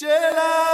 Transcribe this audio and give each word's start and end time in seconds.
Jedi! 0.00 0.67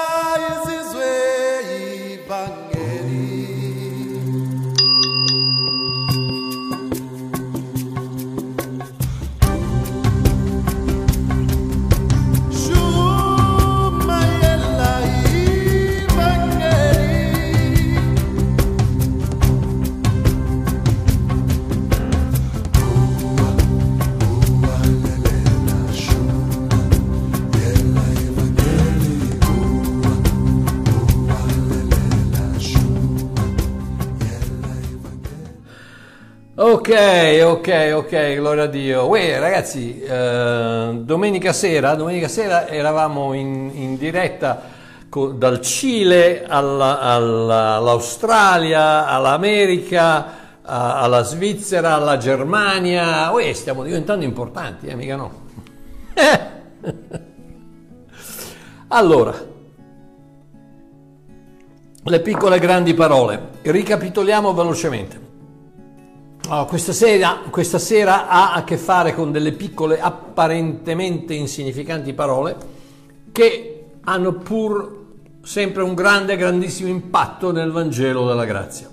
Ok, 37.45 37.93
ok, 37.95 38.35
gloria 38.37 38.65
a 38.65 38.67
Dio. 38.67 39.07
Uè, 39.07 39.39
ragazzi, 39.39 40.01
eh, 40.01 40.91
domenica 41.01 41.53
sera, 41.53 41.95
domenica 41.95 42.29
sera 42.29 42.69
eravamo 42.69 43.33
in, 43.35 43.71
in 43.75 43.97
diretta 43.97 44.63
co- 45.09 45.29
dal 45.33 45.61
Cile 45.61 46.45
alla- 46.47 47.01
alla- 47.01 47.75
all'Australia, 47.77 49.07
all'America, 49.07 50.27
a- 50.63 51.01
alla 51.01 51.23
Svizzera, 51.23 51.95
alla 51.95 52.17
Germania. 52.17 53.31
Uè, 53.33 53.53
stiamo 53.53 53.83
diventando 53.85 54.25
importanti, 54.25 54.87
eh, 54.87 54.95
mica 54.95 55.17
no. 55.17 55.33
Allora, 58.89 59.35
le 62.07 62.21
piccole 62.21 62.59
grandi 62.59 62.95
parole. 62.95 63.49
Ricapitoliamo 63.63 64.53
velocemente. 64.53 65.24
Oh, 66.51 66.67
questa, 66.67 66.93
sera, 66.93 67.41
questa 67.49 67.79
sera 67.79 68.29
ha 68.29 68.53
a 68.53 68.65
che 68.65 68.77
fare 68.77 69.15
con 69.15 69.33
delle 69.33 69.53
piccole, 69.53 69.99
apparentemente 69.99 71.33
insignificanti 71.33 72.13
parole 72.13 72.57
che 73.33 73.87
hanno 74.03 74.35
pur 74.35 75.05
sempre 75.43 75.83
un 75.83 75.95
grande, 75.95 76.37
grandissimo 76.37 76.91
impatto 76.91 77.51
nel 77.51 77.71
Vangelo 77.71 78.27
della 78.27 78.45
grazia. 78.45 78.91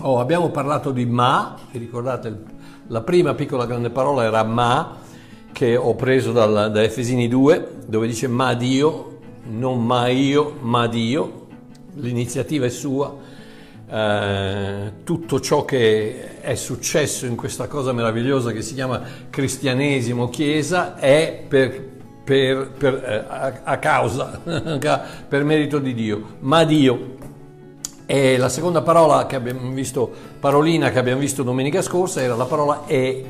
Oh, 0.00 0.20
abbiamo 0.20 0.50
parlato 0.50 0.90
di 0.90 1.06
ma, 1.06 1.56
vi 1.70 1.78
ricordate 1.78 2.42
la 2.88 3.00
prima 3.00 3.32
piccola 3.32 3.64
grande 3.64 3.88
parola 3.88 4.22
era 4.22 4.42
ma, 4.42 4.96
che 5.50 5.76
ho 5.76 5.94
preso 5.94 6.32
dal- 6.32 6.70
da 6.70 6.82
Efesini 6.82 7.26
2, 7.26 7.68
dove 7.86 8.06
dice 8.06 8.28
ma 8.28 8.52
Dio, 8.52 9.18
non 9.44 9.82
ma 9.82 10.08
io, 10.08 10.56
ma 10.60 10.86
Dio, 10.88 11.46
l'iniziativa 11.94 12.66
è 12.66 12.70
sua, 12.70 13.16
eh, 13.90 14.92
tutto 15.02 15.40
ciò 15.40 15.64
che 15.64 16.40
è 16.40 16.54
successo 16.54 17.24
in 17.26 17.36
questa 17.36 17.66
cosa 17.68 17.92
meravigliosa 17.92 18.52
che 18.52 18.62
si 18.62 18.74
chiama 18.74 19.00
cristianesimo, 19.30 20.28
chiesa, 20.28 20.96
è 20.96 21.44
per, 21.48 21.82
per- 22.24 22.70
per, 22.76 22.94
eh, 22.94 23.24
a, 23.26 23.60
a 23.64 23.78
causa, 23.78 24.40
per 25.28 25.44
merito 25.44 25.78
di 25.78 25.94
Dio, 25.94 26.36
ma 26.40 26.64
Dio. 26.64 27.16
E 28.04 28.36
la 28.38 28.48
seconda 28.48 28.80
parola 28.82 29.26
che 29.26 29.36
abbiamo 29.36 29.70
visto, 29.70 30.10
parolina 30.40 30.90
che 30.90 30.98
abbiamo 30.98 31.20
visto 31.20 31.42
domenica 31.42 31.82
scorsa, 31.82 32.22
era 32.22 32.36
la 32.36 32.46
parola 32.46 32.84
e, 32.86 33.24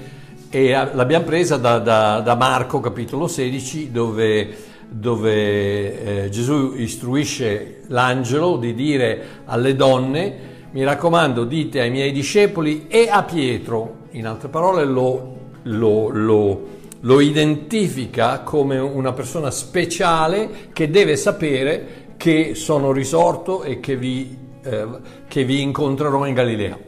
e 0.51 0.71
l'abbiamo 0.71 1.25
presa 1.25 1.57
da, 1.57 1.79
da- 1.79 2.21
da 2.21 2.35
Marco 2.37 2.79
capitolo 2.81 3.27
16 3.27 3.91
dove, 3.91 4.57
dove 4.89 6.25
eh, 6.25 6.29
Gesù 6.31 6.75
istruisce 6.77 7.83
l'angelo 7.89 8.57
di 8.57 8.75
dire 8.75 9.21
alle 9.45 9.77
donne, 9.77 10.47
mi 10.71 10.85
raccomando 10.85 11.45
dite 11.45 11.81
ai 11.81 11.91
miei 11.91 12.13
discepoli 12.13 12.87
e 12.89 13.09
a 13.11 13.23
Pietro, 13.23 14.07
in 14.13 14.27
altre 14.27 14.49
parole 14.49 14.85
lo, 14.85 15.37
lo- 15.63 16.09
lo- 16.09 16.67
lo 17.01 17.21
identifica 17.21 18.41
come 18.41 18.79
una 18.79 19.13
persona 19.13 19.51
speciale 19.51 20.51
che 20.73 20.91
deve 20.91 21.17
sapere 21.17 22.07
che 22.17 22.55
sono 22.55 22.91
risorto 22.91 23.63
e 23.63 23.79
che 23.79 23.97
vi, 23.97 24.37
eh, 24.65 24.87
che 25.29 25.45
vi 25.45 25.63
incontrerò 25.63 26.27
in 26.27 26.35
Galilea. 26.35 26.79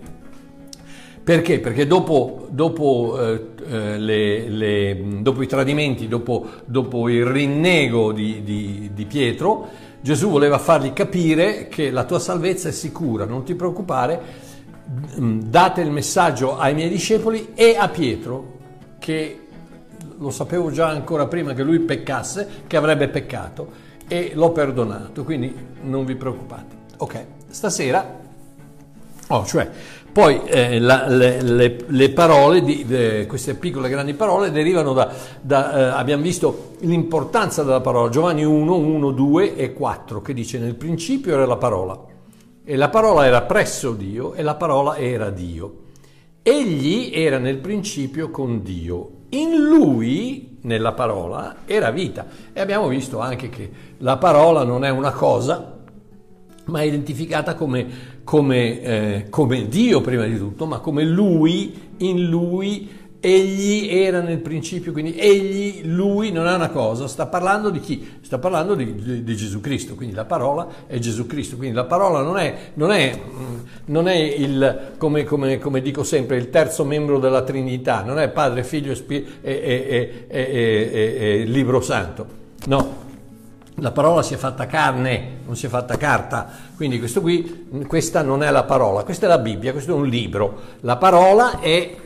Perché? 1.30 1.60
Perché 1.60 1.86
dopo, 1.86 2.48
dopo, 2.50 3.16
eh, 3.20 3.44
eh, 3.68 3.98
le- 3.98 4.48
le- 4.48 5.02
dopo 5.20 5.42
i 5.42 5.46
tradimenti, 5.46 6.08
dopo, 6.08 6.44
dopo 6.64 7.08
il 7.08 7.24
rinnego 7.24 8.10
di, 8.10 8.42
di- 8.42 8.91
di 8.92 9.04
Pietro, 9.04 9.68
Gesù 10.00 10.28
voleva 10.28 10.58
fargli 10.58 10.92
capire 10.92 11.68
che 11.68 11.92
la 11.92 12.02
tua 12.02 12.18
salvezza 12.18 12.68
è 12.68 12.72
sicura, 12.72 13.26
non 13.26 13.44
ti 13.44 13.54
preoccupare, 13.54 14.20
mm, 15.20 15.42
date 15.42 15.82
il 15.82 15.92
messaggio 15.92 16.58
ai 16.58 16.74
miei 16.74 16.88
discepoli 16.88 17.50
e 17.54 17.76
a 17.78 17.86
Pietro, 17.88 18.54
che 18.98 19.38
lo 20.18 20.30
sapevo 20.30 20.72
già 20.72 20.88
ancora 20.88 21.28
prima 21.28 21.54
che 21.54 21.62
lui 21.62 21.78
peccasse, 21.78 22.48
che 22.66 22.76
avrebbe 22.76 23.06
peccato 23.06 23.70
e 24.08 24.32
l'ho 24.34 24.50
perdonato, 24.50 25.22
quindi 25.22 25.54
non 25.82 26.04
vi 26.04 26.16
preoccupate. 26.16 26.74
Ok, 26.97 27.24
stasera 27.50 28.18
Oh, 29.32 29.47
cioè, 29.47 29.70
poi 30.12 30.41
eh, 30.44 30.78
la- 30.81 31.06
le, 31.09 31.41
le- 31.43 31.76
le 31.87 32.10
parole, 32.10 32.62
di, 32.62 32.84
de- 32.84 33.26
queste 33.26 33.54
piccole 33.54 33.87
e 33.87 33.91
grandi 33.91 34.15
parole, 34.15 34.50
derivano 34.50 34.93
da, 34.93 35.12
da, 35.41 35.72
eh, 35.72 35.82
abbiamo 35.98 36.22
visto 36.22 36.72
l'importanza 36.81 37.62
della 37.62 37.81
parola, 37.81 38.09
Giovanni 38.09 38.44
1, 38.44 38.76
1, 38.76 39.10
2 39.12 39.56
e 39.56 39.72
4, 39.72 40.21
che 40.21 40.34
dice 40.34 40.59
nel 40.59 40.75
principio 40.75 41.34
era 41.34 41.47
la 41.47 41.56
parola, 41.56 41.98
e 42.65 42.76
la 42.76 42.88
parola 42.88 43.25
era 43.25 43.43
presso 43.43 43.93
Dio, 43.93 44.34
e 44.34 44.43
la 44.43 44.54
parola 44.54 44.97
era 44.97 45.31
Dio. 45.31 45.76
Egli 46.42 47.10
era 47.15 47.38
nel 47.38 47.59
principio 47.59 48.31
con 48.31 48.62
Dio, 48.62 49.10
in 49.31 49.56
lui, 49.56 50.59
nella 50.62 50.92
parola, 50.92 51.59
era 51.66 51.91
vita. 51.91 52.27
E 52.53 52.60
abbiamo 52.60 52.88
visto 52.88 53.21
anche 53.21 53.48
che 53.48 53.71
la 53.98 54.16
parola 54.16 54.65
non 54.65 54.84
è 54.84 54.88
una 54.91 55.12
cosa, 55.12 55.78
ma 56.66 56.81
è 56.81 56.84
identificata 56.84 57.54
come, 57.54 57.87
come, 58.30 58.80
eh, 58.80 59.24
come 59.28 59.66
Dio 59.66 60.00
prima 60.02 60.24
di 60.24 60.38
tutto, 60.38 60.64
ma 60.64 60.78
come 60.78 61.02
Lui, 61.02 61.74
in 61.96 62.28
Lui, 62.28 62.88
Egli 63.18 63.88
era 63.91 64.20
nel 64.20 64.38
principio, 64.38 64.92
quindi 64.92 65.16
Egli, 65.18 65.80
Lui 65.86 66.30
non 66.30 66.46
è 66.46 66.54
una 66.54 66.68
cosa, 66.68 67.08
sta 67.08 67.26
parlando 67.26 67.70
di 67.70 67.80
chi? 67.80 68.06
Sta 68.20 68.38
parlando 68.38 68.76
di, 68.76 68.94
di- 68.94 69.24
di 69.24 69.36
Gesù 69.36 69.60
Cristo, 69.60 69.96
quindi 69.96 70.14
la 70.14 70.26
parola 70.26 70.68
è 70.86 70.96
Gesù 71.00 71.26
Cristo, 71.26 71.56
quindi 71.56 71.74
la 71.74 71.86
parola 71.86 72.22
non 72.22 72.36
è, 72.38 72.54
non 72.74 72.92
è, 72.92 73.12
mm, 73.18 73.58
non 73.86 74.06
è 74.06 74.14
il, 74.14 74.92
come, 74.97 75.24
come- 75.24 75.58
come 75.58 75.82
dico 75.82 76.04
sempre, 76.04 76.36
il 76.36 76.50
terzo 76.50 76.84
membro 76.84 77.18
della 77.18 77.42
Trinità, 77.42 78.04
non 78.04 78.20
è 78.20 78.28
Padre, 78.28 78.62
Figlio 78.62 78.92
e, 78.92 79.26
e- 79.42 80.24
e- 80.28 81.16
e 81.41 81.44
Libro 81.47 81.80
Santo, 81.80 82.26
no, 82.66 83.00
la 83.80 83.92
parola 83.92 84.22
si 84.22 84.34
è 84.34 84.36
fatta 84.36 84.66
carne, 84.66 85.38
non 85.44 85.56
si 85.56 85.66
è 85.66 85.68
fatta 85.68 85.96
carta, 85.96 86.48
quindi 86.76 86.98
questo 86.98 87.20
qui, 87.20 87.66
questa 87.86 88.22
non 88.22 88.42
è 88.42 88.50
la 88.50 88.64
parola, 88.64 89.02
questa 89.02 89.26
è 89.26 89.28
la 89.28 89.38
Bibbia, 89.38 89.72
questo 89.72 89.92
è 89.92 89.94
un 89.94 90.06
libro. 90.06 90.60
La 90.80 90.96
parola 90.96 91.60
è 91.60 91.96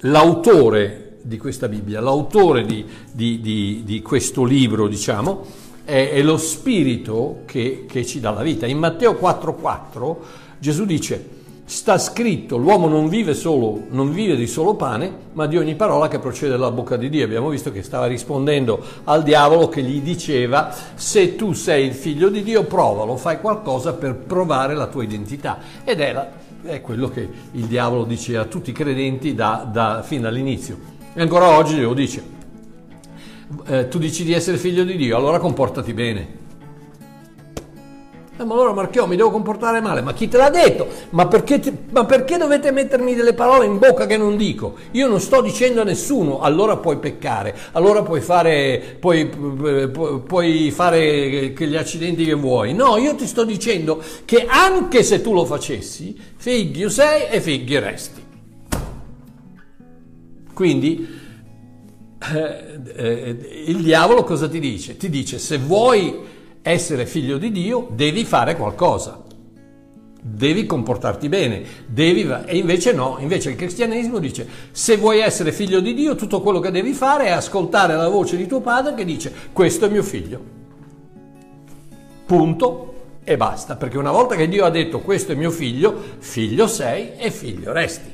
l'autore 0.00 1.18
di 1.22 1.36
questa 1.38 1.68
Bibbia, 1.68 2.00
l'autore 2.00 2.64
di, 2.64 2.84
di- 3.10 3.40
di- 3.40 3.82
di 3.84 4.02
questo 4.02 4.44
libro, 4.44 4.88
diciamo, 4.88 5.44
è, 5.84 6.10
è 6.12 6.22
lo 6.22 6.36
spirito 6.36 7.42
che, 7.44 7.84
che 7.88 8.04
ci 8.06 8.20
dà 8.20 8.30
la 8.30 8.42
vita. 8.42 8.66
In 8.66 8.78
Matteo 8.78 9.12
4,4 9.12 10.16
Gesù 10.58 10.84
dice, 10.84 11.28
sta 11.66 11.96
scritto, 11.96 12.56
l'uomo 12.56 12.88
non 12.88 13.08
vive, 13.08 13.32
solo, 13.32 13.84
non 13.88 14.12
vive 14.12 14.36
di 14.36 14.46
solo 14.46 14.74
pane, 14.74 15.10
ma 15.32 15.46
di 15.46 15.56
ogni 15.56 15.74
parola 15.74 16.08
che 16.08 16.18
procede 16.18 16.52
dalla 16.52 16.70
bocca 16.70 16.96
di 16.96 17.08
Dio. 17.08 17.24
Abbiamo 17.24 17.48
visto 17.48 17.72
che 17.72 17.82
stava 17.82 18.06
rispondendo 18.06 18.82
al 19.04 19.22
diavolo 19.22 19.68
che 19.68 19.82
gli 19.82 20.00
diceva, 20.00 20.74
se 20.94 21.36
tu 21.36 21.52
sei 21.52 21.86
il 21.86 21.94
figlio 21.94 22.28
di 22.28 22.42
Dio, 22.42 22.64
provalo, 22.64 23.16
fai 23.16 23.40
qualcosa 23.40 23.94
per 23.94 24.14
provare 24.14 24.74
la 24.74 24.86
tua 24.86 25.02
identità. 25.04 25.58
Ed 25.84 26.00
è, 26.00 26.28
è 26.64 26.80
quello 26.82 27.08
che 27.08 27.28
il 27.52 27.64
diavolo 27.64 28.04
dice 28.04 28.36
a 28.36 28.44
tutti 28.44 28.70
i 28.70 28.74
credenti 28.74 29.34
da, 29.34 29.68
da- 29.70 30.02
fin 30.02 30.20
dall'inizio. 30.20 30.92
E 31.14 31.20
ancora 31.20 31.56
oggi 31.56 31.80
lo 31.80 31.94
dice. 31.94 32.32
Eh, 33.66 33.88
tu 33.88 33.98
dici 33.98 34.24
di 34.24 34.32
essere 34.32 34.58
figlio 34.58 34.84
di 34.84 34.96
Dio, 34.96 35.16
allora 35.16 35.38
comportati 35.38 35.94
bene. 35.94 36.42
Eh, 38.36 38.42
ma 38.42 38.54
allora 38.54 38.72
Marchiò 38.72 39.06
mi 39.06 39.14
devo 39.14 39.30
comportare 39.30 39.80
male, 39.80 40.00
ma 40.02 40.12
chi 40.12 40.26
te 40.26 40.36
l'ha 40.36 40.50
detto? 40.50 40.88
Ma 41.10 41.28
perché, 41.28 41.60
ti- 41.60 41.72
ma 41.92 42.04
perché 42.04 42.36
dovete 42.36 42.72
mettermi 42.72 43.14
delle 43.14 43.32
parole 43.32 43.66
in 43.66 43.78
bocca 43.78 44.06
che 44.06 44.16
non 44.16 44.36
dico? 44.36 44.74
Io 44.92 45.06
non 45.06 45.20
sto 45.20 45.40
dicendo 45.40 45.82
a 45.82 45.84
nessuno, 45.84 46.40
allora 46.40 46.76
puoi 46.78 46.96
peccare, 46.98 47.54
allora 47.72 48.02
puoi 48.02 48.20
fare, 48.20 48.96
puoi, 48.98 49.26
pu- 49.26 50.24
puoi 50.24 50.72
fare 50.72 51.52
gli 51.56 51.76
accidenti 51.76 52.24
che 52.24 52.34
vuoi. 52.34 52.74
No, 52.74 52.96
io 52.96 53.14
ti 53.14 53.24
sto 53.26 53.44
dicendo 53.44 54.02
che 54.24 54.46
anche 54.48 55.04
se 55.04 55.20
tu 55.20 55.32
lo 55.32 55.44
facessi, 55.44 56.18
figlio 56.36 56.88
sei 56.88 57.28
e 57.30 57.40
figlio 57.40 57.78
resti. 57.78 58.22
Quindi 60.52 61.06
eh, 62.32 62.80
eh, 62.96 63.64
il 63.66 63.82
diavolo 63.82 64.24
cosa 64.24 64.48
ti 64.48 64.58
dice? 64.58 64.96
Ti 64.96 65.08
dice 65.08 65.38
se 65.38 65.58
vuoi 65.58 66.32
essere 66.66 67.04
figlio 67.04 67.36
di 67.36 67.52
Dio 67.52 67.88
devi 67.90 68.24
fare 68.24 68.56
qualcosa, 68.56 69.22
devi 70.18 70.64
comportarti 70.64 71.28
bene, 71.28 71.62
devi... 71.86 72.26
e 72.46 72.56
invece 72.56 72.92
no, 72.94 73.18
invece 73.20 73.50
il 73.50 73.56
cristianesimo 73.56 74.18
dice 74.18 74.48
se 74.72 74.96
vuoi 74.96 75.20
essere 75.20 75.52
figlio 75.52 75.80
di 75.80 75.92
Dio 75.92 76.14
tutto 76.14 76.40
quello 76.40 76.60
che 76.60 76.70
devi 76.70 76.94
fare 76.94 77.26
è 77.26 77.30
ascoltare 77.30 77.94
la 77.94 78.08
voce 78.08 78.38
di 78.38 78.46
tuo 78.46 78.62
padre 78.62 78.94
che 78.94 79.04
dice 79.04 79.30
questo 79.52 79.84
è 79.84 79.88
mio 79.90 80.02
figlio. 80.02 80.52
Punto 82.24 82.94
e 83.24 83.36
basta, 83.36 83.76
perché 83.76 83.98
una 83.98 84.10
volta 84.10 84.34
che 84.34 84.48
Dio 84.48 84.64
ha 84.64 84.70
detto 84.70 85.00
questo 85.00 85.32
è 85.32 85.34
mio 85.34 85.50
figlio, 85.50 85.94
figlio 86.18 86.66
sei 86.66 87.10
e 87.18 87.30
figlio 87.30 87.72
resti. 87.72 88.10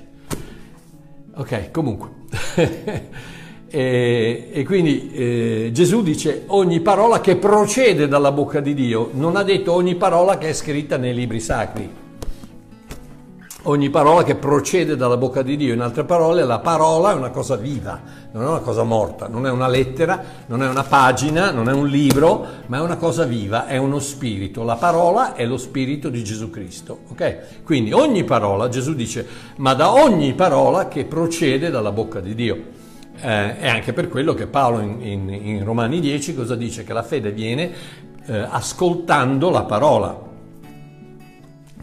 Ok, 1.35 1.71
comunque. 1.71 2.09
e, 3.71 4.49
e, 4.53 4.65
quindi 4.65 5.13
eh, 5.13 5.71
Gesù 5.73 6.03
dice 6.03 6.43
ogni 6.47 6.81
parola 6.81 7.21
che 7.21 7.37
procede 7.37 8.09
dalla 8.09 8.33
bocca 8.33 8.61
di 8.61 8.75
Dio, 8.75 9.11
non 9.13 9.37
ha 9.37 9.45
detto 9.45 9.73
ogni 9.73 9.95
parola 9.95 10.39
che 10.39 10.49
è 10.49 10.53
scritta 10.53 10.97
nei 10.97 11.15
libri 11.15 11.39
sacri 11.39 12.01
ogni 13.65 13.91
parola 13.91 14.23
che 14.23 14.37
procede 14.37 14.97
dalla 14.97 15.17
bocca 15.17 15.43
di 15.43 15.57
Dio. 15.57 15.75
In 15.75 15.81
altre 15.81 16.05
parole, 16.05 16.45
la 16.45 16.61
parola 16.61 17.11
è 17.11 17.15
una 17.15 17.31
cosa 17.31 17.57
viva, 17.57 18.01
non 18.33 18.45
è 18.45 18.47
una 18.47 18.61
cosa 18.61 18.85
morta, 18.85 19.29
non 19.29 19.47
è 19.47 19.51
una 19.51 19.69
lettera, 19.69 20.23
non 20.47 20.63
è 20.63 20.69
una 20.69 20.85
pagina, 20.85 21.51
non 21.51 21.69
è 21.69 21.73
un 21.73 21.87
libro, 21.87 22.47
ma 22.67 22.79
è 22.79 22.81
una 22.81 22.97
cosa 22.97 23.25
viva, 23.25 23.67
è 23.67 23.77
uno 23.77 23.99
spirito. 23.99 24.63
La 24.63 24.77
parola 24.77 25.35
è 25.35 25.45
lo 25.45 25.57
spirito 25.57 26.09
di 26.09 26.25
Gesù 26.25 26.51
Cristo. 26.51 27.01
Ok? 27.09 27.63
Quindi 27.65 27.93
ogni 27.93 28.25
parola, 28.25 28.69
Gesù 28.69 28.95
dice, 28.95 29.27
ma 29.57 29.75
da 29.75 29.93
ogni 29.93 30.35
parola 30.35 30.89
che 30.89 31.05
procede 31.05 31.71
dalla 31.71 31.93
bocca 31.93 32.21
di 32.21 32.35
Dio. 32.35 32.79
Eh, 33.23 33.59
è 33.59 33.69
anche 33.69 33.93
per 33.93 34.09
quello 34.09 34.35
che 34.35 34.47
Paolo 34.47 34.81
in, 34.81 35.01
in, 35.01 35.29
in, 35.29 35.65
Romani 35.65 36.01
10 36.01 36.35
cosa 36.35 36.57
dice? 36.57 36.85
Che 36.85 36.93
la 36.93 37.03
fede 37.03 37.33
viene 37.33 37.71
eh, 38.27 38.47
ascoltando 38.49 39.51
la 39.51 39.65
parola 39.65 40.29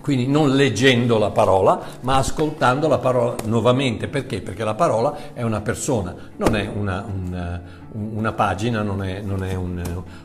quindi 0.07 0.25
non 0.25 0.55
leggendo 0.55 1.17
la 1.17 1.31
parola, 1.31 1.81
ma 1.99 2.15
ascoltando 2.15 2.87
la 2.87 2.97
parola 2.97 3.35
nuovamente. 3.43 4.07
Perché? 4.07 4.39
Perché 4.39 4.63
la 4.63 4.73
parola 4.73 5.33
è 5.33 5.41
una 5.41 5.59
persona, 5.59 6.15
non 6.37 6.55
è 6.55 6.65
una, 6.73 7.05
una, 7.05 7.61
una 7.91 8.33
pagina, 8.33 8.81
non 8.81 9.03
è, 9.03 9.21
non 9.21 9.43
è 9.43 9.55
un, 9.55 9.81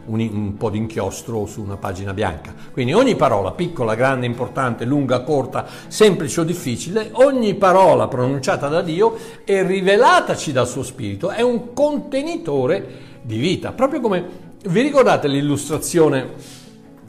un, 0.06 0.20
un, 0.20 0.56
po' 0.56 0.70
di 0.70 0.78
inchiostro 0.78 1.46
su 1.46 1.62
una 1.62 1.76
pagina 1.76 2.12
bianca. 2.12 2.54
Quindi 2.72 2.92
ogni 2.92 3.16
parola, 3.16 3.52
piccola, 3.52 3.94
grande, 3.94 4.26
importante, 4.26 4.84
lunga, 4.84 5.20
corta, 5.20 5.66
semplice 5.86 6.40
o 6.40 6.44
difficile, 6.44 7.10
ogni 7.12 7.54
parola 7.54 8.08
pronunciata 8.08 8.68
da 8.68 8.82
Dio 8.82 9.16
e 9.44 9.62
rivelataci 9.62 10.52
dal 10.52 10.66
suo 10.66 10.82
Spirito 10.82 11.30
è 11.30 11.42
un 11.42 11.72
contenitore 11.72 13.10
di 13.22 13.38
vita. 13.38 13.72
Proprio 13.72 14.00
come 14.00 14.24
vi 14.64 14.80
ricordate 14.80 15.28
l'illustrazione? 15.28 16.60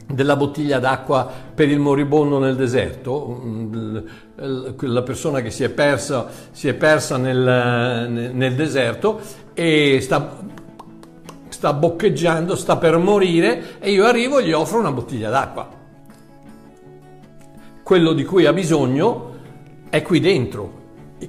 Della 0.06 0.36
bottiglia 0.36 0.78
d'acqua 0.78 1.30
per 1.54 1.68
il 1.68 1.78
moribondo 1.78 2.38
nel 2.38 2.56
deserto, 2.56 3.42
la 4.36 5.02
persona 5.02 5.40
che 5.40 5.50
si 5.50 5.64
è 5.64 5.70
persa, 5.70 6.28
si 6.50 6.68
è 6.68 6.74
persa 6.74 7.16
nel, 7.16 8.30
nel, 8.32 8.54
deserto 8.54 9.20
e 9.54 9.98
sta, 10.00 10.38
sta 11.48 11.72
boccheggiando, 11.72 12.54
sta 12.54 12.76
per 12.76 12.98
morire 12.98 13.78
e 13.80 13.92
io 13.92 14.04
arrivo 14.04 14.38
e 14.38 14.44
gli 14.44 14.52
offro 14.52 14.78
una 14.78 14.92
bottiglia 14.92 15.30
d'acqua. 15.30 15.82
Quello 17.82 18.12
di 18.12 18.24
cui 18.24 18.46
ha 18.46 18.52
bisogno 18.52 19.32
è 19.90 20.02
qui 20.02 20.20
dentro, 20.20 20.82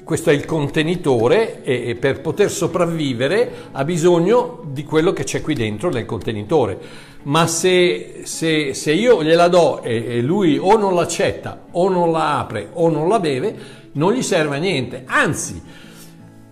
questo 0.04 0.30
è 0.30 0.34
il 0.34 0.46
contenitore 0.46 1.64
e 1.64 1.96
per 1.96 2.22
poter 2.22 2.50
sopravvivere 2.50 3.52
ha 3.72 3.84
bisogno 3.84 4.62
di 4.66 4.84
quello 4.84 5.14
che 5.14 5.24
c'è 5.24 5.42
qui 5.42 5.54
dentro 5.54 5.90
nel 5.90 6.06
contenitore 6.06 6.80
ma 7.26 7.48
se, 7.48 8.22
se, 8.24 8.74
se 8.74 8.92
io 8.92 9.24
gliela 9.24 9.48
do 9.48 9.82
e, 9.82 10.18
e, 10.18 10.22
lui 10.22 10.58
o 10.58 10.78
non 10.78 10.94
l'accetta 10.94 11.66
o 11.72 11.90
non 11.90 12.12
la 12.12 12.40
apre 12.40 12.70
o 12.74 12.90
non 12.90 13.08
la 13.08 13.20
beve, 13.20 13.56
non 13.94 14.14
gli 14.14 14.22
serve 14.22 14.58
a 14.58 14.60
niente. 14.60 15.04
Anzi, 15.06 15.62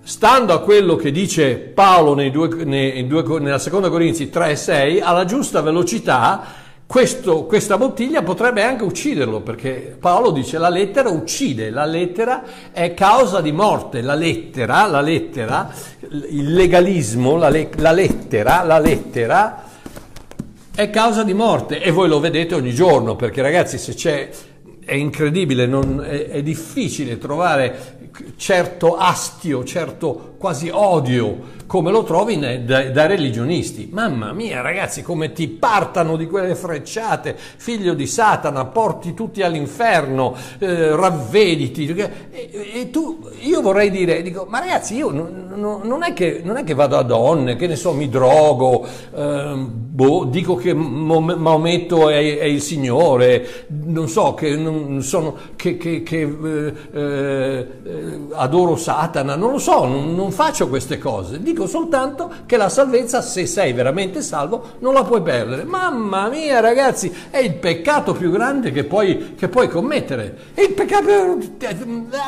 stando 0.01 0.53
a 0.53 0.61
quello 0.61 0.95
che 0.95 1.11
dice 1.11 1.55
Paolo 1.55 2.15
nei 2.15 2.31
due, 2.31 2.63
nei 2.63 3.05
due, 3.05 3.23
nella 3.39 3.59
seconda 3.59 3.89
Corinzi 3.89 4.29
3 4.29 4.51
e 4.51 4.55
6, 4.55 5.01
alla 5.01 5.25
giusta 5.25 5.61
velocità 5.61 6.61
questo, 6.87 7.45
questa 7.45 7.77
bottiglia 7.77 8.21
potrebbe 8.23 8.63
anche 8.63 8.83
ucciderlo, 8.83 9.41
perché 9.41 9.95
Paolo 9.99 10.31
dice 10.31 10.57
la 10.57 10.69
lettera 10.69 11.09
uccide, 11.09 11.69
la 11.69 11.85
lettera 11.85 12.43
è 12.71 12.93
causa 12.93 13.41
di 13.41 13.51
morte, 13.51 14.01
la 14.01 14.13
lettera, 14.15 14.85
la 14.87 15.01
lettera 15.01 15.71
il 16.09 16.53
legalismo, 16.53 17.35
la, 17.37 17.49
le, 17.49 17.69
la 17.77 17.91
lettera, 17.91 18.63
la 18.63 18.79
lettera 18.79 19.71
è 20.75 20.89
causa 20.89 21.23
di 21.23 21.33
morte 21.33 21.81
e 21.81 21.91
voi 21.91 22.07
lo 22.07 22.19
vedete 22.19 22.55
ogni 22.55 22.73
giorno 22.73 23.15
perché 23.15 23.41
ragazzi 23.41 23.77
se 23.77 23.93
c'è 23.93 24.29
è 24.85 24.95
incredibile, 24.95 25.65
non, 25.65 26.03
è, 26.03 26.27
è, 26.27 26.43
difficile 26.43 27.17
trovare 27.17 28.11
certo 28.35 28.97
astio, 28.97 29.63
certo 29.63 30.35
quasi 30.37 30.69
odio 30.71 31.61
come 31.65 31.91
lo 31.91 32.03
trovi 32.03 32.39
da, 32.39 32.89
da, 32.89 33.05
religionisti. 33.05 33.89
Mamma 33.91 34.33
mia 34.33 34.61
ragazzi, 34.61 35.01
come 35.01 35.31
ti 35.31 35.47
partano 35.47 36.15
di 36.15 36.27
quelle 36.27 36.55
frecciate, 36.55 37.35
figlio 37.37 37.93
di 37.93 38.07
Satana, 38.07 38.65
porti 38.65 39.13
tutti 39.13 39.41
all'inferno, 39.41 40.35
eh, 40.59 40.95
ravvediti. 40.95 41.87
E, 41.87 42.71
e, 42.73 42.89
tu, 42.89 43.29
io 43.41 43.61
vorrei 43.61 43.89
dire, 43.89 44.21
dico, 44.21 44.45
ma 44.47 44.59
ragazzi, 44.59 44.95
io 44.95 45.11
non, 45.11 45.51
non, 45.55 46.03
è 46.03 46.13
che, 46.13 46.41
non, 46.43 46.57
è 46.57 46.63
che, 46.63 46.73
vado 46.73 46.97
a 46.97 47.03
donne, 47.03 47.55
che 47.55 47.67
ne 47.67 47.75
so, 47.75 47.93
mi 47.93 48.09
drogo, 48.09 48.85
eh, 49.15 49.53
boh, 49.55 50.25
dico 50.25 50.55
che 50.55 50.73
Maometto 50.73 52.09
è, 52.09 52.39
è, 52.39 52.45
il 52.45 52.61
Signore, 52.61 53.65
non 53.67 54.07
so, 54.07 54.33
che, 54.33 54.55
non 54.55 55.01
sono, 55.01 55.35
che, 55.55 55.77
che 55.77 56.01
eh, 56.11 56.73
eh, 56.93 57.67
adoro 58.33 58.75
Satana, 58.75 59.35
non 59.35 59.51
lo 59.51 59.59
so, 59.59 59.85
non, 59.85 60.15
non 60.15 60.31
faccio 60.31 60.67
queste 60.67 60.97
cose. 60.97 61.41
Soltanto 61.67 62.31
che 62.45 62.57
la 62.57 62.69
salvezza, 62.69 63.21
se 63.21 63.45
sei 63.45 63.73
veramente 63.73 64.21
salvo, 64.21 64.73
non 64.79 64.93
la 64.93 65.03
puoi 65.03 65.21
perdere. 65.21 65.63
Mamma 65.63 66.29
mia, 66.29 66.59
ragazzi, 66.59 67.13
è 67.29 67.37
il 67.37 67.55
peccato 67.55 68.13
più 68.13 68.31
grande 68.31 68.71
che 68.71 68.83
puoi, 68.83 69.35
che 69.35 69.47
puoi 69.47 69.67
commettere. 69.67 70.37
È 70.53 70.61
il 70.61 70.73
peccato, 70.73 71.37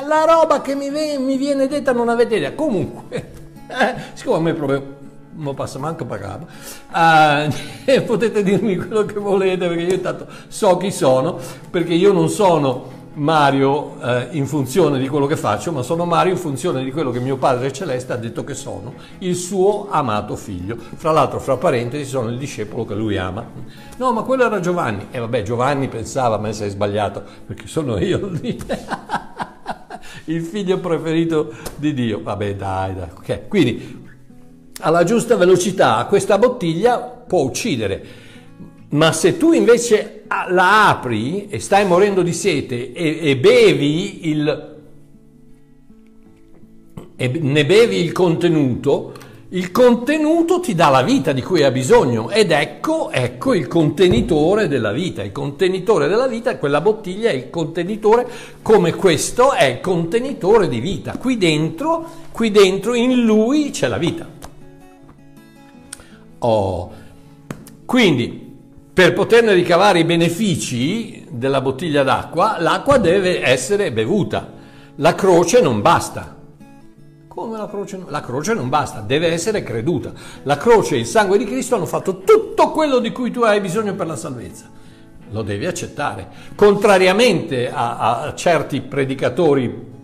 la 0.08 0.26
roba 0.26 0.62
che 0.62 0.76
mi, 0.76 0.90
mi 0.90 1.38
viene 1.38 1.68
detta 1.68 1.92
non 1.92 2.10
avete 2.10 2.36
idea. 2.36 2.54
Comunque, 2.54 3.06
eh, 3.68 3.96
siccome 4.14 4.38
a 4.38 4.42
me 4.42 4.54
proprio 4.54 4.94
non 5.36 5.54
passa 5.54 5.80
manco 5.80 6.06
pagava. 6.06 6.46
Uh, 6.92 8.02
potete 8.06 8.44
dirmi 8.44 8.78
quello 8.78 9.06
che 9.06 9.20
volete 9.20 9.68
perché 9.68 9.84
io 9.84 9.94
intanto 9.96 10.28
so 10.48 10.78
chi 10.78 10.92
sono, 10.92 11.38
perché 11.70 11.94
io 11.94 12.14
non 12.14 12.30
sono 12.30 12.95
Mario 13.16 14.02
eh, 14.02 14.28
in 14.32 14.46
funzione 14.46 15.00
di 15.00 15.08
quello 15.08 15.26
che 15.26 15.38
faccio, 15.38 15.72
ma 15.72 15.82
sono 15.82 16.06
Mario 16.06 16.34
in 16.34 16.38
funzione 16.38 16.84
di 16.84 16.92
quello 16.92 17.12
che 17.12 17.20
mio 17.20 17.38
Padre 17.38 17.72
Celeste 17.72 18.14
ha 18.14 18.18
detto 18.18 18.44
che 18.44 18.54
sono, 18.54 18.94
il 19.20 19.36
suo 19.36 19.88
amato 19.90 20.36
figlio. 20.36 20.78
Fra 20.78 21.12
l'altro, 21.12 21.40
fra 21.40 21.58
parentesi, 21.58 22.10
sono 22.10 22.30
il 22.30 22.38
discepolo 22.38 22.86
che 22.86 22.94
lui 22.94 23.18
ama. 23.18 23.46
No, 23.98 24.12
ma 24.12 24.24
quello 24.24 24.46
era 24.46 24.60
Giovanni. 24.60 25.08
E 25.12 25.20
vabbè, 25.20 25.44
Giovanni 25.44 25.88
pensava, 25.88 26.38
ma 26.38 26.52
sei 26.52 26.70
sbagliato, 26.70 27.24
perché 27.46 27.68
sono 27.68 27.98
io 27.98 28.30
il 30.26 30.42
figlio 30.44 30.80
preferito 30.80 31.54
di 31.76 31.94
Dio. 31.94 32.22
Vabbè, 32.22 32.56
dai, 32.56 32.96
dai. 32.96 33.10
Okay. 33.18 33.48
Quindi, 33.48 34.04
alla 34.82 35.04
giusta 35.04 35.38
velocità, 35.38 36.06
questa 36.10 36.38
bottiglia 36.38 37.00
può 37.00 37.44
uccidere 37.44 38.24
ma 38.96 39.12
se 39.12 39.38
tu 39.38 39.52
invece 39.52 40.24
la 40.50 40.90
apri 40.90 41.48
e 41.50 41.60
stai 41.60 41.86
morendo 41.86 42.22
di 42.22 42.34
sete 42.34 42.94
e, 42.94 43.20
e 43.22 43.38
bevi 43.38 44.30
il 44.30 44.74
e 47.18 47.28
ne 47.28 47.66
bevi 47.66 47.98
il 47.98 48.12
contenuto, 48.12 49.14
il 49.50 49.72
contenuto 49.72 50.60
ti 50.60 50.76
dà 50.76 50.90
la 50.90 51.02
vita 51.02 51.32
di 51.32 51.42
cui 51.42 51.64
hai 51.64 51.72
bisogno 51.72 52.30
ed 52.30 52.52
ecco, 52.52 53.10
ecco 53.10 53.54
il 53.54 53.68
contenitore 53.68 54.68
della 54.68 54.92
vita. 54.92 55.24
Il 55.24 55.32
contenitore 55.32 56.10
della 56.10 56.28
vita, 56.28 56.58
quella 56.58 56.82
bottiglia 56.82 57.30
è 57.30 57.34
il 57.34 57.50
contenitore, 57.50 58.28
come 58.62 58.94
questo 58.96 59.54
è 59.54 59.64
il 59.64 59.80
contenitore 59.80 60.68
di 60.68 60.82
vita. 60.82 61.16
Qui 61.18 61.38
dentro, 61.38 62.06
qui 62.32 62.52
dentro 62.52 62.94
in 62.94 63.24
lui 63.24 63.70
c'è 63.70 63.88
la 63.88 63.98
vita. 63.98 64.28
Oh. 66.40 66.92
Quindi 67.86 68.45
per 68.96 69.12
poterne 69.12 69.52
ricavare 69.52 70.00
i 70.00 70.06
benefici 70.06 71.28
della 71.30 71.60
bottiglia 71.60 72.02
d'acqua, 72.04 72.56
l'acqua 72.60 72.98
deve 72.98 73.46
essere 73.46 73.92
bevuta. 73.92 74.54
La 74.96 75.14
croce 75.14 75.60
non 75.60 75.82
basta. 75.82 76.34
Come 77.28 77.58
la 77.58 77.68
croce? 77.68 78.02
La 78.08 78.22
croce 78.22 78.54
non 78.54 78.70
basta, 78.70 79.02
deve 79.02 79.28
essere 79.28 79.64
creduta. 79.64 80.14
La 80.44 80.56
croce 80.56 80.96
e 80.96 81.00
il 81.00 81.06
sangue 81.06 81.38
di 81.38 81.44
Cristo 81.44 81.76
hanno 81.76 81.86
fatto 81.86 82.20
tutto 82.20 82.72
quello 82.72 83.00
di 83.00 83.12
cui 83.12 83.32
tu 83.32 83.42
hai 83.42 83.60
bisogno 83.60 83.94
per 83.96 84.08
la 84.08 84.16
salvezza. 84.16 84.70
Lo 85.32 85.42
devi 85.42 85.66
accettare. 85.66 86.30
Contrariamente 86.56 87.70
a, 87.70 88.22
a 88.22 88.34
certi 88.34 88.80
predicatori 88.80 89.95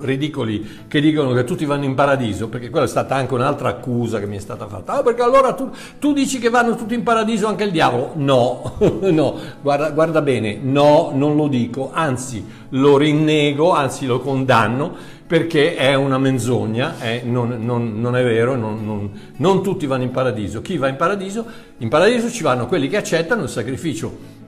ridicoli 0.00 0.84
che 0.88 1.00
dicono 1.00 1.32
che 1.32 1.44
tutti 1.44 1.64
vanno 1.64 1.84
in 1.84 1.94
paradiso, 1.94 2.48
perché 2.48 2.70
quella 2.70 2.86
è 2.86 2.88
stata 2.88 3.14
anche 3.14 3.34
un'altra 3.34 3.68
accusa 3.68 4.18
che 4.18 4.26
mi 4.26 4.36
è 4.36 4.40
stata 4.40 4.66
fatta. 4.66 4.94
Ah, 4.94 5.02
perché 5.02 5.22
allora 5.22 5.52
tu, 5.54 5.70
tu 5.98 6.12
dici 6.12 6.38
che 6.38 6.48
vanno 6.50 6.74
tutti 6.74 6.94
in 6.94 7.02
paradiso 7.02 7.46
anche 7.46 7.64
il 7.64 7.70
diavolo? 7.70 8.12
No, 8.16 8.72
no, 9.10 9.36
guarda, 9.62 9.90
guarda 9.90 10.22
bene, 10.22 10.58
no, 10.60 11.10
non 11.14 11.36
lo 11.36 11.48
dico, 11.48 11.90
anzi 11.92 12.44
lo 12.70 12.96
rinnego, 12.96 13.72
anzi 13.72 14.06
lo 14.06 14.20
condanno 14.20 15.18
perché 15.26 15.76
è 15.76 15.94
una 15.94 16.18
menzogna, 16.18 16.98
è- 16.98 17.22
non, 17.24 17.56
non- 17.60 18.00
non 18.00 18.16
è 18.16 18.22
vero, 18.24 18.56
non- 18.56 19.10
non 19.36 19.62
tutti 19.62 19.86
vanno 19.86 20.02
in 20.02 20.10
paradiso. 20.10 20.60
Chi 20.60 20.76
va 20.76 20.88
in 20.88 20.96
paradiso? 20.96 21.44
In 21.78 21.88
paradiso 21.88 22.28
ci 22.28 22.42
vanno 22.42 22.66
quelli 22.66 22.88
che 22.88 22.96
accettano 22.96 23.44
il 23.44 23.48
sacrificio 23.48 24.38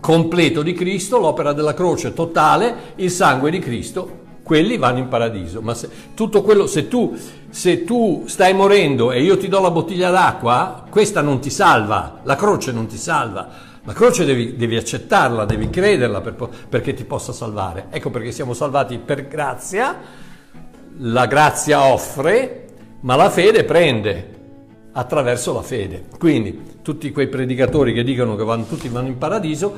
completo 0.00 0.62
di 0.62 0.72
Cristo, 0.72 1.18
l'opera 1.18 1.52
della 1.52 1.74
croce 1.74 2.12
totale, 2.12 2.74
il 2.96 3.10
sangue 3.10 3.50
di 3.50 3.58
Cristo, 3.58 4.19
quelli 4.42 4.76
vanno 4.76 4.98
in 4.98 5.08
paradiso. 5.08 5.60
Ma 5.60 5.74
se, 5.74 5.88
tutto 6.14 6.42
quello, 6.42 6.66
se 6.66 6.88
tu, 6.88 7.16
se 7.48 7.84
tu 7.84 8.24
stai 8.26 8.54
morendo 8.54 9.12
e 9.12 9.22
io 9.22 9.36
ti 9.36 9.48
do 9.48 9.60
la 9.60 9.70
bottiglia 9.70 10.10
d'acqua, 10.10 10.84
questa 10.88 11.20
non 11.20 11.40
ti 11.40 11.50
salva, 11.50 12.20
la 12.22 12.36
croce 12.36 12.72
non 12.72 12.86
ti 12.86 12.96
salva. 12.96 13.68
La 13.84 13.92
croce 13.94 14.24
devi, 14.24 14.56
devi 14.56 14.76
accettarla, 14.76 15.46
devi 15.46 15.70
crederla 15.70 16.20
per 16.20 16.34
perché 16.68 16.92
ti 16.92 17.04
possa 17.04 17.32
salvare. 17.32 17.86
Ecco 17.90 18.10
perché 18.10 18.30
siamo 18.30 18.52
salvati 18.52 18.98
per 18.98 19.26
grazia, 19.26 19.98
la 20.98 21.26
grazia 21.26 21.84
offre, 21.84 22.66
ma 23.00 23.16
la 23.16 23.30
fede 23.30 23.64
prende 23.64 24.38
attraverso 24.92 25.54
la 25.54 25.62
fede. 25.62 26.04
Quindi 26.18 26.78
tutti 26.82 27.10
quei 27.10 27.28
predicatori 27.28 27.92
che 27.92 28.02
dicono 28.02 28.36
che 28.36 28.44
vanno, 28.44 28.64
tutti 28.64 28.88
vanno 28.88 29.08
in 29.08 29.18
paradiso, 29.18 29.74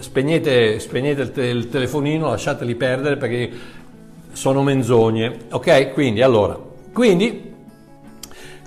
spegnete, 0.00 0.78
spegnete 0.78 1.22
il, 1.22 1.32
te- 1.32 1.46
il 1.46 1.68
telefonino, 1.68 2.30
lasciateli 2.30 2.74
perdere 2.74 3.16
perché 3.16 3.50
sono 4.32 4.62
menzogne. 4.62 5.36
Ok? 5.50 5.92
Quindi 5.92 6.22
allora, 6.22 6.58
quindi 6.92 7.54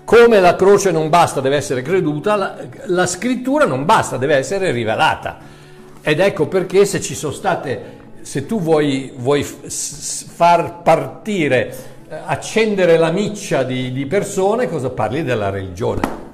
come 0.03 0.39
la 0.39 0.55
croce 0.55 0.91
non 0.91 1.09
basta, 1.09 1.39
deve 1.39 1.55
essere 1.55 1.81
creduta, 1.81 2.35
la, 2.35 2.57
la 2.85 3.05
scrittura 3.05 3.65
non 3.65 3.85
basta, 3.85 4.17
deve 4.17 4.35
essere 4.35 4.71
rivelata. 4.71 5.37
Ed 6.01 6.19
ecco 6.19 6.47
perché 6.47 6.85
se 6.85 6.99
ci 6.99 7.15
sono 7.15 7.31
state, 7.31 7.99
se 8.21 8.45
tu 8.45 8.59
vuoi, 8.59 9.13
vuoi 9.15 9.43
far 9.43 10.81
partire, 10.81 11.75
eh, 12.09 12.15
accendere 12.25 12.97
la 12.97 13.11
miccia 13.11 13.63
di, 13.63 13.91
di 13.91 14.05
persone, 14.05 14.67
cosa 14.67 14.89
parli 14.89 15.23
della 15.23 15.49
religione? 15.49 16.30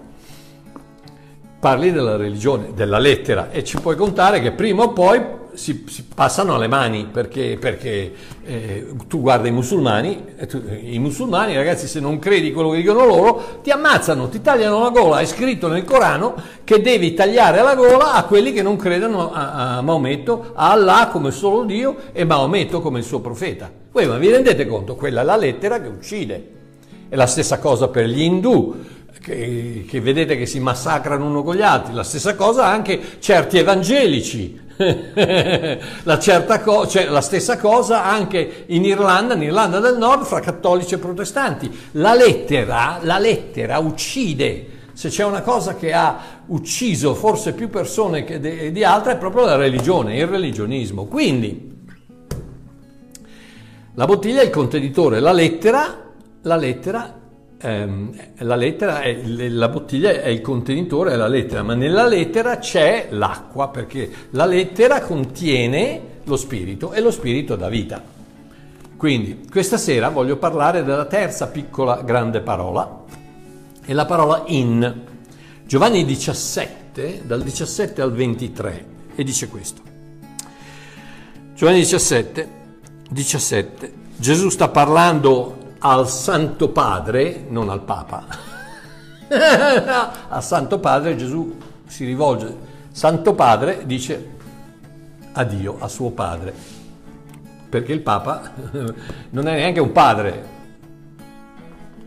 Parli 1.59 1.91
della 1.91 2.15
religione, 2.15 2.73
della 2.75 2.99
lettera 2.99 3.49
e 3.51 3.63
ci 3.63 3.79
puoi 3.79 3.95
contare 3.95 4.41
che 4.41 4.51
prima 4.51 4.83
o 4.83 4.93
poi 4.93 5.19
si, 5.57 5.85
si 5.87 6.05
passano 6.13 6.53
alle 6.53 6.67
mani 6.67 7.07
perché, 7.11 7.57
perché 7.59 8.13
eh, 8.45 8.87
tu 9.07 9.21
guarda 9.21 9.47
i 9.47 9.51
musulmani, 9.51 10.23
tu- 10.47 10.61
i 10.83 10.99
musulmani 10.99 11.55
ragazzi 11.55 11.87
se 11.87 11.99
non 11.99 12.19
credi 12.19 12.51
quello 12.51 12.69
che 12.69 12.77
dicono 12.77 13.05
loro 13.05 13.59
ti 13.63 13.71
ammazzano, 13.71 14.29
ti 14.29 14.39
tagliano 14.39 14.79
la 14.79 14.89
gola, 14.91 15.19
è 15.19 15.25
scritto 15.25 15.67
nel 15.67 15.83
Corano 15.83 16.35
che 16.63 16.79
devi 16.79 17.15
tagliare 17.15 17.63
la 17.63 17.73
gola 17.73 18.13
a 18.13 18.23
quelli 18.25 18.53
che 18.53 18.61
non 18.61 18.75
credono 18.75 19.31
a, 19.31 19.77
a 19.77 19.81
Maometto, 19.81 20.51
a 20.53 20.71
Allah 20.71 21.09
come 21.11 21.31
solo 21.31 21.63
Dio 21.63 21.95
e 22.13 22.23
Maometto 22.23 22.81
come 22.81 22.99
il 22.99 23.05
suo 23.05 23.19
profeta. 23.19 23.69
Voi 23.91 24.05
ma 24.05 24.17
vi 24.17 24.29
rendete 24.29 24.67
conto? 24.67 24.95
Quella 24.95 25.21
è 25.21 25.23
la 25.23 25.37
lettera 25.37 25.81
che 25.81 25.87
uccide. 25.87 26.51
È 27.09 27.15
la 27.15 27.25
stessa 27.25 27.57
cosa 27.57 27.87
per 27.87 28.05
gli 28.05 28.21
indù, 28.21 28.75
che, 29.27 29.85
che 29.85 29.99
vedete 29.99 30.37
che 30.37 30.45
si 30.45 30.61
massacrano 30.61 31.25
uno 31.25 31.43
con 31.43 31.55
gli 31.55 31.61
altri, 31.61 31.93
la 31.93 32.03
stessa 32.03 32.35
cosa 32.35 32.65
anche 32.65 33.19
certi 33.19 33.57
evangelici. 33.57 34.65
la, 36.03 36.61
co- 36.63 36.87
cioè, 36.87 37.09
la 37.09 37.19
stessa 37.19 37.57
cosa 37.57 38.05
anche 38.05 38.63
in 38.67 38.85
Irlanda, 38.85 39.33
in 39.33 39.41
Irlanda 39.41 39.79
del 39.79 39.97
Nord, 39.97 40.23
fra 40.23 40.39
cattolici 40.39 40.93
e 40.93 40.99
protestanti. 40.99 41.69
La 41.93 42.13
lettera, 42.13 42.99
la 43.01 43.17
lettera 43.17 43.79
uccide. 43.79 44.75
Se 44.93 45.09
c'è 45.09 45.25
una 45.25 45.41
cosa 45.41 45.75
che 45.75 45.93
ha 45.93 46.19
ucciso 46.45 47.13
forse 47.13 47.53
più 47.53 47.69
persone 47.69 48.23
de- 48.23 48.71
di 48.71 48.83
altre 48.83 49.13
è 49.13 49.17
proprio 49.17 49.45
la 49.45 49.57
religione, 49.57 50.17
il 50.17 50.27
religionismo. 50.27 51.05
Quindi 51.05 51.75
la 53.93 54.05
bottiglia 54.05 54.41
è 54.41 54.45
il 54.45 54.51
contenitore, 54.51 55.19
la 55.19 55.33
lettera, 55.33 56.13
la 56.43 56.55
lettera, 56.55 57.13
la, 57.59 58.55
lettera 58.55 59.01
è, 59.01 59.21
la 59.23 59.69
bottiglia 59.69 60.09
è 60.21 60.27
il 60.27 60.41
contenitore, 60.41 61.13
è 61.13 61.15
la 61.15 61.27
lettera, 61.27 61.63
ma 61.63 61.73
nella 61.73 62.05
lettera 62.05 62.57
c'è 62.57 63.07
l'acqua 63.11 63.69
perché 63.69 64.09
la 64.31 64.45
lettera 64.45 65.01
contiene 65.01 66.01
lo 66.23 66.35
spirito 66.35 66.93
e 66.93 67.01
lo 67.01 67.09
spirito 67.09 67.55
dà 67.55 67.67
vita. 67.67 68.15
Quindi 68.95 69.47
questa 69.49 69.77
sera 69.77 70.09
voglio 70.09 70.37
parlare 70.37 70.83
della 70.83 71.05
terza 71.05 71.47
piccola 71.47 72.01
grande 72.01 72.41
parola, 72.41 73.03
è 73.83 73.93
la 73.93 74.05
parola 74.05 74.43
in. 74.47 75.03
Giovanni 75.65 76.05
17, 76.05 77.23
dal 77.25 77.43
17 77.43 78.01
al 78.01 78.13
23, 78.13 78.85
e 79.15 79.23
dice 79.23 79.47
questo. 79.49 79.81
Giovanni 81.53 81.79
17, 81.79 82.49
17, 83.09 83.93
Gesù 84.15 84.49
sta 84.49 84.69
parlando 84.69 85.56
al 85.79 86.07
Santo 86.07 86.69
Padre, 86.69 87.45
non 87.49 87.69
al 87.69 87.81
Papa. 87.81 88.25
al 90.29 90.43
Santo 90.43 90.79
Padre 90.79 91.15
Gesù 91.15 91.55
si 91.85 92.05
rivolge, 92.05 92.55
Santo 92.91 93.33
Padre 93.33 93.85
dice 93.85 94.35
a 95.33 95.43
Dio, 95.43 95.77
a 95.79 95.87
suo 95.87 96.11
Padre, 96.11 96.53
perché 97.69 97.93
il 97.93 98.01
Papa 98.01 98.51
non 99.31 99.47
è 99.47 99.55
neanche 99.55 99.79
un 99.79 99.91
padre 99.91 100.55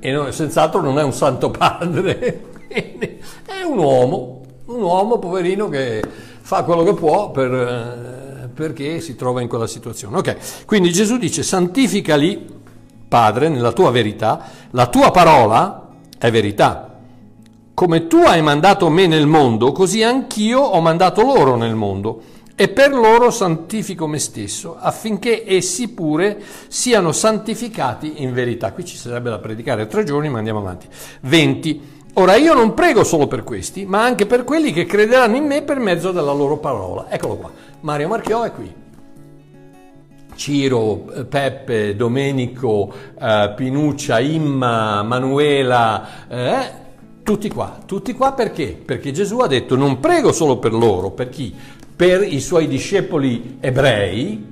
e 0.00 0.11
non- 0.12 0.33
senz'altro 0.33 0.81
non 0.81 0.99
è 0.99 1.03
un 1.03 1.12
Santo 1.12 1.50
Padre, 1.50 2.43
è 2.69 3.62
un 3.65 3.79
uomo, 3.79 4.41
un 4.65 4.81
uomo 4.81 5.19
poverino 5.19 5.69
che 5.69 6.03
fa 6.41 6.65
quello 6.65 6.83
che 6.83 6.95
può 6.95 7.31
per, 7.31 7.53
eh, 7.53 8.49
perché 8.49 9.00
si 9.00 9.15
trova 9.15 9.43
in 9.43 9.49
quella 9.49 9.67
situazione. 9.67 10.17
Ok, 10.17 10.65
quindi 10.65 10.91
Gesù 10.91 11.19
dice 11.19 11.43
santificali, 11.43 12.60
Padre, 13.11 13.49
nella 13.49 13.73
tua 13.73 13.90
verità, 13.90 14.40
la 14.71 14.87
tua 14.87 15.11
parola 15.11 15.88
è 16.17 16.31
verità. 16.31 17.00
Come 17.75 18.07
tu 18.07 18.19
hai 18.19 18.40
mandato 18.40 18.88
me 18.88 19.09
nel 19.09 19.26
mondo, 19.26 19.73
così 19.73 20.05
anch'io 20.05 20.61
ho 20.61 20.81
mandato 20.81 21.23
loro 21.23 21.57
nel 21.57 21.75
mondo. 21.75 22.23
E 22.55 22.69
per 22.69 22.93
loro 22.93 23.33
santifico 23.33 24.07
me 24.07 24.21
stesso, 24.21 24.76
affinché 24.79 25.43
essi 25.45 25.88
pure 25.88 26.40
siano 26.69 27.11
santificati 27.11 28.23
in 28.23 28.33
verità. 28.33 28.73
Qui 28.73 28.85
ci 28.85 28.97
sarebbe 28.97 29.29
da 29.29 29.40
predicare 29.40 29.88
tre 29.88 30.05
giorni, 30.05 30.29
ma 30.29 30.38
andiamo 30.38 30.61
avanti. 30.61 30.87
20. 31.23 31.81
Ora 32.14 32.37
io 32.37 32.55
non 32.55 32.75
prego 32.75 33.02
solo 33.02 33.26
per 33.26 33.43
questi, 33.43 33.87
ma 33.87 34.05
anche 34.05 34.25
per 34.25 34.45
quelli 34.45 34.71
che 34.71 34.87
crederanno 34.87 35.35
in 35.35 35.47
me 35.47 35.62
per 35.62 35.81
mezzo 35.81 36.12
della 36.12 36.33
loro 36.33 36.59
parola. 36.59 37.07
Eccolo 37.09 37.37
qua. 37.38 37.50
Mario 37.81 38.07
Marchiò 38.07 38.43
è 38.43 38.52
qui. 38.52 38.79
Ciro, 40.40 41.04
Peppe, 41.28 41.94
Domenico, 41.94 42.90
eh, 43.20 43.52
Pinuccia, 43.54 44.20
Imma, 44.20 45.02
Manuela, 45.02 46.26
eh, 46.28 46.70
tutti 47.23 47.50
qua, 47.50 47.78
tutti 47.85 48.14
qua 48.14 48.32
perché? 48.32 48.68
Perché 48.82 49.12
Gesù 49.12 49.40
ha 49.40 49.47
detto 49.47 49.76
non 49.76 50.00
prego 50.00 50.32
solo 50.32 50.56
per 50.56 50.73
loro, 50.73 51.11
per 51.11 51.28
chi? 51.28 51.54
Per 51.94 52.23
i 52.23 52.40
suoi 52.40 52.68
discepoli 52.68 53.59
ebrei, 53.61 54.42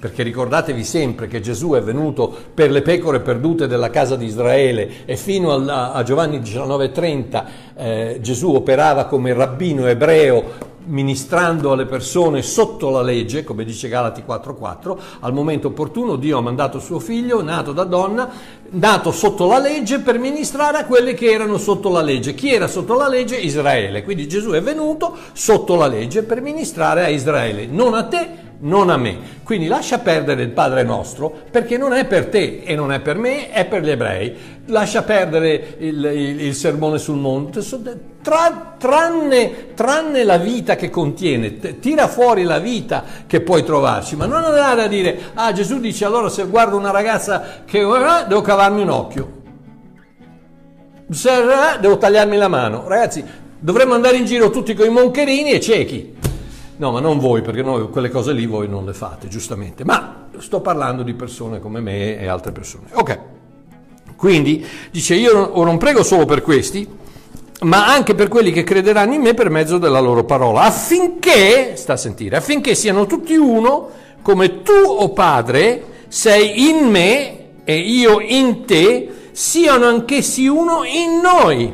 perché 0.00 0.22
ricordatevi 0.22 0.82
sempre 0.82 1.26
che 1.28 1.40
Gesù 1.40 1.72
è 1.72 1.82
venuto 1.82 2.34
per 2.54 2.70
le 2.70 2.80
pecore 2.80 3.20
perdute 3.20 3.66
della 3.66 3.90
casa 3.90 4.16
di 4.16 4.24
Israele 4.24 5.04
e 5.04 5.16
fino 5.16 5.52
a 5.52 6.02
Giovanni 6.04 6.38
19:30 6.38 7.44
eh, 7.76 8.18
Gesù 8.22 8.54
operava 8.54 9.04
come 9.04 9.34
rabbino 9.34 9.86
ebreo 9.86 10.72
ministrando 10.86 11.72
alle 11.72 11.86
persone 11.86 12.42
sotto 12.42 12.90
la 12.90 13.02
legge, 13.02 13.44
come 13.44 13.64
dice 13.64 13.88
Galati 13.88 14.22
4:4, 14.26 14.98
al 15.20 15.32
momento 15.32 15.68
opportuno 15.68 16.16
Dio 16.16 16.38
ha 16.38 16.42
mandato 16.42 16.78
suo 16.78 16.98
figlio, 16.98 17.42
nato 17.42 17.72
da 17.72 17.84
donna, 17.84 18.30
nato 18.70 19.12
sotto 19.12 19.46
la 19.46 19.58
legge 19.58 20.00
per 20.00 20.18
ministrare 20.18 20.78
a 20.78 20.86
quelli 20.86 21.14
che 21.14 21.30
erano 21.30 21.58
sotto 21.58 21.90
la 21.90 22.02
legge. 22.02 22.34
Chi 22.34 22.52
era 22.52 22.66
sotto 22.66 22.94
la 22.94 23.08
legge? 23.08 23.36
Israele. 23.36 24.02
Quindi 24.02 24.28
Gesù 24.28 24.50
è 24.50 24.62
venuto 24.62 25.16
sotto 25.32 25.74
la 25.76 25.86
legge 25.86 26.22
per 26.22 26.40
ministrare 26.40 27.04
a 27.04 27.08
Israele, 27.08 27.66
non 27.66 27.94
a 27.94 28.04
te, 28.04 28.52
non 28.60 28.90
a 28.90 28.96
me. 28.96 29.32
Quindi 29.42 29.66
lascia 29.66 29.98
perdere 29.98 30.42
il 30.42 30.50
Padre 30.50 30.82
nostro 30.82 31.32
perché 31.50 31.76
non 31.76 31.92
è 31.92 32.06
per 32.06 32.26
te 32.26 32.62
e 32.64 32.74
non 32.74 32.92
è 32.92 33.00
per 33.00 33.16
me, 33.16 33.50
è 33.50 33.64
per 33.66 33.82
gli 33.82 33.90
ebrei. 33.90 34.34
Lascia 34.66 35.02
perdere 35.02 35.74
il, 35.78 36.02
il- 36.04 36.40
il 36.40 36.54
sermone 36.54 36.98
sul 36.98 37.16
monte, 37.18 37.60
tra- 38.22 38.74
tranne, 38.78 39.74
tranne 39.74 40.24
la 40.24 40.38
vita 40.38 40.76
che 40.76 40.88
contiene, 40.88 41.78
tira 41.78 42.08
fuori 42.08 42.42
la 42.44 42.58
vita 42.58 43.04
che 43.26 43.42
puoi 43.42 43.62
trovarci, 43.62 44.16
ma 44.16 44.24
non 44.24 44.42
andare 44.42 44.82
a 44.82 44.86
dire, 44.88 45.18
ah 45.34 45.52
Gesù 45.52 45.78
dice 45.80 46.06
allora 46.06 46.30
se 46.30 46.44
guardo 46.46 46.78
una 46.78 46.90
ragazza 46.90 47.62
che 47.66 47.80
devo 47.80 48.40
cavarmi 48.40 48.80
un 48.80 48.88
occhio, 48.88 49.32
se 51.10 51.30
devo 51.80 51.98
tagliarmi 51.98 52.36
la 52.38 52.48
mano. 52.48 52.88
Ragazzi, 52.88 53.22
dovremmo 53.58 53.92
andare 53.92 54.16
in 54.16 54.24
giro 54.24 54.48
tutti 54.48 54.72
con 54.74 54.86
i 54.86 54.90
moncherini 54.90 55.50
e 55.50 55.60
ciechi. 55.60 56.16
No, 56.76 56.90
ma 56.90 57.00
non 57.00 57.18
voi, 57.18 57.40
perché 57.42 57.62
noi 57.62 57.88
quelle 57.88 58.10
cose 58.10 58.32
lì 58.32 58.46
voi 58.46 58.68
non 58.68 58.84
le 58.84 58.94
fate, 58.94 59.28
giustamente. 59.28 59.84
Ma 59.84 60.26
sto 60.38 60.60
parlando 60.60 61.02
di 61.02 61.14
persone 61.14 61.60
come 61.60 61.80
me 61.80 62.18
e 62.18 62.26
altre 62.26 62.50
persone. 62.52 62.86
Ok. 62.92 63.18
Quindi 64.16 64.64
dice 64.90 65.14
io 65.14 65.52
non, 65.54 65.78
prego 65.78 66.02
solo 66.02 66.24
per 66.24 66.42
questi, 66.42 66.88
ma 67.60 67.86
anche 67.86 68.14
per 68.14 68.28
quelli 68.28 68.50
che 68.52 68.64
crederanno 68.64 69.14
in 69.14 69.20
me 69.20 69.34
per 69.34 69.50
mezzo 69.50 69.78
della 69.78 70.00
loro 70.00 70.24
parola, 70.24 70.62
affinché, 70.62 71.76
sta 71.76 71.92
a 71.92 71.96
sentire, 71.96 72.36
affinché 72.36 72.74
siano 72.74 73.06
tutti 73.06 73.34
uno, 73.34 73.90
come 74.22 74.62
tu, 74.62 74.72
o 74.72 75.02
oh 75.02 75.08
Padre, 75.10 75.84
sei 76.08 76.68
in 76.68 76.88
me 76.88 77.38
e 77.64 77.76
io 77.76 78.20
in 78.20 78.64
te, 78.64 79.28
siano 79.32 79.86
anch'essi 79.86 80.46
uno 80.46 80.84
in 80.84 81.20
noi, 81.20 81.72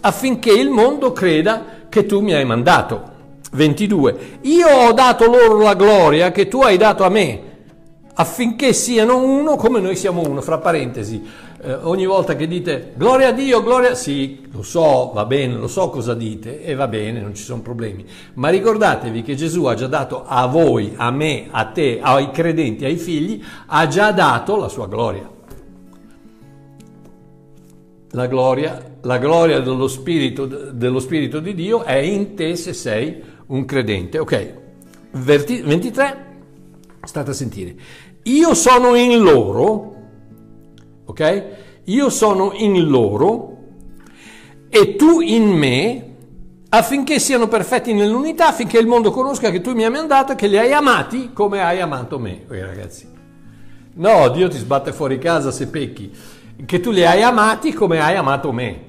affinché 0.00 0.52
il 0.52 0.70
mondo 0.70 1.12
creda 1.12 1.64
che 1.88 2.04
tu 2.04 2.20
mi 2.20 2.34
hai 2.34 2.44
mandato. 2.44 3.14
22. 3.56 4.38
Io 4.42 4.68
ho 4.68 4.92
dato 4.92 5.26
loro 5.26 5.58
la 5.58 5.74
gloria 5.74 6.30
che 6.30 6.46
tu 6.46 6.62
hai 6.62 6.76
dato 6.76 7.02
a 7.02 7.08
me, 7.08 7.42
affinché 8.14 8.72
siano 8.72 9.16
uno 9.16 9.56
come 9.56 9.80
noi 9.80 9.96
siamo 9.96 10.20
uno, 10.20 10.40
fra 10.40 10.58
parentesi. 10.58 11.44
Eh, 11.58 11.72
ogni 11.72 12.04
volta 12.04 12.36
che 12.36 12.46
dite 12.46 12.92
gloria 12.94 13.28
a 13.28 13.32
Dio, 13.32 13.62
gloria, 13.62 13.94
sì, 13.94 14.46
lo 14.52 14.62
so, 14.62 15.10
va 15.14 15.24
bene, 15.24 15.54
lo 15.54 15.68
so 15.68 15.88
cosa 15.88 16.14
dite 16.14 16.62
e 16.62 16.74
va 16.74 16.86
bene, 16.86 17.20
non 17.20 17.34
ci 17.34 17.42
sono 17.42 17.62
problemi. 17.62 18.04
Ma 18.34 18.50
ricordatevi 18.50 19.22
che 19.22 19.34
Gesù 19.34 19.64
ha 19.64 19.74
già 19.74 19.86
dato 19.86 20.24
a 20.26 20.46
voi, 20.46 20.92
a 20.94 21.10
me, 21.10 21.48
a 21.50 21.64
te, 21.64 21.98
ai 22.00 22.30
credenti, 22.30 22.84
ai 22.84 22.96
figli, 22.96 23.42
ha 23.66 23.86
già 23.88 24.12
dato 24.12 24.56
la 24.56 24.68
sua 24.68 24.86
gloria. 24.86 25.32
La 28.10 28.26
gloria, 28.26 28.96
la 29.02 29.18
gloria 29.18 29.60
dello, 29.60 29.88
spirito, 29.88 30.46
dello 30.46 31.00
Spirito 31.00 31.38
di 31.38 31.54
Dio 31.54 31.82
è 31.82 31.96
in 31.96 32.34
te 32.34 32.56
se 32.56 32.72
sei 32.72 33.22
un 33.46 33.64
credente. 33.64 34.18
Ok, 34.18 34.54
23, 35.12 36.26
state 37.02 37.30
a 37.30 37.34
sentire. 37.34 37.74
Io 38.24 38.54
sono 38.54 38.94
in 38.94 39.18
loro, 39.22 39.94
ok? 41.04 41.44
Io 41.84 42.10
sono 42.10 42.52
in 42.54 42.88
loro 42.88 43.56
e 44.68 44.96
tu 44.96 45.20
in 45.20 45.46
me 45.46 46.14
affinché 46.68 47.18
siano 47.20 47.46
perfetti 47.46 47.92
nell'unità, 47.92 48.48
affinché 48.48 48.78
il 48.78 48.86
mondo 48.86 49.10
conosca 49.10 49.50
che 49.50 49.60
tu 49.60 49.72
mi 49.72 49.84
hai 49.84 49.90
mandato 49.90 50.32
e 50.32 50.34
che 50.34 50.48
li 50.48 50.58
hai 50.58 50.72
amati 50.72 51.32
come 51.32 51.60
hai 51.60 51.80
amato 51.80 52.18
me. 52.18 52.44
Oh, 52.48 52.54
ragazzi, 52.54 53.08
no, 53.94 54.28
Dio 54.30 54.48
ti 54.48 54.58
sbatte 54.58 54.92
fuori 54.92 55.18
casa 55.18 55.52
se 55.52 55.68
pecchi, 55.68 56.12
che 56.66 56.80
tu 56.80 56.90
li 56.90 57.04
hai 57.04 57.22
amati 57.22 57.72
come 57.72 58.00
hai 58.00 58.16
amato 58.16 58.52
me. 58.52 58.84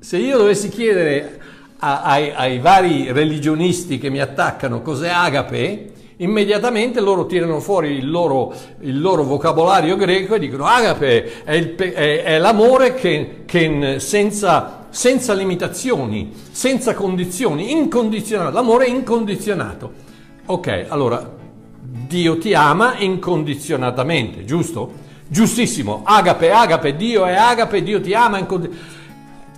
Se 0.00 0.18
io 0.18 0.36
dovessi 0.36 0.68
chiedere 0.68 1.40
ai, 1.78 2.32
ai 2.34 2.58
vari 2.58 3.12
religionisti 3.12 3.98
che 3.98 4.08
mi 4.08 4.20
attaccano 4.20 4.80
cos'è 4.82 5.08
agape, 5.08 5.92
immediatamente 6.18 7.00
loro 7.00 7.26
tirano 7.26 7.60
fuori 7.60 7.96
il 7.96 8.10
loro, 8.10 8.54
il 8.80 9.00
loro, 9.00 9.22
vocabolario 9.24 9.96
greco 9.96 10.34
e 10.34 10.38
dicono 10.38 10.64
agape 10.64 11.44
è, 11.44 11.52
il, 11.52 11.74
è, 11.74 12.22
è 12.22 12.38
l'amore 12.38 12.94
che, 12.94 13.42
che 13.44 13.96
senza, 13.98 14.86
senza, 14.88 15.34
limitazioni, 15.34 16.32
senza 16.50 16.94
condizioni, 16.94 17.72
incondizionato, 17.72 18.52
l'amore 18.52 18.86
incondizionato. 18.86 20.04
Ok, 20.46 20.86
allora 20.88 21.34
Dio 21.80 22.38
ti 22.38 22.54
ama 22.54 22.96
incondizionatamente, 22.98 24.44
giusto? 24.44 25.04
Giustissimo, 25.28 26.02
agape, 26.04 26.52
agape, 26.52 26.96
Dio 26.96 27.26
è 27.26 27.34
agape, 27.34 27.82
Dio 27.82 28.00
ti 28.00 28.14
ama 28.14 28.38
incondizionatamente. 28.38 28.94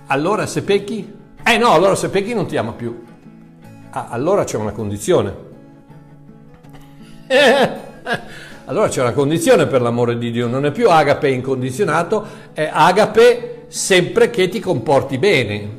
Allora 0.07 0.47
se 0.47 0.63
pecchi? 0.63 1.17
Eh 1.49 1.57
no, 1.57 1.71
allora 1.71 1.95
se 1.95 2.09
pecchi 2.09 2.35
non 2.35 2.45
ti 2.45 2.57
ama 2.57 2.73
più. 2.73 3.03
Ah, 3.89 4.09
allora 4.11 4.43
c'è 4.43 4.55
una 4.55 4.71
condizione. 4.71 5.33
allora 8.65 8.87
c'è 8.87 9.01
una 9.01 9.13
condizione 9.13 9.65
per 9.65 9.81
l'amore 9.81 10.19
di 10.19 10.29
Dio, 10.29 10.45
non 10.45 10.67
è 10.67 10.71
più 10.71 10.91
agape 10.91 11.27
incondizionato, 11.29 12.23
è 12.53 12.69
agape 12.71 13.65
sempre 13.67 14.29
che 14.29 14.47
ti 14.47 14.59
comporti 14.59 15.17
bene. 15.17 15.77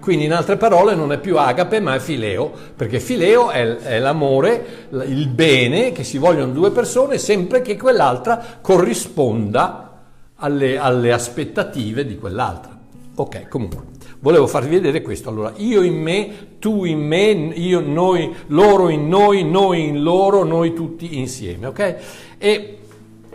Quindi 0.00 0.24
in 0.24 0.32
altre 0.32 0.56
parole 0.56 0.96
non 0.96 1.12
è 1.12 1.20
più 1.20 1.38
agape 1.38 1.78
ma 1.78 1.94
è 1.94 2.00
fileo, 2.00 2.50
perché 2.74 2.98
fileo 2.98 3.50
è, 3.50 3.76
è 3.76 4.00
l'amore, 4.00 4.88
il 5.06 5.28
bene 5.28 5.92
che 5.92 6.02
si 6.02 6.18
vogliono 6.18 6.50
due 6.50 6.72
persone 6.72 7.16
sempre 7.16 7.62
che 7.62 7.76
quell'altra 7.76 8.58
corrisponda 8.60 10.00
alle, 10.34 10.78
alle 10.78 11.12
aspettative 11.12 12.04
di 12.04 12.18
quell'altra. 12.18 12.76
Ok, 13.14 13.46
comunque 13.46 13.89
volevo 14.20 14.46
farvi 14.46 14.70
vedere 14.76 15.02
questo. 15.02 15.28
Allora, 15.28 15.52
io 15.56 15.82
in 15.82 16.00
me, 16.00 16.28
tu 16.58 16.84
in 16.84 17.00
me, 17.00 17.30
io, 17.30 17.80
noi, 17.80 18.34
loro 18.48 18.88
in 18.88 19.08
noi, 19.08 19.44
noi 19.44 19.88
in 19.88 20.02
loro, 20.02 20.44
noi 20.44 20.74
tutti 20.74 21.18
insieme, 21.18 21.66
ok? 21.66 21.96
E 22.38 22.78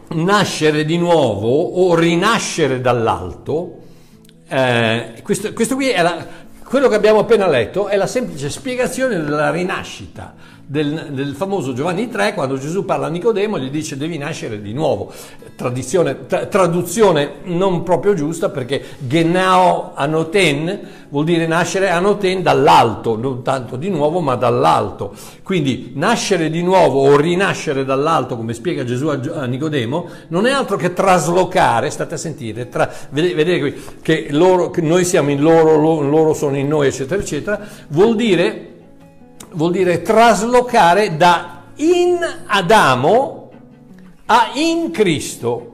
nascere 0.10 0.86
di 0.86 0.98
nuovo 0.98 1.50
o 1.50 1.96
rinascere 1.96 2.80
dall'alto, 2.80 3.80
eh, 4.48 5.22
questo, 5.24 5.54
questo, 5.54 5.76
qui 5.76 5.90
è 5.90 6.02
la, 6.02 6.26
quello 6.64 6.88
che 6.88 6.96
abbiamo 6.96 7.20
appena 7.20 7.48
letto, 7.48 7.88
è 7.88 7.96
la 7.96 8.08
semplice 8.08 8.50
spiegazione 8.50 9.16
della 9.16 9.50
rinascita 9.50 10.54
del, 10.68 11.10
del, 11.12 11.36
famoso 11.36 11.74
Giovanni 11.74 12.10
3, 12.10 12.34
quando 12.34 12.58
Gesù 12.58 12.86
parla 12.86 13.06
a 13.06 13.10
Nicodemo, 13.10 13.60
gli 13.60 13.70
dice 13.70 13.98
devi 13.98 14.18
nascere 14.18 14.62
di 14.62 14.74
nuovo. 14.74 15.12
Tra, 15.56 15.72
traduzione 16.46 17.36
non 17.44 17.84
proprio 17.84 18.14
giusta 18.14 18.50
perché 18.50 18.84
genao 19.00 19.94
anoten 19.94 20.80
vuol 21.10 21.24
dire 21.24 21.46
nascere 21.46 21.90
anoten 21.90 22.42
dall'alto, 22.42 23.16
non 23.16 23.44
tanto 23.44 23.76
di 23.76 23.90
nuovo 23.90 24.22
ma 24.22 24.36
dall'alto. 24.36 25.14
Quindi 25.44 25.92
nascere 25.96 26.50
di 26.50 26.64
nuovo 26.64 27.08
o 27.08 27.16
rinascere 27.16 27.86
dall'alto, 27.86 28.36
come 28.36 28.54
spiega 28.54 28.84
Gesù 28.84 29.08
a, 29.08 29.20
a 29.34 29.46
Nicodemo, 29.46 30.10
non 30.30 30.48
è 30.48 30.52
altro 30.52 30.78
che 30.78 30.94
traslocare, 30.94 31.90
state 31.92 32.16
a 32.16 32.18
sentire, 32.18 32.70
tra, 32.70 32.92
vedete, 33.12 33.36
vedete 33.36 33.82
che, 34.02 34.28
loro, 34.32 34.72
che 34.72 34.82
noi 34.82 35.06
siamo 35.06 35.30
in 35.30 35.42
loro, 35.42 35.78
loro 35.78 36.34
sono 36.34 36.58
in 36.58 36.68
noi, 36.68 36.88
eccetera, 36.88 37.22
eccetera, 37.22 37.60
vuol 37.90 38.16
dire 38.16 38.74
vuol 39.56 39.72
dire 39.72 40.02
traslocare 40.02 41.18
da 41.18 41.64
in 41.76 42.18
Adamo 42.46 43.50
a 44.26 44.52
in 44.54 44.92
Cristo. 44.92 45.74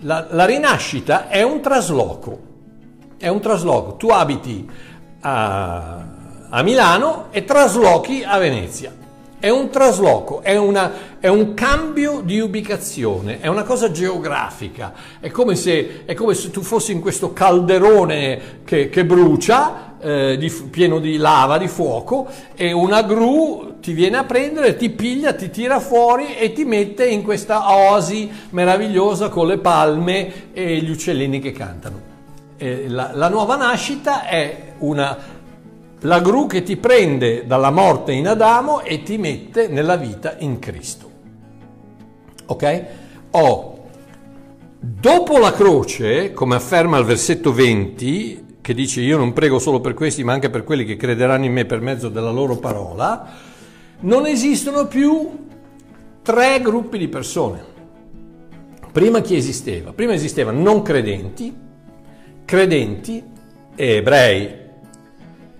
La, 0.00 0.26
la 0.30 0.44
rinascita 0.44 1.28
è 1.28 1.42
un 1.42 1.60
trasloco, 1.60 2.38
è 3.16 3.28
un 3.28 3.40
trasloco. 3.40 3.96
Tu 3.96 4.08
abiti 4.08 4.68
a, 5.20 6.04
a 6.50 6.62
Milano 6.62 7.26
e 7.30 7.44
traslochi 7.44 8.22
a 8.22 8.38
Venezia. 8.38 9.03
È 9.44 9.50
un 9.50 9.68
trasloco, 9.68 10.40
è, 10.40 10.56
una, 10.56 11.18
è, 11.20 11.28
un 11.28 11.52
cambio 11.52 12.22
di 12.24 12.40
ubicazione, 12.40 13.40
è 13.40 13.46
una 13.46 13.62
cosa 13.62 13.90
geografica. 13.90 14.94
È 15.20 15.30
come 15.30 15.54
se, 15.54 16.06
è 16.06 16.14
come 16.14 16.32
se 16.32 16.50
tu 16.50 16.62
fossi 16.62 16.92
in 16.92 17.02
questo 17.02 17.34
calderone 17.34 18.62
che, 18.64 18.88
che 18.88 19.04
brucia, 19.04 19.96
eh, 20.00 20.38
di, 20.38 20.50
pieno 20.50 20.98
di 20.98 21.18
lava, 21.18 21.58
di 21.58 21.68
fuoco, 21.68 22.26
e 22.54 22.72
una 22.72 23.02
gru 23.02 23.80
ti 23.82 23.92
viene 23.92 24.16
a 24.16 24.24
prendere, 24.24 24.76
ti 24.76 24.88
piglia, 24.88 25.34
ti 25.34 25.50
tira 25.50 25.78
fuori 25.78 26.38
e 26.38 26.54
ti 26.54 26.64
mette 26.64 27.06
in 27.06 27.22
questa 27.22 27.70
oasi 27.70 28.30
meravigliosa 28.48 29.28
con 29.28 29.46
le 29.46 29.58
palme 29.58 30.54
e 30.54 30.78
gli 30.78 30.88
uccellini 30.88 31.38
che 31.38 31.52
cantano. 31.52 32.00
La, 32.56 33.10
la 33.12 33.28
nuova 33.28 33.56
nascita 33.56 34.26
è 34.26 34.72
una 34.78 35.33
la 36.04 36.20
gru 36.20 36.46
che 36.46 36.62
ti 36.62 36.76
prende 36.76 37.46
dalla 37.46 37.70
morte 37.70 38.12
in 38.12 38.28
Adamo 38.28 38.82
e 38.82 39.02
ti 39.02 39.16
mette 39.16 39.68
nella 39.68 39.96
vita 39.96 40.36
in 40.38 40.58
Cristo. 40.58 41.10
Ok? 42.46 42.84
Oh, 43.30 43.86
dopo 44.78 45.38
la 45.38 45.52
croce, 45.52 46.32
come 46.32 46.56
afferma 46.56 46.98
il 46.98 47.04
versetto 47.04 47.52
20, 47.52 48.58
che 48.60 48.74
dice 48.74 49.00
io 49.00 49.16
non 49.16 49.32
prego 49.32 49.58
solo 49.58 49.80
per 49.80 49.94
questi 49.94 50.24
ma 50.24 50.32
anche 50.34 50.50
per 50.50 50.64
quelli 50.64 50.84
che 50.84 50.96
crederanno 50.96 51.46
in 51.46 51.52
me 51.52 51.64
per 51.64 51.80
mezzo 51.80 52.08
della 52.10 52.30
loro 52.30 52.56
parola, 52.56 53.26
non 54.00 54.26
esistono 54.26 54.86
più 54.86 55.46
tre 56.22 56.60
gruppi 56.60 56.98
di 56.98 57.08
persone. 57.08 57.72
Prima 58.92 59.20
chi 59.22 59.36
esisteva? 59.36 59.92
Prima 59.92 60.12
esistevano 60.12 60.60
non 60.60 60.82
credenti, 60.82 61.52
credenti 62.44 63.22
e 63.74 63.86
ebrei 63.96 64.62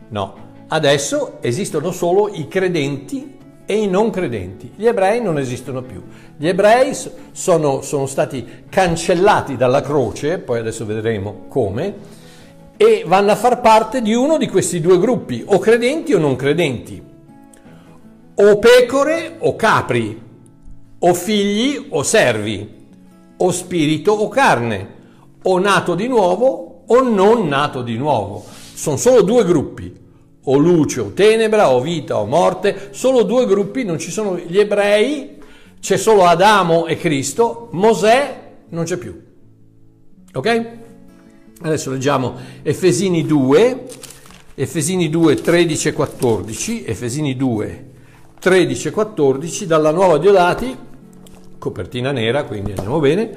No, 0.08 0.34
adesso 0.68 1.38
esistono 1.40 1.90
solo 1.90 2.28
i 2.28 2.48
credenti 2.48 3.36
e 3.66 3.76
i 3.76 3.88
non 3.88 4.10
credenti. 4.10 4.72
Gli 4.76 4.86
ebrei 4.86 5.22
non 5.22 5.38
esistono 5.38 5.82
più. 5.82 6.02
Gli 6.36 6.48
ebrei 6.48 6.92
sono, 7.32 7.80
sono 7.82 8.06
stati 8.06 8.64
cancellati 8.68 9.56
dalla 9.56 9.80
croce, 9.80 10.38
poi 10.38 10.58
adesso 10.58 10.84
vedremo 10.84 11.46
come, 11.48 11.94
e 12.76 13.04
vanno 13.06 13.30
a 13.30 13.36
far 13.36 13.60
parte 13.60 14.02
di 14.02 14.12
uno 14.12 14.36
di 14.36 14.48
questi 14.48 14.80
due 14.80 14.98
gruppi, 14.98 15.42
o 15.46 15.58
credenti 15.58 16.12
o 16.12 16.18
non 16.18 16.36
credenti, 16.36 17.02
o 18.34 18.58
pecore 18.58 19.36
o 19.38 19.56
capri, 19.56 20.22
o 20.98 21.14
figli 21.14 21.86
o 21.90 22.02
servi, 22.02 22.82
o 23.36 23.50
spirito 23.50 24.12
o 24.12 24.28
carne, 24.28 24.92
o 25.42 25.58
nato 25.58 25.94
di 25.94 26.08
nuovo 26.08 26.82
o 26.86 27.02
non 27.02 27.46
nato 27.48 27.82
di 27.82 27.96
nuovo. 27.96 28.44
Sono 28.74 28.96
solo 28.96 29.22
due 29.22 29.44
gruppi, 29.44 30.02
o 30.46 30.56
luce 30.56 31.00
o 31.00 31.12
tenebra, 31.12 31.70
o 31.70 31.80
vita 31.80 32.18
o 32.18 32.26
morte, 32.26 32.88
solo 32.90 33.22
due 33.22 33.46
gruppi, 33.46 33.84
non 33.84 33.98
ci 33.98 34.10
sono 34.10 34.36
gli 34.36 34.58
ebrei, 34.58 35.38
c'è 35.80 35.96
solo 35.96 36.24
Adamo 36.24 36.86
e 36.86 36.96
Cristo, 36.96 37.68
Mosè 37.72 38.42
non 38.70 38.84
c'è 38.84 38.96
più. 38.96 39.18
Ok? 40.32 40.66
Adesso 41.62 41.90
leggiamo 41.90 42.34
Efesini 42.62 43.24
2, 43.24 43.86
Efesini 44.54 45.08
2, 45.08 45.34
13 45.36 45.88
e 45.88 45.92
14, 45.92 46.84
Efesini 46.84 47.36
2, 47.36 47.90
13 48.40 48.88
e 48.88 48.90
14, 48.90 49.66
dalla 49.66 49.90
nuova 49.90 50.18
Diodati, 50.18 50.76
copertina 51.58 52.12
nera, 52.12 52.44
quindi 52.44 52.72
andiamo 52.72 52.98
bene, 52.98 53.30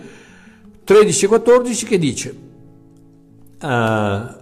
13 0.84 1.26
e 1.26 1.28
14 1.28 1.86
che 1.86 1.98
dice, 1.98 2.36
uh, 3.62 4.37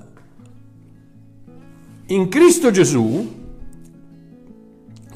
in 2.08 2.30
Cristo 2.30 2.70
Gesù, 2.70 3.34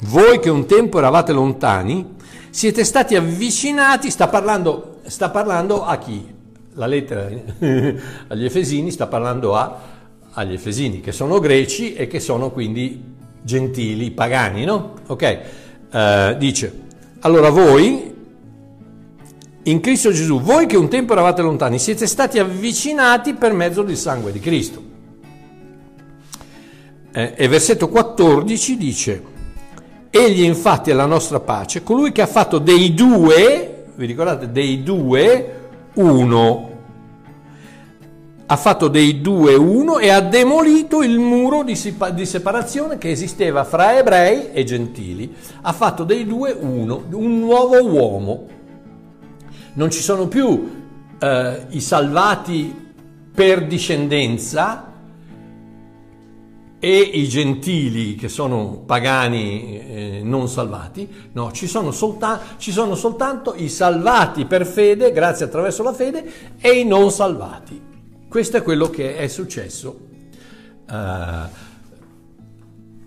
voi 0.00 0.40
che 0.40 0.50
un 0.50 0.66
tempo 0.66 0.98
eravate 0.98 1.32
lontani, 1.32 2.16
siete 2.50 2.82
stati 2.84 3.14
avvicinati, 3.14 4.10
sta 4.10 4.26
parlando, 4.26 4.98
sta 5.04 5.30
parlando 5.30 5.84
a 5.84 5.98
chi? 5.98 6.26
La 6.74 6.86
lettera 6.86 7.28
agli 8.28 8.44
Efesini 8.44 8.90
sta 8.90 9.06
parlando 9.06 9.54
a, 9.54 9.80
agli 10.32 10.54
Efesini, 10.54 11.00
che 11.00 11.12
sono 11.12 11.38
greci 11.38 11.94
e 11.94 12.08
che 12.08 12.18
sono 12.18 12.50
quindi 12.50 13.00
gentili, 13.42 14.10
pagani, 14.10 14.64
no? 14.64 14.94
Ok, 15.06 15.40
uh, 15.92 16.36
dice, 16.38 16.80
allora 17.20 17.50
voi, 17.50 18.14
in 19.62 19.80
Cristo 19.80 20.10
Gesù, 20.10 20.40
voi 20.40 20.66
che 20.66 20.76
un 20.76 20.88
tempo 20.88 21.12
eravate 21.12 21.42
lontani, 21.42 21.78
siete 21.78 22.06
stati 22.06 22.40
avvicinati 22.40 23.34
per 23.34 23.52
mezzo 23.52 23.82
del 23.82 23.96
sangue 23.96 24.32
di 24.32 24.40
Cristo. 24.40 24.88
Eh, 27.12 27.34
e 27.36 27.48
versetto 27.48 27.88
14 27.88 28.76
dice, 28.76 29.22
egli 30.10 30.42
infatti 30.42 30.90
è 30.90 30.94
la 30.94 31.06
nostra 31.06 31.40
pace, 31.40 31.82
colui 31.82 32.12
che 32.12 32.22
ha 32.22 32.26
fatto 32.26 32.58
dei 32.58 32.94
due, 32.94 33.86
vi 33.94 34.06
ricordate, 34.06 34.52
dei 34.52 34.82
due, 34.82 35.58
uno. 35.94 36.68
Ha 38.46 38.56
fatto 38.56 38.88
dei 38.88 39.20
due 39.20 39.54
uno 39.54 39.98
e 39.98 40.08
ha 40.10 40.20
demolito 40.20 41.02
il 41.02 41.18
muro 41.18 41.62
di, 41.62 41.76
separazione 41.76 42.98
che 42.98 43.10
esisteva 43.10 43.62
fra 43.62 43.96
ebrei 43.96 44.50
e 44.50 44.64
gentili. 44.64 45.32
Ha 45.60 45.72
fatto 45.72 46.02
dei 46.02 46.26
due 46.26 46.56
uno, 46.58 47.04
un 47.12 47.38
nuovo 47.38 47.80
uomo. 47.84 48.46
Non 49.74 49.90
ci 49.90 50.00
sono 50.00 50.26
più 50.26 50.68
eh, 51.20 51.66
i 51.68 51.80
salvati 51.80 52.92
per 53.32 53.66
discendenza, 53.66 54.89
e 56.82 56.98
i 56.98 57.28
gentili 57.28 58.14
che 58.14 58.30
sono 58.30 58.82
pagani 58.86 59.78
eh, 59.78 60.20
non 60.24 60.48
salvati, 60.48 61.06
no, 61.32 61.52
ci 61.52 61.66
sono, 61.66 61.90
solta- 61.90 62.40
ci 62.56 62.72
sono, 62.72 62.94
soltanto 62.94 63.54
i 63.54 63.68
salvati 63.68 64.46
per 64.46 64.64
fede, 64.64 65.12
grazie 65.12 65.44
attraverso 65.44 65.82
la 65.82 65.92
fede, 65.92 66.56
e 66.58 66.70
i 66.70 66.86
non 66.86 67.10
salvati. 67.10 67.78
Questo 68.26 68.56
è 68.56 68.62
quello 68.62 68.88
che 68.88 69.18
è 69.18 69.28
successo. 69.28 70.08
Uh, 70.88 71.48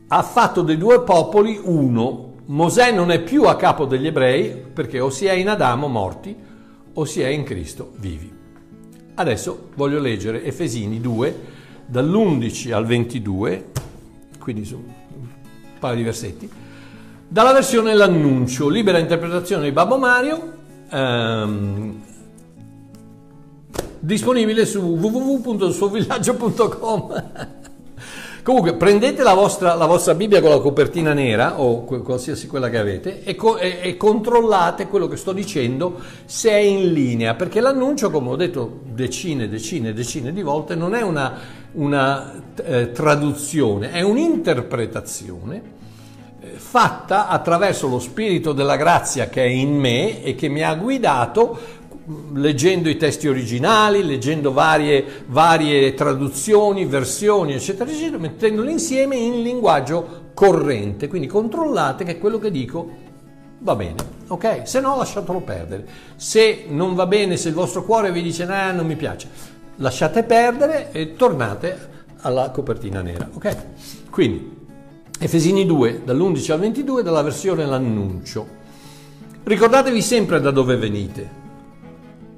ha 0.07 0.21
fatto 0.21 0.61
dei 0.61 0.77
due 0.77 1.01
popoli 1.01 1.59
uno. 1.61 2.33
Mosè 2.45 2.91
non 2.91 3.09
è 3.09 3.21
più 3.21 3.43
a 3.45 3.55
capo 3.55 3.85
degli 3.85 4.05
ebrei 4.05 4.51
perché 4.51 4.99
o 4.99 5.09
si 5.09 5.25
è 5.25 5.31
in 5.31 5.49
Adamo 5.49 5.87
morti 5.87 6.35
o 6.93 7.05
si 7.05 7.21
è 7.21 7.27
in 7.27 7.43
Cristo 7.43 7.93
vivi. 7.95 8.31
Adesso 9.15 9.69
voglio 9.75 9.99
leggere 9.99 10.43
Efesini 10.43 11.01
2 11.01 11.61
dall'11 11.85 12.73
al 12.73 12.85
22, 12.85 13.71
quindi 14.39 14.65
su 14.65 14.75
un 14.75 14.83
paio 15.79 15.95
di 15.95 16.03
versetti, 16.03 16.49
dalla 17.27 17.53
versione 17.53 17.93
L'annuncio, 17.93 18.67
libera 18.69 18.99
interpretazione 18.99 19.63
di 19.63 19.71
Babbo 19.71 19.97
Mario, 19.97 20.53
ehm, 20.89 22.01
disponibile 23.99 24.65
su 24.65 24.79
www.suovillaggio.com. 24.79 27.23
Comunque 28.43 28.73
prendete 28.73 29.23
la 29.23 29.33
vostra, 29.33 29.73
la 29.73 29.85
vostra, 29.85 30.15
Bibbia 30.15 30.41
con 30.41 30.49
la 30.49 30.59
copertina 30.59 31.13
nera 31.13 31.61
o 31.61 31.85
qualsiasi 31.85 32.45
quella 32.45 32.69
che 32.69 32.77
avete 32.77 33.23
e, 33.23 33.35
co- 33.35 33.57
e, 33.57 33.79
e, 33.81 33.95
controllate 33.95 34.87
quello 34.87 35.07
che 35.07 35.15
sto 35.15 35.31
dicendo 35.31 35.97
se 36.25 36.49
è 36.49 36.57
in 36.57 36.91
linea, 36.91 37.35
perché 37.35 37.61
l'annuncio, 37.61 38.11
come 38.11 38.31
ho 38.31 38.35
detto 38.35 38.81
decine, 38.83 39.47
decine, 39.47 39.93
decine 39.93 40.33
di 40.33 40.41
volte, 40.41 40.75
non 40.75 40.93
è 40.93 41.01
una, 41.01 41.39
una 41.71 42.33
eh, 42.61 42.91
traduzione, 42.91 43.93
è 43.93 44.01
un'interpretazione 44.01 45.61
eh, 46.41 46.47
fatta 46.57 47.29
attraverso 47.29 47.87
lo 47.87 47.99
spirito 47.99 48.51
della 48.51 48.75
grazia 48.75 49.29
che 49.29 49.41
è 49.41 49.47
in 49.47 49.73
me 49.73 50.21
e 50.21 50.35
che 50.35 50.49
mi 50.49 50.63
ha 50.63 50.75
guidato 50.75 51.57
leggendo 52.33 52.89
i 52.89 52.97
testi 52.97 53.27
originali, 53.27 54.03
leggendo 54.03 54.51
varie, 54.51 55.23
varie 55.27 55.93
traduzioni, 55.93 56.85
versioni, 56.85 57.53
eccetera, 57.53 57.89
eccetera, 57.89 58.17
mettendoli 58.17 58.71
insieme 58.71 59.15
in 59.15 59.41
linguaggio 59.41 60.31
corrente. 60.33 61.07
Quindi 61.07 61.27
controllate 61.27 62.03
che 62.03 62.17
quello 62.17 62.39
che 62.39 62.51
dico 62.51 62.89
va 63.59 63.75
bene, 63.75 63.95
ok? 64.27 64.67
Se 64.67 64.81
no 64.81 64.97
lasciatelo 64.97 65.39
perdere. 65.39 65.87
Se 66.15 66.65
non 66.67 66.95
va 66.95 67.05
bene, 67.05 67.37
se 67.37 67.49
il 67.49 67.55
vostro 67.55 67.83
cuore 67.83 68.11
vi 68.11 68.21
dice 68.21 68.45
no, 68.45 68.71
non 68.73 68.85
mi 68.85 68.95
piace, 68.95 69.29
lasciate 69.77 70.23
perdere 70.23 70.91
e 70.91 71.15
tornate 71.15 71.91
alla 72.21 72.49
copertina 72.49 73.01
nera, 73.01 73.29
ok? 73.33 73.57
Quindi 74.09 74.61
Efesini 75.19 75.65
2, 75.65 76.01
dall'11 76.03 76.51
al 76.51 76.59
22, 76.59 77.03
dalla 77.03 77.21
versione 77.21 77.65
L'annuncio. 77.65 78.61
Ricordatevi 79.43 80.01
sempre 80.01 80.41
da 80.41 80.51
dove 80.51 80.75
venite 80.75 81.41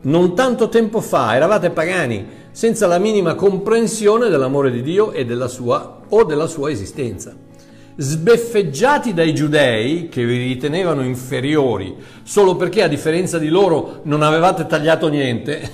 non 0.06 0.36
tanto 0.36 0.70
tempo 0.70 1.02
fa 1.02 1.36
eravate 1.36 1.70
pagani 1.70 2.44
senza 2.52 2.88
la 2.88 2.98
minima 2.98 3.36
comprensione 3.36 4.30
dell'amore 4.30 4.72
di 4.72 4.82
Dio 4.82 5.12
e 5.12 5.26
della 5.26 5.48
sua 5.48 6.02
o 6.08 6.24
della 6.24 6.48
sua 6.48 6.70
esistenza. 6.70 7.36
Sbeffeggiati 7.98 9.14
dai 9.14 9.34
giudei 9.34 10.10
che 10.10 10.26
vi 10.26 10.38
ritenevano 10.38 11.04
inferiori 11.04 11.96
solo 12.24 12.56
perché 12.56 12.84
a 12.84 12.88
differenza 12.88 13.38
di 13.38 13.48
loro 13.48 14.02
non 14.04 14.22
avevate 14.22 14.66
tagliato 14.66 15.08
niente, 15.08 15.72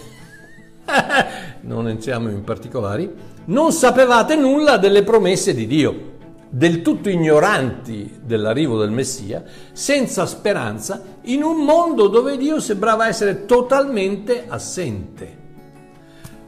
non 1.61 1.87
entriamo 1.87 2.29
in 2.29 2.43
particolari, 2.43 3.11
non 3.45 3.71
sapevate 3.71 4.35
nulla 4.35 4.77
delle 4.77 5.03
promesse 5.03 5.53
di 5.53 5.65
Dio 5.65 6.10
del 6.53 6.81
tutto 6.81 7.09
ignoranti 7.09 8.19
dell'arrivo 8.21 8.77
del 8.77 8.91
Messia, 8.91 9.41
senza 9.71 10.25
speranza, 10.25 11.01
in 11.23 11.43
un 11.43 11.63
mondo 11.63 12.07
dove 12.07 12.35
Dio 12.35 12.59
sembrava 12.59 13.07
essere 13.07 13.45
totalmente 13.45 14.45
assente. 14.49 15.39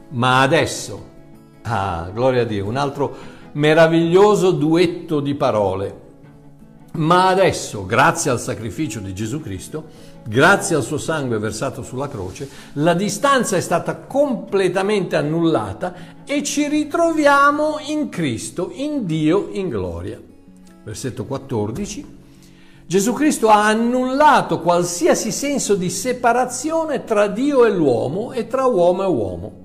Ma 0.10 0.42
adesso, 0.42 1.08
ah, 1.62 2.10
gloria 2.14 2.42
a 2.42 2.46
Dio, 2.46 2.68
un 2.68 2.76
altro 2.76 3.16
meraviglioso 3.54 4.52
duetto 4.52 5.22
di 5.22 5.36
parole. 5.36 6.02
Ma 6.96 7.30
adesso, 7.30 7.86
grazie 7.86 8.30
al 8.30 8.42
sacrificio 8.42 9.00
di 9.00 9.14
Gesù 9.14 9.40
Cristo, 9.40 9.86
grazie 10.26 10.76
al 10.76 10.84
suo 10.84 10.98
sangue 10.98 11.38
versato 11.38 11.84
sulla 11.84 12.08
croce, 12.08 12.50
la 12.74 12.94
distanza 12.94 13.58
è 13.58 13.62
stata 13.62 13.98
completamente 13.98 15.16
annullata 15.16 15.94
e 16.26 16.44
ci 16.44 16.68
ritroviamo 16.68 17.78
in 17.88 18.10
Cristo, 18.10 18.72
in 18.74 19.06
Dio, 19.06 19.50
in 19.52 19.70
gloria. 19.70 20.20
Versetto 20.84 21.26
14. 21.26 22.22
Gesù 22.86 23.14
Cristo 23.14 23.48
ha 23.48 23.66
annullato 23.66 24.60
qualsiasi 24.60 25.32
senso 25.32 25.76
di 25.76 25.90
separazione 25.90 27.04
tra 27.04 27.28
Dio 27.28 27.66
e 27.66 27.72
l'uomo 27.72 28.34
e 28.34 28.48
tra 28.48 28.66
uomo 28.66 29.04
e 29.04 29.08
uomo. 29.08 29.62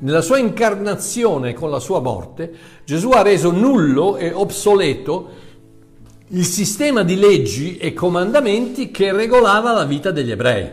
Nella 0.00 0.20
sua 0.22 0.38
incarnazione 0.38 1.52
con 1.52 1.70
la 1.70 1.78
sua 1.78 2.00
morte, 2.00 2.52
Gesù 2.84 3.10
ha 3.10 3.22
reso 3.22 3.50
nullo 3.50 4.16
e 4.16 4.32
obsoleto 4.32 5.39
il 6.32 6.44
sistema 6.44 7.02
di 7.02 7.16
leggi 7.16 7.76
e 7.76 7.92
comandamenti 7.92 8.92
che 8.92 9.10
regolava 9.12 9.72
la 9.72 9.84
vita 9.84 10.12
degli 10.12 10.30
ebrei. 10.30 10.70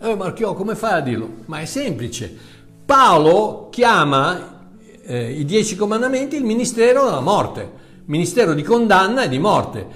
Eh, 0.00 0.14
Marchiò, 0.16 0.54
come 0.54 0.74
fai 0.74 0.92
a 0.94 1.00
dirlo? 1.00 1.28
Ma 1.46 1.60
è 1.60 1.64
semplice. 1.66 2.36
Paolo 2.84 3.68
chiama 3.70 4.70
eh, 5.04 5.30
i 5.30 5.44
dieci 5.44 5.76
comandamenti 5.76 6.34
il 6.36 6.44
ministero 6.44 7.04
della 7.04 7.20
morte, 7.20 7.70
ministero 8.06 8.54
di 8.54 8.62
condanna 8.62 9.22
e 9.22 9.28
di 9.28 9.38
morte. 9.38 9.86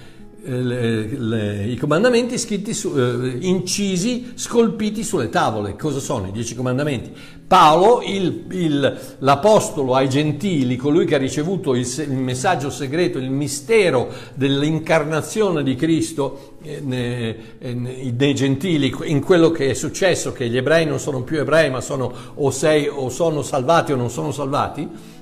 Eh, 0.41 0.63
le, 0.63 1.07
le, 1.19 1.65
i 1.65 1.77
comandamenti 1.77 2.39
scritti 2.39 2.73
su, 2.73 2.97
eh, 2.97 3.39
incisi, 3.41 4.33
scolpiti 4.35 5.03
sulle 5.03 5.31
tavole. 5.31 5.75
Cosa 5.75 5.99
sono 5.99 6.29
i 6.29 6.31
dieci 6.31 6.55
comandamenti? 6.55 7.13
Paolo, 7.49 8.03
il, 8.03 8.45
il, 8.51 8.99
l'apostolo 9.19 9.97
ai 9.97 10.09
gentili, 10.09 10.77
colui 10.77 11.07
che 11.07 11.17
ha 11.17 11.19
ricevuto 11.19 11.75
il, 11.75 11.85
il 11.99 12.13
messaggio 12.13 12.71
segreto, 12.71 13.19
il 13.19 13.31
mistero 13.31 14.13
dell'incarnazione 14.35 15.65
di 15.65 15.75
Cristo 15.75 16.57
eh, 16.63 16.81
nei, 16.83 17.37
nei 17.59 18.35
gentili, 18.35 18.95
in 19.07 19.21
quello 19.21 19.51
che 19.51 19.71
è 19.71 19.75
successo, 19.75 20.33
che 20.33 20.49
gli 20.49 20.57
ebrei 20.57 20.87
non 20.87 21.01
sono 21.01 21.23
più 21.23 21.41
ebrei, 21.41 21.69
ma 21.69 21.81
sono 21.81 22.13
o, 22.35 22.51
sei, 22.53 22.87
o 22.87 23.09
sono 23.09 23.43
salvati 23.43 23.91
o 23.91 23.97
non 23.97 24.09
sono 24.09 24.31
salvati 24.31 25.17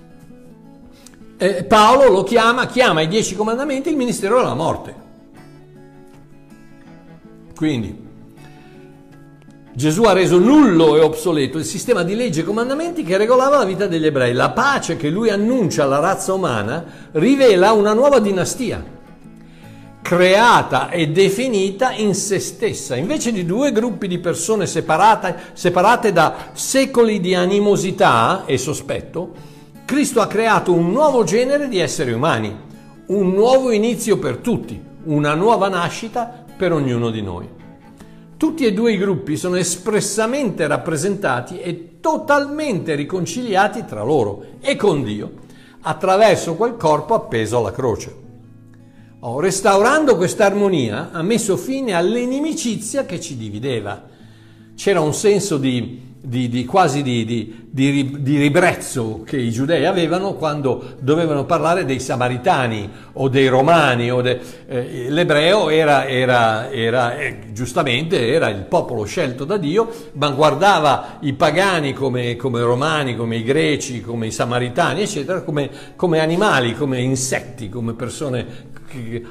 eh, 1.38 1.64
Paolo 1.64 2.10
lo 2.10 2.22
chiama, 2.22 2.66
chiama 2.66 3.02
i 3.02 3.08
dieci 3.08 3.36
comandamenti 3.36 3.90
il 3.90 3.96
ministero 3.96 4.38
della 4.38 4.54
morte. 4.54 5.05
Quindi 7.56 8.04
Gesù 9.72 10.02
ha 10.02 10.12
reso 10.12 10.38
nullo 10.38 10.96
e 10.96 11.00
obsoleto 11.00 11.56
il 11.56 11.64
sistema 11.64 12.02
di 12.02 12.14
leggi 12.14 12.40
e 12.40 12.44
comandamenti 12.44 13.02
che 13.02 13.16
regolava 13.16 13.58
la 13.58 13.64
vita 13.64 13.86
degli 13.86 14.04
ebrei. 14.04 14.34
La 14.34 14.50
pace 14.50 14.96
che 14.96 15.08
lui 15.08 15.30
annuncia 15.30 15.84
alla 15.84 15.98
razza 15.98 16.34
umana 16.34 16.84
rivela 17.12 17.72
una 17.72 17.94
nuova 17.94 18.18
dinastia, 18.18 18.84
creata 20.02 20.90
e 20.90 21.08
definita 21.08 21.92
in 21.92 22.14
se 22.14 22.40
stessa. 22.40 22.94
Invece 22.94 23.32
di 23.32 23.46
due 23.46 23.72
gruppi 23.72 24.06
di 24.06 24.18
persone 24.18 24.66
separate, 24.66 25.36
separate 25.54 26.12
da 26.12 26.50
secoli 26.52 27.20
di 27.20 27.34
animosità 27.34 28.44
e 28.46 28.58
sospetto, 28.58 29.32
Cristo 29.86 30.20
ha 30.20 30.26
creato 30.26 30.72
un 30.72 30.90
nuovo 30.90 31.22
genere 31.24 31.68
di 31.68 31.78
esseri 31.78 32.12
umani, 32.12 32.54
un 33.06 33.30
nuovo 33.30 33.70
inizio 33.70 34.18
per 34.18 34.38
tutti, 34.38 34.78
una 35.04 35.34
nuova 35.34 35.68
nascita 35.68 36.44
per 36.56 36.72
ognuno 36.72 37.10
di 37.10 37.22
noi. 37.22 37.48
Tutti 38.36 38.64
e 38.64 38.72
due 38.72 38.92
i 38.92 38.98
gruppi 38.98 39.36
sono 39.36 39.56
espressamente 39.56 40.66
rappresentati 40.66 41.58
e 41.58 41.98
totalmente 42.00 42.94
riconciliati 42.94 43.84
tra 43.84 44.02
loro 44.02 44.44
e 44.60 44.76
con 44.76 45.02
Dio 45.02 45.44
attraverso 45.80 46.54
quel 46.56 46.76
corpo 46.76 47.14
appeso 47.14 47.58
alla 47.58 47.72
croce. 47.72 48.24
Oh, 49.20 49.40
restaurando 49.40 50.16
questa 50.16 50.44
armonia 50.44 51.10
ha 51.12 51.22
messo 51.22 51.56
fine 51.56 51.94
all'inimicizia 51.94 53.06
che 53.06 53.20
ci 53.20 53.36
divideva. 53.36 54.04
C'era 54.74 55.00
un 55.00 55.14
senso 55.14 55.56
di 55.56 56.05
di, 56.26 56.48
di, 56.48 56.64
quasi 56.64 57.02
di, 57.04 57.68
di, 57.70 58.36
ribrezzo 58.36 59.22
che 59.24 59.36
i 59.36 59.52
giudei 59.52 59.86
avevano 59.86 60.34
quando 60.34 60.96
dovevano 60.98 61.44
parlare 61.44 61.84
dei 61.84 62.00
samaritani 62.00 62.90
o 63.12 63.28
dei 63.28 63.46
romani. 63.46 64.10
O 64.10 64.20
de, 64.22 64.40
eh, 64.66 65.06
l'ebreo 65.08 65.70
era, 65.70 66.04
era, 66.08 66.68
era 66.68 67.16
eh, 67.16 67.52
giustamente 67.52 68.32
era 68.32 68.48
il 68.48 68.64
popolo 68.64 69.04
scelto 69.04 69.44
da 69.44 69.56
Dio, 69.56 69.88
ma 70.14 70.30
guardava 70.30 71.18
i 71.20 71.32
pagani 71.32 71.92
come, 71.92 72.34
come 72.34 72.60
romani, 72.60 73.14
come 73.14 73.36
i 73.36 73.44
greci, 73.44 74.00
come 74.00 74.26
i 74.26 74.32
samaritani, 74.32 75.02
eccetera, 75.02 75.42
come, 75.42 75.70
come 75.94 76.18
animali, 76.18 76.74
come 76.74 77.00
insetti, 77.00 77.68
come 77.68 77.94
persone 77.94 78.74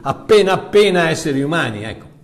appena 0.01 0.53
appena 0.53 1.09
esseri 1.09 1.41
umani. 1.41 1.83
Ecco. 1.83 2.14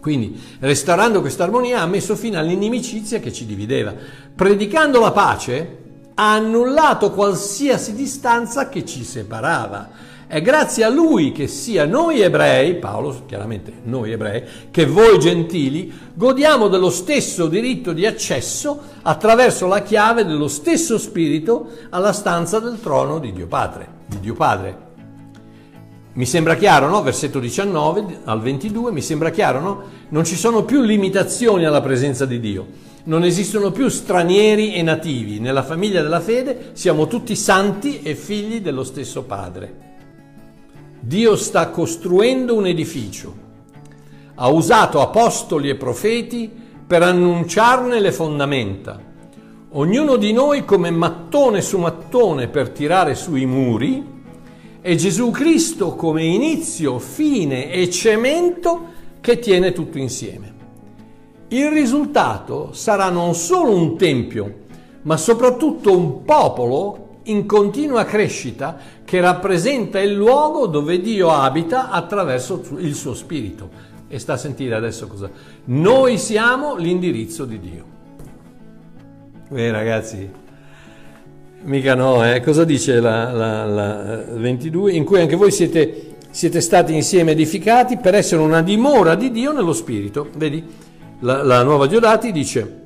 Quindi, 0.00 0.40
restaurando 0.60 1.20
questa 1.20 1.44
armonia, 1.44 1.82
ha 1.82 1.86
messo 1.86 2.16
fine 2.16 2.38
all'inimicizia 2.38 3.20
che 3.20 3.32
ci 3.32 3.46
divideva. 3.46 3.94
Predicando 4.34 5.00
la 5.00 5.12
pace, 5.12 5.78
ha 6.14 6.34
annullato 6.34 7.12
qualsiasi 7.12 7.94
distanza 7.94 8.68
che 8.68 8.84
ci 8.84 9.04
separava. 9.04 10.08
È 10.26 10.40
grazie 10.42 10.84
a 10.84 10.88
lui 10.88 11.32
che 11.32 11.48
sia 11.48 11.86
noi 11.86 12.20
ebrei, 12.20 12.76
Paolo 12.76 13.24
chiaramente 13.26 13.72
noi 13.82 14.12
ebrei, 14.12 14.44
che 14.70 14.86
voi 14.86 15.18
gentili, 15.18 15.92
godiamo 16.14 16.68
dello 16.68 16.90
stesso 16.90 17.48
diritto 17.48 17.92
di 17.92 18.06
accesso 18.06 18.80
attraverso 19.02 19.66
la 19.66 19.82
chiave 19.82 20.24
dello 20.24 20.46
stesso 20.46 20.98
spirito 20.98 21.70
alla 21.90 22.12
stanza 22.12 22.60
del 22.60 22.80
trono 22.80 23.18
di 23.18 23.32
Dio 23.32 23.48
Padre. 23.48 23.88
Di 24.06 24.20
Dio 24.20 24.34
Padre. 24.34 24.89
Mi 26.20 26.26
sembra 26.26 26.54
chiaro, 26.54 26.86
no? 26.86 27.00
Versetto 27.02 27.38
19 27.38 28.18
al 28.24 28.42
22, 28.42 28.92
mi 28.92 29.00
sembra 29.00 29.30
chiaro, 29.30 29.58
no? 29.58 29.82
Non 30.10 30.26
ci 30.26 30.36
sono 30.36 30.64
più 30.64 30.82
limitazioni 30.82 31.64
alla 31.64 31.80
presenza 31.80 32.26
di 32.26 32.38
Dio, 32.38 32.66
non 33.04 33.24
esistono 33.24 33.70
più 33.70 33.88
stranieri 33.88 34.74
e 34.74 34.82
nativi. 34.82 35.40
Nella 35.40 35.62
famiglia 35.62 36.02
della 36.02 36.20
fede 36.20 36.72
siamo 36.74 37.06
tutti 37.06 37.34
santi 37.34 38.02
e 38.02 38.14
figli 38.14 38.60
dello 38.60 38.84
stesso 38.84 39.22
Padre. 39.22 39.74
Dio 41.00 41.36
sta 41.36 41.70
costruendo 41.70 42.54
un 42.54 42.66
edificio. 42.66 43.34
Ha 44.34 44.46
usato 44.48 45.00
apostoli 45.00 45.70
e 45.70 45.76
profeti 45.76 46.50
per 46.86 47.02
annunciarne 47.02 47.98
le 47.98 48.12
fondamenta. 48.12 49.00
Ognuno 49.70 50.16
di 50.16 50.34
noi 50.34 50.66
come 50.66 50.90
mattone 50.90 51.62
su 51.62 51.78
mattone 51.78 52.48
per 52.48 52.68
tirare 52.68 53.14
sui 53.14 53.46
muri 53.46 54.18
è 54.80 54.94
Gesù 54.94 55.30
Cristo 55.30 55.94
come 55.94 56.24
inizio, 56.24 56.98
fine 56.98 57.70
e 57.70 57.90
cemento 57.90 58.86
che 59.20 59.38
tiene 59.38 59.72
tutto 59.72 59.98
insieme. 59.98 60.54
Il 61.48 61.70
risultato 61.70 62.72
sarà 62.72 63.10
non 63.10 63.34
solo 63.34 63.74
un 63.74 63.98
tempio, 63.98 64.54
ma 65.02 65.16
soprattutto 65.16 65.96
un 65.96 66.24
popolo 66.24 67.18
in 67.24 67.44
continua 67.44 68.04
crescita 68.04 68.78
che 69.04 69.20
rappresenta 69.20 70.00
il 70.00 70.14
luogo 70.14 70.66
dove 70.66 71.00
Dio 71.00 71.30
abita 71.30 71.90
attraverso 71.90 72.62
il 72.78 72.94
suo 72.94 73.14
spirito. 73.14 73.88
E 74.08 74.18
sta 74.18 74.32
a 74.32 74.38
sentire 74.38 74.74
adesso 74.74 75.06
cosa. 75.06 75.30
Noi 75.64 76.18
siamo 76.18 76.76
l'indirizzo 76.76 77.44
di 77.44 77.60
Dio. 77.60 77.84
Beh 79.48 79.70
ragazzi, 79.70 80.30
Mica 81.62 81.94
no, 81.94 82.24
eh? 82.24 82.40
cosa 82.40 82.64
dice 82.64 83.00
la, 83.00 83.30
la, 83.32 83.66
la, 83.66 84.24
22? 84.32 84.92
In 84.92 85.04
cui 85.04 85.20
anche 85.20 85.36
voi 85.36 85.50
siete, 85.50 86.16
siete, 86.30 86.60
stati 86.62 86.94
insieme 86.94 87.32
edificati 87.32 87.98
per 87.98 88.14
essere 88.14 88.40
una 88.40 88.62
dimora 88.62 89.14
di 89.14 89.30
Dio 89.30 89.52
nello 89.52 89.74
Spirito. 89.74 90.28
Vedi? 90.36 90.64
La, 91.20 91.42
la 91.42 91.62
nuova 91.62 91.86
Diodati 91.86 92.32
dice, 92.32 92.84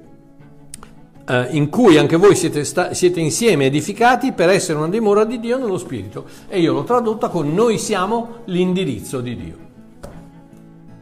eh, 1.25 1.47
in 1.51 1.69
cui 1.69 1.99
anche 1.99 2.17
voi 2.17 2.35
siete, 2.35 2.65
sta, 2.65 2.95
siete 2.95 3.21
insieme 3.21 3.67
edificati 3.67 4.33
per 4.33 4.49
essere 4.49 4.77
una 4.77 4.89
dimora 4.89 5.25
di 5.25 5.39
Dio 5.39 5.57
nello 5.57 5.79
Spirito. 5.79 6.27
E 6.49 6.59
io 6.59 6.73
l'ho 6.73 6.83
tradotta 6.85 7.29
con 7.29 7.55
noi 7.55 7.79
siamo 7.79 8.39
l'indirizzo 8.47 9.21
di 9.21 9.37
Dio. 9.37 9.57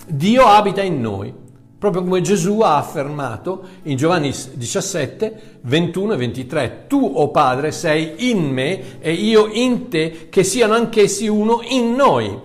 Dio 0.07 0.45
abita 0.45 0.83
in 0.83 1.01
noi 1.01 1.33
proprio 1.83 2.05
come 2.05 2.21
Gesù 2.21 2.61
ha 2.61 2.77
affermato 2.77 3.65
in 3.83 3.97
Giovanni 3.97 4.33
17, 4.53 5.59
21 5.63 6.13
e 6.13 6.17
23, 6.17 6.85
tu, 6.87 7.01
o 7.03 7.23
oh 7.23 7.31
Padre, 7.33 7.73
sei 7.73 8.31
in 8.31 8.49
me 8.53 9.01
e 9.01 9.11
io 9.11 9.49
in 9.51 9.89
te, 9.89 10.29
che 10.31 10.45
siano 10.45 10.75
anch'essi 10.75 11.27
uno 11.27 11.61
in 11.71 11.97
noi. 11.97 12.39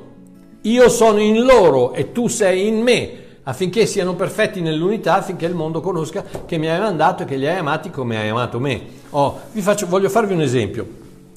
Io 0.62 0.90
sono 0.90 1.20
in 1.20 1.44
loro 1.44 1.94
e 1.94 2.12
tu 2.12 2.28
sei 2.28 2.66
in 2.66 2.82
me, 2.82 3.12
affinché 3.44 3.86
siano 3.86 4.16
perfetti 4.16 4.60
nell'unità, 4.60 5.18
affinché 5.18 5.46
il 5.46 5.54
mondo 5.54 5.82
conosca 5.82 6.26
che 6.48 6.58
mi 6.58 6.68
hai 6.68 6.80
mandato 6.80 7.22
e 7.22 7.26
che 7.28 7.36
li 7.36 7.46
hai 7.46 7.58
amati 7.58 7.92
come 7.92 8.18
hai 8.18 8.30
amato 8.30 8.60
me. 8.60 8.82
Oh, 9.12 9.40
faccio, 9.52 9.86
voglio 9.86 10.10
farvi 10.10 10.34
un 10.34 10.42
esempio, 10.42 10.88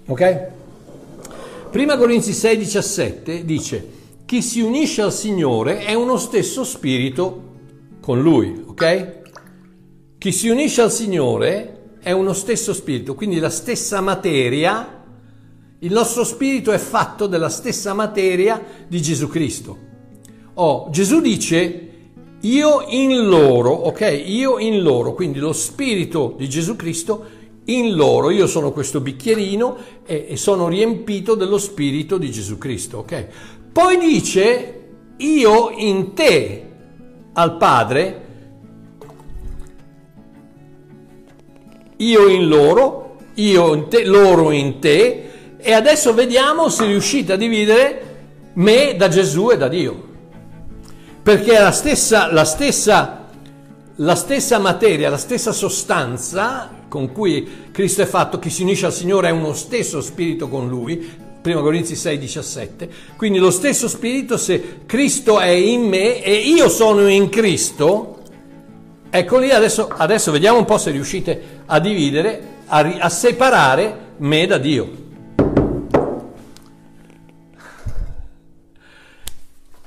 ok? 0.06 0.46
Prima 1.70 1.98
Corinzi 1.98 2.32
6, 2.32 2.56
17 2.56 3.44
dice, 3.44 3.88
chi 4.24 4.40
si 4.40 4.62
unisce 4.62 5.02
al 5.02 5.12
Signore 5.12 5.80
è 5.80 5.92
uno 5.92 6.16
stesso 6.16 6.64
spirito 6.64 7.48
con 8.10 8.22
Lui, 8.22 8.64
ok? 8.66 9.18
Chi 10.18 10.32
si 10.32 10.48
unisce 10.48 10.82
al 10.82 10.90
Signore 10.90 11.98
è 12.00 12.10
uno 12.10 12.32
stesso 12.32 12.74
spirito, 12.74 13.14
quindi 13.14 13.38
la 13.38 13.50
stessa 13.50 14.00
materia, 14.00 15.04
il 15.78 15.92
nostro 15.92 16.24
spirito 16.24 16.72
è 16.72 16.78
fatto 16.78 17.28
della 17.28 17.48
stessa 17.48 17.94
materia 17.94 18.60
di 18.88 19.00
Gesù 19.00 19.28
Cristo. 19.28 19.78
Oh, 20.54 20.88
Gesù 20.90 21.20
dice 21.20 21.88
io 22.40 22.84
in 22.88 23.28
loro, 23.28 23.70
ok? 23.70 24.24
Io 24.26 24.58
in 24.58 24.82
loro, 24.82 25.14
quindi 25.14 25.38
lo 25.38 25.52
spirito 25.52 26.34
di 26.36 26.48
Gesù 26.48 26.74
Cristo 26.74 27.24
in 27.66 27.94
loro, 27.94 28.30
io 28.30 28.48
sono 28.48 28.72
questo 28.72 29.00
bicchierino 29.00 29.76
e, 30.04 30.26
e 30.30 30.36
sono 30.36 30.66
riempito 30.66 31.36
dello 31.36 31.58
spirito 31.58 32.18
di 32.18 32.32
Gesù 32.32 32.58
Cristo, 32.58 32.98
ok? 32.98 33.26
Poi 33.70 33.98
dice 33.98 34.80
io 35.16 35.70
in 35.70 36.12
te, 36.14 36.69
al 37.32 37.56
Padre, 37.56 38.26
io 41.96 42.28
in 42.28 42.48
loro, 42.48 43.16
io 43.34 43.74
in 43.74 43.88
te, 43.88 44.04
loro 44.04 44.50
in 44.50 44.78
te, 44.80 45.30
e 45.58 45.72
adesso 45.72 46.14
vediamo 46.14 46.68
se 46.68 46.86
riuscite 46.86 47.34
a 47.34 47.36
dividere 47.36 48.06
me 48.54 48.94
da 48.96 49.08
Gesù 49.08 49.50
e 49.50 49.56
da 49.56 49.68
Dio. 49.68 50.08
Perché 51.22 51.58
la 51.58 51.70
stessa, 51.70 52.32
la 52.32 52.44
stessa, 52.44 53.26
la 53.96 54.14
stessa 54.14 54.58
materia, 54.58 55.10
la 55.10 55.18
stessa 55.18 55.52
sostanza 55.52 56.78
con 56.88 57.12
cui 57.12 57.68
Cristo 57.70 58.02
è 58.02 58.06
fatto, 58.06 58.38
chi 58.38 58.50
si 58.50 58.62
unisce 58.62 58.86
al 58.86 58.92
Signore 58.92 59.28
è 59.28 59.32
uno 59.32 59.52
stesso 59.52 60.00
spirito 60.00 60.48
con 60.48 60.68
Lui, 60.68 61.28
1 61.42 61.62
Corinzi 61.62 61.96
6, 61.96 62.18
17. 62.18 62.90
Quindi 63.16 63.38
lo 63.38 63.50
stesso 63.50 63.88
spirito, 63.88 64.36
se 64.36 64.80
Cristo 64.84 65.40
è 65.40 65.48
in 65.48 65.82
me 65.82 66.22
e 66.22 66.34
io 66.34 66.68
sono 66.68 67.08
in 67.08 67.30
Cristo, 67.30 68.18
ecco 69.08 69.38
lì 69.38 69.50
adesso, 69.50 69.88
adesso 69.88 70.30
vediamo 70.32 70.58
un 70.58 70.66
po' 70.66 70.76
se 70.76 70.90
riuscite 70.90 71.62
a 71.66 71.80
dividere, 71.80 72.42
a, 72.66 72.78
a 72.78 73.08
separare 73.08 74.08
me 74.18 74.46
da 74.46 74.58
Dio. 74.58 75.08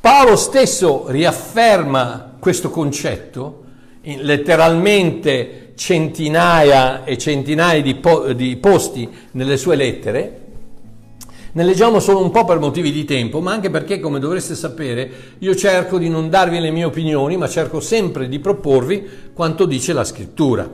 Paolo 0.02 0.36
stesso 0.36 1.06
riafferma 1.08 2.36
questo 2.40 2.70
concetto, 2.72 3.64
letteralmente 4.02 5.72
centinaia 5.76 7.04
e 7.06 7.18
centinaia 7.18 7.82
di, 7.82 7.96
po- 7.96 8.34
di 8.34 8.58
posti 8.58 9.10
nelle 9.32 9.56
sue 9.56 9.76
lettere, 9.76 10.43
Ne 11.56 11.64
leggiamo 11.64 12.00
solo 12.00 12.20
un 12.24 12.32
po' 12.32 12.46
per 12.46 12.58
motivi 12.58 12.92
di 12.92 13.06
tempo, 13.06 13.40
ma 13.40 13.52
anche 13.52 13.70
perché, 13.70 14.00
come 14.00 14.18
dovreste 14.18 14.56
sapere, 14.56 15.36
io 15.38 15.54
cerco 15.54 16.00
di 16.00 16.10
non 16.10 16.28
darvi 16.28 16.60
le 16.60 16.72
mie 16.72 16.86
opinioni, 16.86 17.38
ma 17.38 17.48
cerco 17.48 17.80
sempre 17.80 18.28
di 18.28 18.40
proporvi 18.40 19.08
quanto 19.34 19.66
dice 19.66 19.94
la 19.94 20.04
scrittura. 20.04 20.68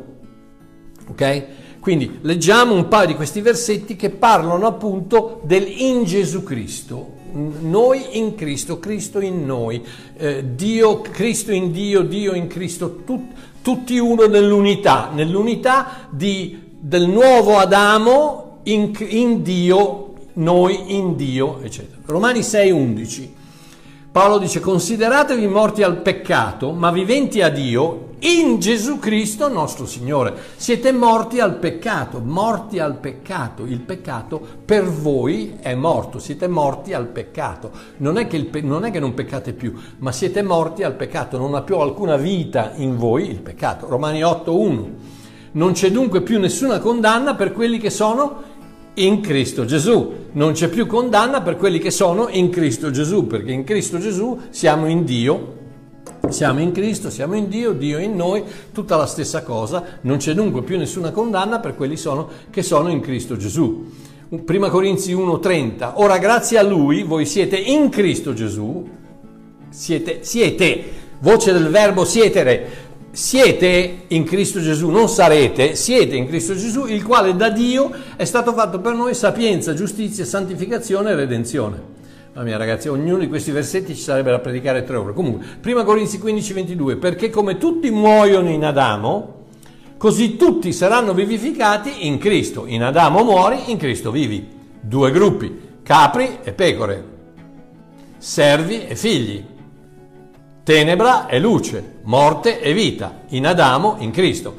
Ok? 1.10 1.46
Quindi 1.82 2.20
leggiamo 2.22 2.74
un 2.74 2.88
paio 2.88 3.08
di 3.08 3.16
questi 3.16 3.42
versetti 3.42 3.98
che 3.98 4.10
parlano 4.10 4.68
appunto 4.68 5.42
del 5.44 5.68
in 5.68 6.06
Gesù 6.06 6.44
Cristo. 6.44 7.18
Noi 7.34 8.18
in 8.18 8.36
Cristo, 8.36 8.80
Cristo 8.80 9.20
in 9.20 9.46
noi, 9.46 9.86
eh, 10.16 10.56
Dio, 10.56 11.02
Cristo 11.02 11.52
in 11.52 11.74
Dio, 11.74 12.04
Dio 12.04 12.34
in 12.34 12.48
Cristo, 12.48 13.02
tut, 13.06 13.22
tutti 13.62 13.98
uno 13.98 14.28
nell'unità, 14.28 15.10
nell'unità 15.14 16.08
di, 16.10 16.58
del 16.80 17.08
nuovo 17.08 17.58
Adamo 17.58 18.60
in, 18.64 18.94
in 19.10 19.44
Dio, 19.44 20.09
noi 20.40 20.96
in 20.96 21.16
Dio, 21.16 21.60
eccetera. 21.62 22.02
Romani 22.06 22.44
6, 22.44 22.72
11. 22.72 23.36
Paolo 24.12 24.40
dice 24.40 24.60
consideratevi 24.60 25.48
morti 25.48 25.84
al 25.84 25.98
peccato, 25.98 26.72
ma 26.72 26.92
viventi 26.92 27.42
a 27.42 27.50
Dio 27.50 28.08
in 28.22 28.60
Gesù 28.60 28.98
Cristo 28.98 29.48
nostro 29.50 29.86
Signore. 29.86 30.34
Siete 30.56 30.92
morti 30.92 31.40
al 31.40 31.58
peccato, 31.58 32.20
morti 32.20 32.80
al 32.80 32.96
peccato. 32.96 33.66
Il 33.66 33.82
peccato 33.82 34.42
per 34.66 34.86
voi 34.86 35.58
è 35.62 35.76
morto, 35.76 36.18
siete 36.18 36.48
morti 36.48 36.94
al 36.94 37.06
peccato. 37.06 37.72
Non 37.98 38.18
è 38.18 38.26
che, 38.26 38.44
pe- 38.46 38.62
non, 38.62 38.84
è 38.84 38.92
che 38.92 39.00
non 39.00 39.14
peccate 39.14 39.54
più, 39.54 39.74
ma 40.00 40.12
siete 40.12 40.42
morti 40.42 40.84
al 40.84 40.96
peccato, 40.96 41.38
non 41.38 41.54
ha 41.54 41.62
più 41.62 41.78
alcuna 41.78 42.18
vita 42.18 42.72
in 42.76 42.98
voi 42.98 43.30
il 43.30 43.42
peccato. 43.42 43.88
Romani 43.88 44.22
8.1. 44.22 44.88
Non 45.52 45.74
c'è 45.74 45.92
dunque 45.92 46.22
più 46.22 46.40
nessuna 46.40 46.80
condanna 46.80 47.36
per 47.36 47.54
quelli 47.54 47.78
che 47.78 47.90
sono 47.90 48.49
in 49.00 49.22
Cristo 49.22 49.66
Gesù. 49.66 50.14
Non 50.32 50.54
c'è 50.54 50.70
più 50.70 50.86
condanna 50.86 51.42
per 51.42 51.58
quelli 51.58 51.80
che 51.80 51.92
sono 51.92 52.28
in 52.30 52.50
Cristo 52.50 52.92
Gesù, 52.92 53.28
perché 53.28 53.52
in 53.52 53.64
Cristo 53.64 53.98
Gesù 53.98 54.40
siamo 54.50 54.88
in 54.88 55.04
Dio, 55.04 55.58
siamo 56.30 56.60
in 56.60 56.72
Cristo, 56.72 57.10
siamo 57.10 57.36
in 57.36 57.50
Dio, 57.50 57.74
Dio 57.74 57.98
in 57.98 58.16
noi, 58.16 58.44
tutta 58.74 58.96
la 58.96 59.06
stessa 59.06 59.44
cosa, 59.44 60.00
non 60.02 60.18
c'è 60.18 60.34
dunque 60.34 60.64
più 60.64 60.78
nessuna 60.78 61.12
condanna 61.12 61.60
per 61.60 61.76
quelli 61.76 61.98
sono, 61.98 62.28
che 62.50 62.62
sono 62.62 62.90
in 62.90 63.00
Cristo 63.00 63.38
Gesù. 63.38 63.92
Prima 64.46 64.70
Corinzi 64.70 65.14
1:30, 65.14 65.94
ora 65.96 66.20
grazie 66.20 66.60
a 66.60 66.64
Lui 66.64 67.04
voi 67.04 67.26
siete 67.26 67.58
in 67.58 67.90
Cristo 67.90 68.34
Gesù, 68.34 68.88
siete, 69.70 70.20
siete, 70.22 70.84
voce 71.20 71.52
del 71.52 71.70
verbo 71.70 72.06
sietere, 72.06 72.89
siete 73.12 74.04
in 74.08 74.24
Cristo 74.24 74.62
Gesù, 74.62 74.90
non 74.90 75.10
sarete, 75.10 75.76
siete 75.76 76.16
in 76.16 76.28
Cristo 76.28 76.54
Gesù, 76.56 76.86
il 76.86 77.04
quale 77.04 77.36
da 77.36 77.50
Dio 77.50 77.92
è 78.16 78.26
stato 78.26 78.54
fatto 78.54 78.80
per 78.80 78.94
noi 78.94 79.14
sapienza, 79.16 79.74
giustizia, 79.74 80.26
santificazione 80.26 81.12
e 81.12 81.16
redenzione. 81.16 81.98
Mamma 82.34 82.44
mia 82.46 82.58
ragazzi, 82.58 82.88
ognuno 82.88 83.18
di 83.18 83.28
questi 83.28 83.52
versetti 83.52 83.96
ci 83.96 84.02
sarebbe 84.02 84.30
da 84.30 84.40
predicare 84.40 84.84
tre 84.84 84.96
ore. 84.96 85.14
Comunque, 85.14 85.46
prima 85.60 85.84
Corinzi 85.84 86.20
15, 86.20 86.54
22, 86.54 86.96
perché 86.98 87.30
come 87.30 87.58
tutti 87.58 87.90
muoiono 87.90 88.50
in 88.50 88.64
Adamo, 88.64 89.46
così 89.98 90.38
tutti 90.38 90.72
saranno 90.72 91.14
vivificati 91.14 92.08
in 92.08 92.20
Cristo. 92.20 92.66
In 92.68 92.84
Adamo 92.84 93.24
muori, 93.24 93.72
in 93.72 93.78
Cristo 93.78 94.12
vivi. 94.12 94.48
Due 94.80 95.12
gruppi, 95.12 95.60
capri 95.84 96.38
e 96.44 96.54
pecore, 96.54 97.04
servi 98.18 98.86
e 98.86 98.96
figli, 98.96 99.44
tenebra 100.70 101.26
e 101.26 101.40
luce, 101.40 101.96
morte 102.04 102.62
e 102.62 102.74
vita, 102.74 103.22
in 103.30 103.48
Adamo, 103.48 103.96
in 104.02 104.12
Cristo. 104.12 104.56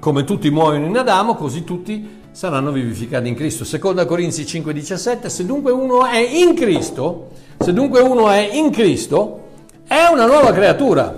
Come 0.00 0.24
tutti 0.24 0.50
muoiono 0.50 0.86
in 0.86 0.98
Adamo, 0.98 1.36
così 1.36 1.62
tutti 1.62 2.22
saranno 2.32 2.72
vivificati 2.72 3.28
in 3.28 3.36
Cristo. 3.36 3.62
Seconda 3.62 4.04
Corinzi 4.04 4.42
5:17, 4.42 5.28
se 5.28 5.46
dunque 5.46 5.70
uno 5.70 6.04
è 6.06 6.18
in 6.18 6.56
Cristo, 6.56 7.28
se 7.56 7.72
dunque 7.72 8.00
uno 8.00 8.28
è 8.30 8.50
in 8.52 8.70
Cristo, 8.70 9.42
è 9.86 10.08
una 10.10 10.26
nuova 10.26 10.50
creatura. 10.50 11.16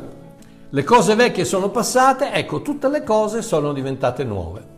Le 0.68 0.84
cose 0.84 1.14
vecchie 1.14 1.46
sono 1.46 1.70
passate, 1.70 2.30
ecco, 2.30 2.60
tutte 2.60 2.90
le 2.90 3.02
cose 3.02 3.40
sono 3.40 3.72
diventate 3.72 4.22
nuove. 4.22 4.77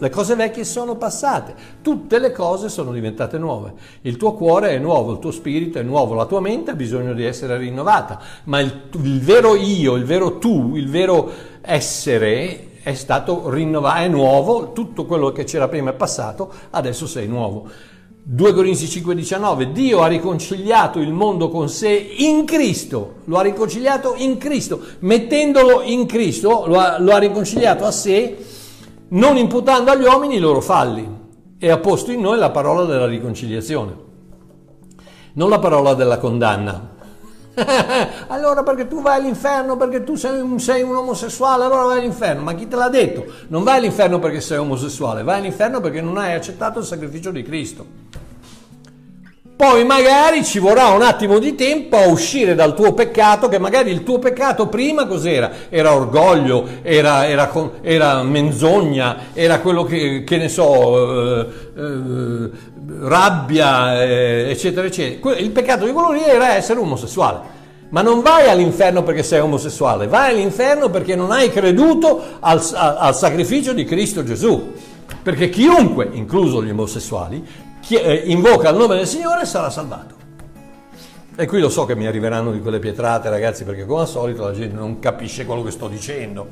Le 0.00 0.08
cose 0.08 0.34
vecchie 0.34 0.64
sono 0.64 0.96
passate, 0.96 1.54
tutte 1.82 2.18
le 2.18 2.32
cose 2.32 2.70
sono 2.70 2.90
diventate 2.90 3.36
nuove. 3.36 3.74
Il 4.00 4.16
tuo 4.16 4.32
cuore 4.32 4.70
è 4.70 4.78
nuovo, 4.78 5.12
il 5.12 5.18
tuo 5.18 5.30
spirito 5.30 5.78
è 5.78 5.82
nuovo, 5.82 6.14
la 6.14 6.24
tua 6.24 6.40
mente 6.40 6.70
ha 6.70 6.74
bisogno 6.74 7.12
di 7.12 7.22
essere 7.22 7.58
rinnovata, 7.58 8.18
ma 8.44 8.60
il, 8.60 8.88
il 8.92 9.20
vero 9.20 9.54
io, 9.54 9.96
il 9.96 10.04
vero 10.04 10.38
tu, 10.38 10.74
il 10.76 10.88
vero 10.88 11.30
essere 11.60 12.78
è 12.82 12.94
stato 12.94 13.50
rinnovato, 13.50 13.98
è 13.98 14.08
nuovo, 14.08 14.72
tutto 14.72 15.04
quello 15.04 15.32
che 15.32 15.44
c'era 15.44 15.68
prima 15.68 15.90
è 15.90 15.94
passato, 15.94 16.50
adesso 16.70 17.06
sei 17.06 17.28
nuovo. 17.28 17.68
2 18.22 18.54
Corinzi 18.54 18.86
5:19 18.86 19.70
Dio 19.70 20.00
ha 20.00 20.06
riconciliato 20.06 20.98
il 20.98 21.12
mondo 21.12 21.50
con 21.50 21.68
sé 21.68 21.90
in 21.90 22.46
Cristo, 22.46 23.16
lo 23.24 23.36
ha 23.36 23.42
riconciliato 23.42 24.14
in 24.16 24.38
Cristo, 24.38 24.80
mettendolo 25.00 25.82
in 25.82 26.06
Cristo, 26.06 26.64
lo 26.66 26.78
ha, 26.78 26.98
lo 26.98 27.12
ha 27.12 27.18
riconciliato 27.18 27.84
a 27.84 27.90
sé 27.90 28.38
non 29.10 29.36
imputando 29.36 29.90
agli 29.90 30.04
uomini 30.04 30.36
i 30.36 30.40
loro 30.40 30.60
falli 30.60 31.18
e 31.58 31.70
ha 31.70 31.78
posto 31.78 32.10
in 32.10 32.20
noi 32.20 32.38
la 32.38 32.50
parola 32.50 32.84
della 32.84 33.06
riconciliazione, 33.06 33.94
non 35.34 35.48
la 35.48 35.58
parola 35.58 35.94
della 35.94 36.18
condanna. 36.18 36.88
allora 38.28 38.62
perché 38.62 38.86
tu 38.86 39.02
vai 39.02 39.18
all'inferno 39.18 39.76
perché 39.76 40.04
tu 40.04 40.14
sei 40.14 40.40
un, 40.40 40.60
sei 40.60 40.82
un, 40.82 40.94
omosessuale, 40.94 41.64
allora 41.64 41.82
vai 41.82 41.98
all'inferno. 41.98 42.42
Ma 42.42 42.54
chi 42.54 42.68
te 42.68 42.76
l'ha 42.76 42.88
detto? 42.88 43.24
Non 43.48 43.64
vai 43.64 43.78
all'inferno 43.78 44.18
perché 44.18 44.40
sei 44.40 44.58
omosessuale, 44.58 45.22
vai 45.22 45.40
all'inferno 45.40 45.80
perché 45.80 46.00
non 46.00 46.16
hai 46.16 46.34
accettato 46.34 46.78
il 46.78 46.84
sacrificio 46.84 47.30
di 47.30 47.42
Cristo. 47.42 47.84
Poi 49.60 49.84
magari 49.84 50.42
ci 50.42 50.58
vorrà 50.58 50.86
un 50.86 51.02
attimo 51.02 51.38
di 51.38 51.54
tempo 51.54 51.98
a 51.98 52.06
uscire 52.06 52.54
dal 52.54 52.74
tuo 52.74 52.94
peccato, 52.94 53.46
che 53.48 53.58
magari 53.58 53.90
il 53.90 54.04
tuo 54.04 54.18
peccato 54.18 54.68
prima 54.68 55.06
cos'era? 55.06 55.50
Era 55.68 55.94
orgoglio, 55.94 56.66
era, 56.80 57.28
era, 57.28 57.52
era 57.82 58.22
menzogna, 58.22 59.16
era 59.34 59.60
quello 59.60 59.84
che, 59.84 60.24
che 60.24 60.38
ne 60.38 60.48
so, 60.48 61.42
eh, 61.42 61.46
eh, 61.76 62.50
rabbia, 63.00 64.02
eh, 64.02 64.46
eccetera, 64.48 64.86
eccetera. 64.86 65.36
Il 65.36 65.50
peccato 65.50 65.84
di 65.84 65.92
quello 65.92 66.12
lì 66.12 66.24
era 66.24 66.54
essere 66.54 66.80
omosessuale. 66.80 67.40
Ma 67.90 68.00
non 68.00 68.22
vai 68.22 68.48
all'inferno 68.48 69.02
perché 69.02 69.22
sei 69.22 69.40
omosessuale, 69.40 70.06
vai 70.06 70.30
all'inferno 70.30 70.88
perché 70.88 71.14
non 71.14 71.32
hai 71.32 71.50
creduto 71.50 72.38
al, 72.40 72.66
al 72.72 73.14
sacrificio 73.14 73.74
di 73.74 73.84
Cristo 73.84 74.24
Gesù. 74.24 74.72
Perché 75.22 75.50
chiunque, 75.50 76.08
incluso 76.12 76.62
gli 76.62 76.70
omosessuali, 76.70 77.44
chi 77.90 78.30
invoca 78.30 78.68
il 78.68 78.76
nome 78.76 78.94
del 78.94 79.06
Signore 79.08 79.44
sarà 79.44 79.68
salvato. 79.68 80.14
E 81.34 81.46
qui 81.46 81.58
lo 81.58 81.68
so 81.68 81.86
che 81.86 81.96
mi 81.96 82.06
arriveranno 82.06 82.52
di 82.52 82.60
quelle 82.60 82.78
pietrate, 82.78 83.28
ragazzi, 83.28 83.64
perché 83.64 83.84
come 83.84 84.02
al 84.02 84.06
solito 84.06 84.44
la 84.44 84.52
gente 84.52 84.76
non 84.76 85.00
capisce 85.00 85.44
quello 85.44 85.64
che 85.64 85.72
sto 85.72 85.88
dicendo. 85.88 86.46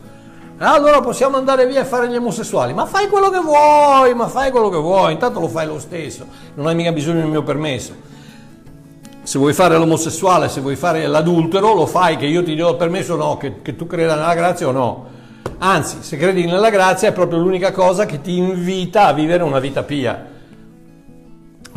Allora 0.59 1.01
possiamo 1.01 1.37
andare 1.37 1.69
via 1.69 1.83
e 1.83 1.85
fare 1.85 2.09
gli 2.09 2.17
omosessuali. 2.17 2.73
Ma 2.73 2.87
fai 2.87 3.07
quello 3.07 3.31
che 3.31 3.39
vuoi, 3.39 4.15
ma 4.15 4.27
fai 4.27 4.51
quello 4.51 4.69
che 4.69 4.79
vuoi, 4.79 5.13
intanto 5.13 5.39
lo 5.39 5.47
fai 5.47 5.69
lo 5.69 5.79
stesso, 5.79 6.27
non 6.55 6.67
hai 6.67 6.75
mica 6.75 6.91
bisogno 6.91 7.21
del 7.21 7.29
mio 7.29 7.45
permesso. 7.45 7.93
Se 9.23 9.39
vuoi 9.39 9.53
fare 9.53 9.77
l'omosessuale, 9.77 10.49
se 10.49 10.61
vuoi 10.61 10.75
fare 10.75 11.07
l'adultero, 11.07 11.73
lo 11.73 11.87
fai, 11.87 12.17
che 12.17 12.27
io 12.27 12.43
ti 12.43 12.57
do 12.57 12.71
il 12.71 12.77
permesso 12.77 13.15
o 13.15 13.17
no, 13.17 13.37
che, 13.37 13.63
che 13.63 13.77
tu 13.77 13.87
creda 13.87 14.17
nella 14.17 14.35
grazia 14.35 14.67
o 14.67 14.73
no. 14.73 15.07
Anzi, 15.59 15.99
se 16.01 16.17
credi 16.17 16.47
nella 16.47 16.71
grazia 16.71 17.11
è 17.11 17.13
proprio 17.13 17.39
l'unica 17.39 17.71
cosa 17.71 18.07
che 18.07 18.21
ti 18.21 18.37
invita 18.37 19.07
a 19.07 19.13
vivere 19.13 19.45
una 19.45 19.61
vita 19.61 19.85
pia. 19.85 20.37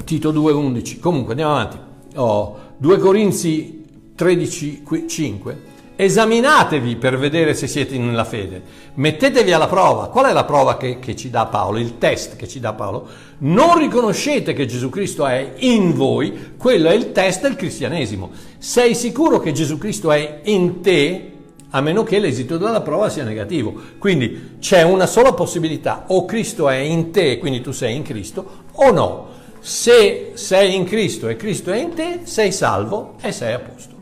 Tito 0.03 0.31
2,11. 0.31 0.99
Comunque 0.99 1.31
andiamo 1.31 1.53
avanti. 1.53 1.77
Oh, 2.15 2.59
2 2.77 2.97
Corinzi 2.97 3.83
13,5. 4.17 5.55
Esaminatevi 5.95 6.95
per 6.95 7.17
vedere 7.17 7.53
se 7.53 7.67
siete 7.67 7.97
nella 7.97 8.23
fede. 8.23 8.61
Mettetevi 8.95 9.51
alla 9.51 9.67
prova. 9.67 10.07
Qual 10.07 10.25
è 10.25 10.33
la 10.33 10.45
prova 10.45 10.77
che, 10.77 10.99
che 10.99 11.15
ci 11.15 11.29
dà 11.29 11.45
Paolo? 11.45 11.77
Il 11.77 11.97
test 11.97 12.35
che 12.35 12.47
ci 12.47 12.59
dà 12.59 12.73
Paolo? 12.73 13.07
Non 13.39 13.77
riconoscete 13.77 14.53
che 14.53 14.65
Gesù 14.65 14.89
Cristo 14.89 15.27
è 15.27 15.53
in 15.57 15.93
voi, 15.93 16.53
quello 16.57 16.89
è 16.89 16.93
il 16.93 17.11
test 17.11 17.41
del 17.41 17.55
cristianesimo. 17.55 18.31
Sei 18.57 18.95
sicuro 18.95 19.39
che 19.39 19.51
Gesù 19.51 19.77
Cristo 19.77 20.11
è 20.11 20.41
in 20.45 20.81
te? 20.81 21.31
a 21.71 21.81
meno 21.81 22.03
che 22.03 22.19
l'esito 22.19 22.57
della 22.57 22.81
prova 22.81 23.09
sia 23.09 23.23
negativo. 23.23 23.73
Quindi 23.97 24.57
c'è 24.59 24.83
una 24.83 25.05
sola 25.05 25.33
possibilità, 25.33 26.05
o 26.07 26.25
Cristo 26.25 26.69
è 26.69 26.75
in 26.75 27.11
te, 27.11 27.37
quindi 27.37 27.61
tu 27.61 27.71
sei 27.71 27.95
in 27.95 28.03
Cristo, 28.03 28.63
o 28.73 28.91
no. 28.91 29.29
Se 29.63 30.31
sei 30.33 30.75
in 30.75 30.85
Cristo 30.85 31.27
e 31.27 31.35
Cristo 31.35 31.71
è 31.71 31.77
in 31.77 31.93
te, 31.93 32.21
sei 32.23 32.51
salvo 32.51 33.13
e 33.21 33.31
sei 33.31 33.53
a 33.53 33.59
posto. 33.59 33.95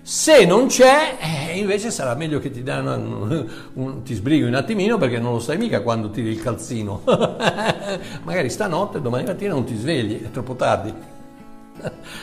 Se 0.00 0.44
non 0.44 0.68
c'è, 0.68 1.16
eh, 1.18 1.58
invece 1.58 1.90
sarà 1.90 2.14
meglio 2.14 2.38
che 2.38 2.52
ti, 2.52 2.62
danno 2.62 2.94
un, 2.94 3.46
un, 3.74 4.02
ti 4.04 4.14
sbrighi 4.14 4.44
un 4.44 4.54
attimino 4.54 4.98
perché 4.98 5.18
non 5.18 5.32
lo 5.32 5.40
sai 5.40 5.58
mica 5.58 5.82
quando 5.82 6.10
tiri 6.10 6.30
il 6.30 6.40
calzino. 6.40 7.02
Magari 8.22 8.48
stanotte, 8.48 9.00
domani 9.00 9.24
mattina 9.24 9.54
non 9.54 9.64
ti 9.64 9.74
svegli, 9.74 10.22
è 10.22 10.30
troppo 10.30 10.54
tardi. 10.54 10.94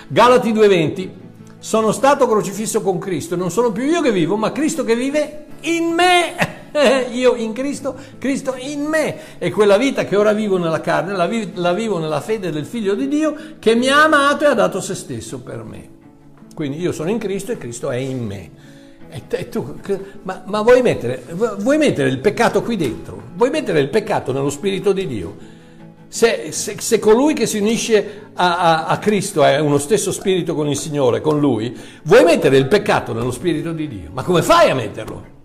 Galati 0.07 0.53
2:20 0.53 1.09
Sono 1.59 1.91
stato 1.91 2.29
crocifisso 2.29 2.81
con 2.81 2.97
Cristo, 2.97 3.35
non 3.35 3.51
sono 3.51 3.73
più 3.73 3.83
io 3.83 4.01
che 4.01 4.13
vivo, 4.13 4.37
ma 4.37 4.53
Cristo 4.53 4.85
che 4.85 4.95
vive 4.95 5.45
in 5.61 5.93
me. 5.93 6.58
io 7.11 7.35
in 7.35 7.53
Cristo, 7.53 7.95
Cristo 8.17 8.55
in 8.57 8.81
me. 8.83 9.37
E 9.37 9.51
quella 9.51 9.77
vita 9.77 10.05
che 10.05 10.15
ora 10.15 10.33
vivo 10.33 10.57
nella 10.57 10.81
carne, 10.81 11.15
la, 11.15 11.27
vi- 11.27 11.51
la 11.55 11.73
vivo 11.73 11.99
nella 11.99 12.21
fede 12.21 12.51
del 12.51 12.65
Figlio 12.65 12.95
di 12.95 13.07
Dio 13.07 13.35
che 13.59 13.75
mi 13.75 13.87
ha 13.89 14.03
amato 14.03 14.43
e 14.43 14.47
ha 14.47 14.53
dato 14.53 14.81
se 14.81 14.95
stesso 14.95 15.39
per 15.39 15.63
me. 15.63 15.89
Quindi 16.53 16.79
io 16.79 16.91
sono 16.91 17.09
in 17.09 17.17
Cristo 17.19 17.51
e 17.51 17.57
Cristo 17.57 17.89
è 17.89 17.97
in 17.97 18.25
me. 18.25 18.51
Tu, 19.49 19.79
ma, 20.23 20.43
ma 20.45 20.61
vuoi, 20.61 20.81
mettere, 20.81 21.23
vuoi 21.31 21.77
mettere 21.77 22.09
il 22.09 22.19
peccato 22.19 22.61
qui 22.61 22.75
dentro? 22.75 23.19
Vuoi 23.35 23.49
mettere 23.49 23.79
il 23.79 23.89
peccato 23.89 24.31
nello 24.31 24.51
Spirito 24.51 24.91
di 24.91 25.07
Dio? 25.07 25.35
Se, 26.07 26.51
se- 26.51 26.75
se 26.79 26.99
colui 26.99 27.33
che 27.33 27.45
si 27.47 27.57
unisce 27.59 28.29
a, 28.33 28.57
a- 28.57 28.85
a 28.85 28.97
Cristo 28.99 29.43
è 29.43 29.59
uno 29.59 29.77
stesso 29.77 30.11
spirito 30.11 30.53
con 30.53 30.67
il 30.67 30.75
Signore, 30.77 31.21
con 31.21 31.39
Lui, 31.39 31.75
vuoi 32.03 32.23
mettere 32.23 32.57
il 32.57 32.67
peccato 32.67 33.13
nello 33.13 33.31
Spirito 33.31 33.71
di 33.71 33.87
Dio? 33.87 34.09
Ma 34.11 34.23
come 34.23 34.41
fai 34.43 34.69
a 34.69 34.75
metterlo? 34.75 35.37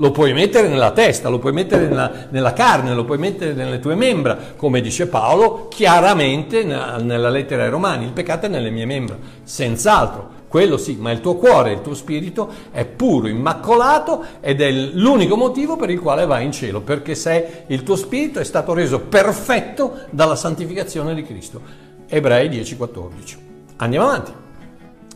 Lo 0.00 0.12
puoi 0.12 0.32
mettere 0.32 0.68
nella 0.68 0.92
testa, 0.92 1.28
lo 1.28 1.40
puoi 1.40 1.52
mettere 1.52 1.88
nella, 1.88 2.26
nella 2.30 2.52
carne, 2.52 2.94
lo 2.94 3.04
puoi 3.04 3.18
mettere 3.18 3.52
nelle 3.52 3.80
tue 3.80 3.96
membra, 3.96 4.38
come 4.54 4.80
dice 4.80 5.08
Paolo 5.08 5.66
chiaramente 5.68 6.62
nella 6.62 7.28
lettera 7.30 7.64
ai 7.64 7.70
Romani, 7.70 8.04
il 8.04 8.12
peccato 8.12 8.46
è 8.46 8.48
nelle 8.48 8.70
mie 8.70 8.84
membra, 8.84 9.18
senz'altro, 9.42 10.36
quello 10.46 10.76
sì, 10.76 10.96
ma 11.00 11.10
il 11.10 11.20
tuo 11.20 11.34
cuore, 11.34 11.72
il 11.72 11.82
tuo 11.82 11.94
spirito 11.94 12.48
è 12.70 12.84
puro, 12.84 13.26
immacolato 13.26 14.24
ed 14.40 14.60
è 14.60 14.70
l'unico 14.70 15.36
motivo 15.36 15.74
per 15.76 15.90
il 15.90 15.98
quale 15.98 16.26
vai 16.26 16.44
in 16.44 16.52
cielo, 16.52 16.80
perché 16.80 17.16
sei, 17.16 17.42
il 17.66 17.82
tuo 17.82 17.96
spirito 17.96 18.38
è 18.38 18.44
stato 18.44 18.72
reso 18.72 19.00
perfetto 19.00 20.02
dalla 20.10 20.36
santificazione 20.36 21.12
di 21.12 21.24
Cristo. 21.24 21.60
Ebrei 22.06 22.48
10:14. 22.48 23.36
Andiamo 23.76 24.06
avanti. 24.06 24.32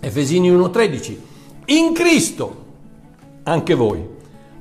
Efesini 0.00 0.50
1:13. 0.50 1.18
In 1.66 1.94
Cristo 1.94 2.64
anche 3.44 3.74
voi, 3.74 4.11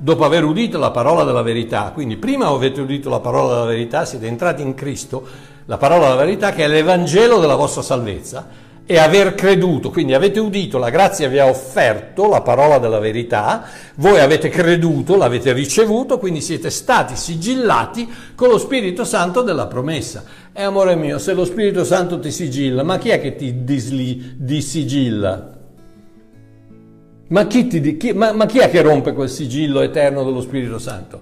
dopo 0.02 0.24
aver 0.24 0.42
udito 0.42 0.78
la 0.78 0.90
parola 0.90 1.22
della 1.22 1.42
verità, 1.42 1.92
quindi 1.94 2.16
prima 2.16 2.48
avete 2.48 2.80
udito 2.80 3.08
la 3.08 3.20
parola 3.20 3.54
della 3.54 3.66
verità, 3.66 4.04
siete 4.04 4.26
entrati 4.26 4.60
in 4.60 4.74
Cristo, 4.74 5.24
la 5.66 5.76
parola 5.76 6.08
della 6.08 6.24
verità 6.24 6.50
che 6.50 6.64
è 6.64 6.68
l'Evangelo 6.68 7.38
della 7.38 7.54
vostra 7.54 7.82
salvezza, 7.82 8.48
e 8.84 8.98
aver 8.98 9.36
creduto, 9.36 9.90
quindi 9.90 10.12
avete 10.12 10.40
udito, 10.40 10.76
la 10.76 10.90
grazia 10.90 11.28
vi 11.28 11.38
ha 11.38 11.46
offerto 11.46 12.28
la 12.28 12.40
parola 12.40 12.78
della 12.78 12.98
verità, 12.98 13.62
voi 13.94 14.18
avete 14.18 14.48
creduto, 14.48 15.16
l'avete 15.16 15.52
ricevuto, 15.52 16.18
quindi 16.18 16.40
siete 16.40 16.68
stati 16.68 17.14
sigillati 17.14 18.12
con 18.34 18.48
lo 18.48 18.58
Spirito 18.58 19.04
Santo 19.04 19.42
della 19.42 19.68
promessa. 19.68 20.24
E 20.52 20.62
amore 20.64 20.96
mio, 20.96 21.20
se 21.20 21.32
lo 21.32 21.44
Spirito 21.44 21.84
Santo 21.84 22.18
ti 22.18 22.32
sigilla, 22.32 22.82
ma 22.82 22.98
chi 22.98 23.10
è 23.10 23.20
che 23.20 23.36
ti 23.36 23.62
disli, 23.62 24.34
disigilla? 24.36 25.61
Ma 27.28 27.46
chi, 27.46 27.66
ti 27.66 27.96
chi- 27.96 28.12
ma- 28.12 28.32
ma 28.32 28.46
chi 28.46 28.58
è 28.58 28.68
che 28.68 28.82
rompe 28.82 29.12
quel 29.12 29.28
sigillo 29.28 29.80
eterno 29.80 30.22
dello 30.24 30.40
Spirito 30.40 30.78
Santo? 30.78 31.20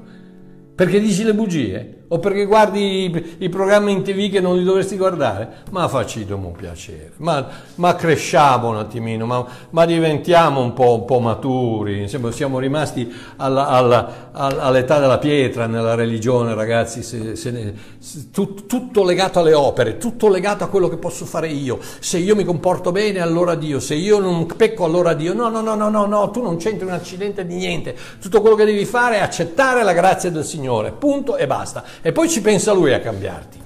Perché 0.74 0.98
dici 0.98 1.22
le 1.24 1.34
bugie? 1.34 1.99
O 2.12 2.18
perché 2.18 2.44
guardi 2.44 3.04
i, 3.04 3.36
i 3.38 3.48
programmi 3.48 3.92
in 3.92 4.02
tv 4.02 4.30
che 4.32 4.40
non 4.40 4.56
li 4.56 4.64
dovresti 4.64 4.96
guardare? 4.96 5.58
Ma 5.70 5.86
facci 5.86 6.26
un 6.28 6.50
piacere, 6.50 7.12
ma, 7.18 7.46
ma 7.76 7.94
cresciamo 7.94 8.68
un 8.70 8.78
attimino, 8.78 9.26
ma, 9.26 9.46
ma 9.70 9.84
diventiamo 9.84 10.60
un 10.60 10.72
po', 10.72 10.94
un 10.94 11.04
po' 11.04 11.20
maturi. 11.20 12.00
Insomma, 12.00 12.32
siamo 12.32 12.58
rimasti 12.58 13.08
all'età 13.36 14.98
della 14.98 15.18
pietra 15.18 15.66
nella 15.66 15.94
religione, 15.94 16.52
ragazzi. 16.54 17.04
se- 17.04 17.36
se 17.36 17.50
ne- 17.52 17.74
se- 18.00 18.30
tut- 18.32 18.66
tutto 18.66 19.04
legato 19.04 19.38
alle 19.38 19.54
opere, 19.54 19.96
tutto 19.96 20.28
legato 20.28 20.64
a 20.64 20.66
quello 20.66 20.88
che 20.88 20.96
posso 20.96 21.24
fare 21.24 21.46
io. 21.46 21.78
Se 22.00 22.18
io 22.18 22.34
mi 22.34 22.42
comporto 22.44 22.90
bene, 22.90 23.20
allora 23.20 23.54
Dio. 23.54 23.78
Se 23.78 23.94
io 23.94 24.18
non 24.18 24.46
pecco, 24.56 24.84
allora 24.84 25.14
Dio. 25.14 25.32
No, 25.32 25.48
no, 25.48 25.60
no, 25.60 25.76
no, 25.76 25.88
no, 25.88 26.06
no, 26.06 26.30
tu 26.30 26.42
non 26.42 26.56
c'entri 26.56 26.86
un 26.86 26.92
accidente 26.92 27.46
di 27.46 27.54
niente. 27.54 27.94
Tutto 28.20 28.40
quello 28.40 28.56
che 28.56 28.64
devi 28.64 28.84
fare 28.84 29.18
è 29.18 29.20
accettare 29.20 29.84
la 29.84 29.92
grazia 29.92 30.28
del 30.32 30.44
Signore, 30.44 30.90
punto 30.90 31.36
e 31.36 31.46
basta. 31.46 31.84
E 32.02 32.12
poi 32.12 32.28
ci 32.28 32.40
pensa 32.40 32.72
Lui 32.72 32.92
a 32.92 33.00
cambiarti. 33.00 33.58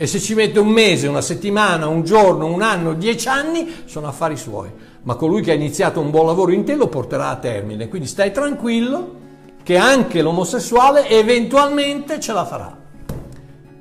E 0.00 0.06
se 0.06 0.20
ci 0.20 0.34
mette 0.34 0.60
un 0.60 0.68
mese, 0.68 1.08
una 1.08 1.20
settimana, 1.20 1.88
un 1.88 2.04
giorno, 2.04 2.46
un 2.46 2.62
anno, 2.62 2.94
dieci 2.94 3.26
anni, 3.26 3.82
sono 3.84 4.06
affari 4.06 4.36
suoi. 4.36 4.70
Ma 5.02 5.16
colui 5.16 5.42
che 5.42 5.50
ha 5.50 5.54
iniziato 5.54 5.98
un 5.98 6.10
buon 6.10 6.26
lavoro 6.26 6.52
in 6.52 6.64
te 6.64 6.76
lo 6.76 6.86
porterà 6.86 7.30
a 7.30 7.36
termine. 7.36 7.88
Quindi 7.88 8.06
stai 8.06 8.30
tranquillo 8.30 9.16
che 9.64 9.76
anche 9.76 10.22
l'omosessuale 10.22 11.08
eventualmente 11.08 12.20
ce 12.20 12.32
la 12.32 12.44
farà. 12.44 12.76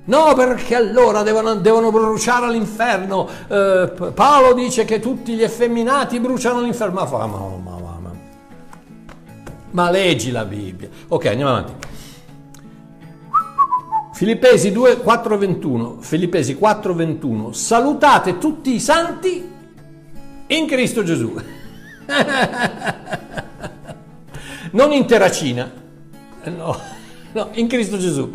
No, 0.05 0.33
perché 0.35 0.73
allora 0.73 1.21
devono, 1.21 1.55
devono 1.55 1.91
bruciare 1.91 2.45
all'inferno. 2.45 3.27
Eh, 3.47 3.91
Paolo 4.13 4.53
dice 4.53 4.85
che 4.85 4.99
tutti 4.99 5.33
gli 5.33 5.43
effeminati 5.43 6.19
bruciano 6.19 6.59
all'inferno. 6.59 6.93
Ma, 6.93 7.07
ma, 7.09 7.25
ma, 7.27 7.37
ma, 7.63 7.99
ma. 8.01 8.11
ma 9.71 9.91
leggi 9.91 10.31
la 10.31 10.45
Bibbia. 10.45 10.89
Ok, 11.09 11.25
andiamo 11.27 11.51
avanti. 11.51 11.73
Filippesi 14.17 14.71
2, 14.71 14.97
4, 14.97 15.37
21. 15.37 15.97
Filippesi 15.99 16.55
4, 16.55 16.95
21. 16.95 17.51
Salutate 17.51 18.39
tutti 18.39 18.73
i 18.73 18.79
santi 18.79 19.47
in 20.47 20.65
Cristo 20.65 21.03
Gesù. 21.03 21.35
non 24.71 24.91
in 24.91 25.05
terracina, 25.05 25.71
Eh, 26.41 26.49
no, 26.49 26.75
no, 27.33 27.49
in 27.51 27.67
Cristo 27.67 27.99
Gesù. 27.99 28.31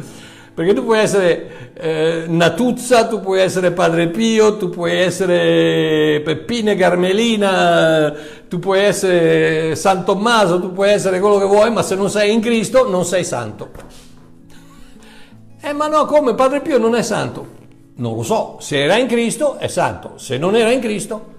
Perché 0.54 0.72
tu 0.72 0.84
puoi 0.84 1.00
essere 1.00 1.72
eh, 1.74 2.26
Natuzza, 2.28 3.08
tu 3.08 3.20
puoi 3.20 3.40
essere 3.40 3.72
Padre 3.72 4.06
Pio, 4.06 4.56
tu 4.58 4.68
puoi 4.70 4.96
essere 4.96 6.20
Peppina 6.24 6.70
e 6.70 6.76
Carmelina, 6.76 8.14
tu 8.46 8.60
puoi 8.60 8.78
essere 8.78 9.74
San 9.74 10.04
Tommaso, 10.04 10.60
tu 10.60 10.72
puoi 10.72 10.90
essere 10.90 11.18
quello 11.18 11.38
che 11.38 11.46
vuoi, 11.46 11.72
ma 11.72 11.82
se 11.82 11.96
non 11.96 12.08
sei 12.08 12.32
in 12.32 12.40
Cristo 12.40 12.88
non 12.88 13.04
sei 13.04 13.24
santo. 13.24 14.01
Eh 15.64 15.72
ma 15.72 15.86
no, 15.86 16.06
come 16.06 16.34
Padre 16.34 16.60
Pio 16.60 16.76
non 16.76 16.96
è 16.96 17.02
santo? 17.02 17.60
Non 17.94 18.16
lo 18.16 18.24
so, 18.24 18.56
se 18.58 18.82
era 18.82 18.96
in 18.96 19.06
Cristo 19.06 19.58
è 19.58 19.68
santo, 19.68 20.14
se 20.16 20.36
non 20.36 20.56
era 20.56 20.72
in 20.72 20.80
Cristo 20.80 21.30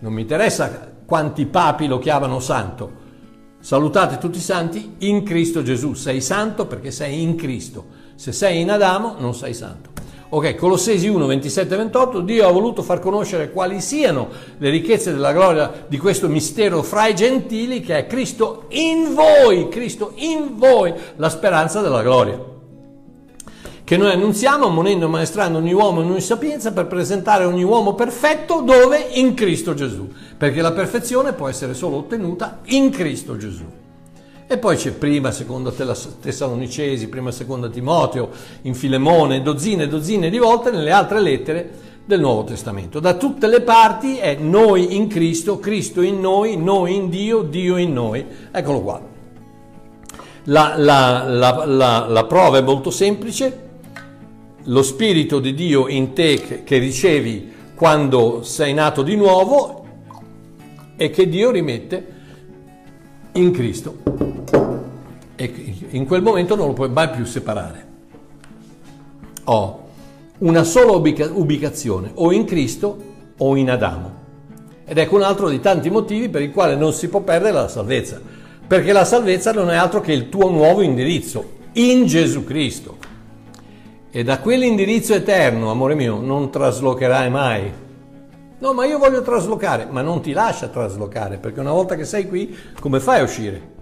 non 0.00 0.12
mi 0.12 0.20
interessa 0.20 0.92
quanti 1.06 1.46
papi 1.46 1.86
lo 1.86 1.98
chiamano 1.98 2.38
santo. 2.38 2.98
Salutate 3.60 4.18
tutti 4.18 4.36
i 4.36 4.42
santi 4.42 4.96
in 4.98 5.22
Cristo 5.22 5.62
Gesù. 5.62 5.94
Sei 5.94 6.20
santo 6.20 6.66
perché 6.66 6.90
sei 6.90 7.22
in 7.22 7.34
Cristo. 7.34 7.86
Se 8.14 8.32
sei 8.32 8.60
in 8.60 8.70
Adamo 8.70 9.16
non 9.18 9.34
sei 9.34 9.54
santo. 9.54 9.88
Ok, 10.30 10.54
Colossesi 10.54 11.08
1, 11.08 11.24
27 11.26 11.76
28, 11.76 12.20
Dio 12.20 12.46
ha 12.46 12.52
voluto 12.52 12.82
far 12.82 13.00
conoscere 13.00 13.50
quali 13.50 13.80
siano 13.80 14.28
le 14.58 14.68
ricchezze 14.68 15.12
della 15.12 15.32
gloria 15.32 15.86
di 15.88 15.96
questo 15.96 16.28
mistero 16.28 16.82
fra 16.82 17.06
i 17.08 17.14
gentili 17.14 17.80
che 17.80 17.96
è 17.96 18.06
Cristo 18.06 18.66
in 18.68 19.14
voi, 19.14 19.68
Cristo 19.68 20.12
in 20.16 20.56
voi, 20.56 20.92
la 21.16 21.30
speranza 21.30 21.80
della 21.80 22.02
gloria 22.02 22.58
che 23.90 23.96
noi 23.96 24.12
annunziamo 24.12 24.66
ammonendo 24.66 25.06
e 25.06 25.08
maestrando 25.08 25.58
ogni 25.58 25.72
uomo 25.72 26.00
in 26.02 26.10
ogni 26.10 26.20
sapienza 26.20 26.70
per 26.70 26.86
presentare 26.86 27.42
ogni 27.42 27.64
uomo 27.64 27.94
perfetto 27.94 28.60
dove? 28.60 29.04
In 29.14 29.34
Cristo 29.34 29.74
Gesù, 29.74 30.08
perché 30.36 30.60
la 30.60 30.70
perfezione 30.70 31.32
può 31.32 31.48
essere 31.48 31.74
solo 31.74 31.96
ottenuta 31.96 32.60
in 32.66 32.90
Cristo 32.90 33.36
Gesù. 33.36 33.64
E 34.46 34.58
poi 34.58 34.76
c'è 34.76 34.92
prima, 34.92 35.32
seconda 35.32 35.72
Tessalonicesi, 35.72 37.08
prima, 37.08 37.32
seconda 37.32 37.68
Timoteo, 37.68 38.28
in 38.62 38.76
Filemone, 38.76 39.42
dozzine 39.42 39.82
e 39.82 39.88
dozzine 39.88 40.30
di 40.30 40.38
volte 40.38 40.70
nelle 40.70 40.92
altre 40.92 41.20
lettere 41.20 41.70
del 42.04 42.20
Nuovo 42.20 42.44
Testamento. 42.44 43.00
Da 43.00 43.14
tutte 43.14 43.48
le 43.48 43.60
parti 43.62 44.18
è 44.18 44.36
noi 44.36 44.94
in 44.94 45.08
Cristo, 45.08 45.58
Cristo 45.58 46.00
in 46.00 46.20
noi, 46.20 46.56
noi 46.56 46.94
in 46.94 47.08
Dio, 47.08 47.42
Dio 47.42 47.76
in 47.76 47.92
noi. 47.92 48.24
Eccolo 48.52 48.82
qua. 48.82 49.00
La, 50.44 50.74
la, 50.76 51.24
la, 51.26 52.06
la 52.06 52.24
prova 52.26 52.58
è 52.58 52.62
molto 52.62 52.92
semplice, 52.92 53.66
lo 54.64 54.82
Spirito 54.82 55.40
di 55.40 55.54
Dio 55.54 55.88
in 55.88 56.12
te 56.12 56.62
che, 56.64 56.78
ricevi 56.78 57.52
quando 57.74 58.42
sei 58.42 58.74
nato 58.74 59.02
di 59.02 59.16
nuovo 59.16 59.84
e 60.96 61.10
che 61.10 61.28
Dio 61.28 61.50
rimette 61.50 62.06
in 63.32 63.52
Cristo. 63.52 63.96
E 65.36 65.74
in 65.90 66.04
quel 66.06 66.22
momento 66.22 66.54
non 66.56 66.68
lo 66.68 66.72
puoi 66.74 66.90
mai 66.90 67.08
più 67.08 67.24
separare. 67.24 67.86
Ho 69.44 69.88
una 70.38 70.64
sola 70.64 70.92
ubica- 70.92 71.30
ubicazione, 71.32 72.10
o 72.14 72.32
in 72.32 72.44
Cristo 72.44 73.04
o 73.38 73.56
in 73.56 73.70
Adamo. 73.70 74.18
Ed 74.84 74.98
ecco 74.98 75.16
un 75.16 75.22
altro 75.22 75.48
dei 75.48 75.60
tanti 75.60 75.88
motivi 75.88 76.28
per 76.28 76.42
i 76.42 76.50
quali 76.50 76.76
non 76.76 76.92
si 76.92 77.08
può 77.08 77.20
perdere 77.20 77.52
la 77.52 77.68
salvezza, 77.68 78.20
perché 78.66 78.92
la 78.92 79.04
salvezza 79.04 79.52
non 79.52 79.70
è 79.70 79.76
altro 79.76 80.00
che 80.00 80.12
il 80.12 80.28
tuo 80.28 80.50
nuovo 80.50 80.82
indirizzo, 80.82 81.58
in 81.74 82.06
Gesù 82.06 82.44
Cristo. 82.44 82.99
E 84.12 84.24
da 84.24 84.40
quell'indirizzo 84.40 85.14
eterno, 85.14 85.70
amore 85.70 85.94
mio, 85.94 86.18
non 86.20 86.50
traslocherai 86.50 87.30
mai. 87.30 87.72
No, 88.58 88.72
ma 88.72 88.84
io 88.84 88.98
voglio 88.98 89.22
traslocare, 89.22 89.86
ma 89.88 90.02
non 90.02 90.20
ti 90.20 90.32
lascia 90.32 90.66
traslocare, 90.66 91.38
perché 91.38 91.60
una 91.60 91.70
volta 91.70 91.94
che 91.94 92.04
sei 92.04 92.26
qui, 92.26 92.52
come 92.80 92.98
fai 92.98 93.20
a 93.20 93.22
uscire? 93.22 93.78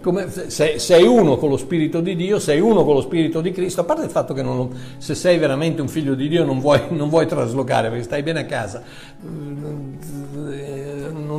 Come, 0.00 0.30
sei, 0.30 0.78
sei, 0.78 1.04
uno 1.04 1.36
con 1.36 1.50
lo 1.50 1.58
Spirito 1.58 2.00
di 2.00 2.16
Dio, 2.16 2.38
sei 2.38 2.60
uno 2.60 2.82
con 2.82 2.94
lo 2.94 3.02
Spirito 3.02 3.42
di 3.42 3.52
Cristo, 3.52 3.82
a 3.82 3.84
parte 3.84 4.04
il 4.04 4.10
fatto 4.10 4.32
che 4.32 4.42
non, 4.42 4.70
se 4.96 5.14
sei 5.14 5.36
veramente 5.36 5.82
un 5.82 5.88
figlio 5.88 6.14
di 6.14 6.28
Dio 6.28 6.44
non 6.44 6.60
vuoi, 6.60 6.80
non 6.88 7.10
vuoi 7.10 7.26
traslocare 7.26 7.90
perché 7.90 8.04
stai 8.04 8.22
bene 8.22 8.40
a 8.40 8.46
casa, 8.46 8.82
non 9.20 9.98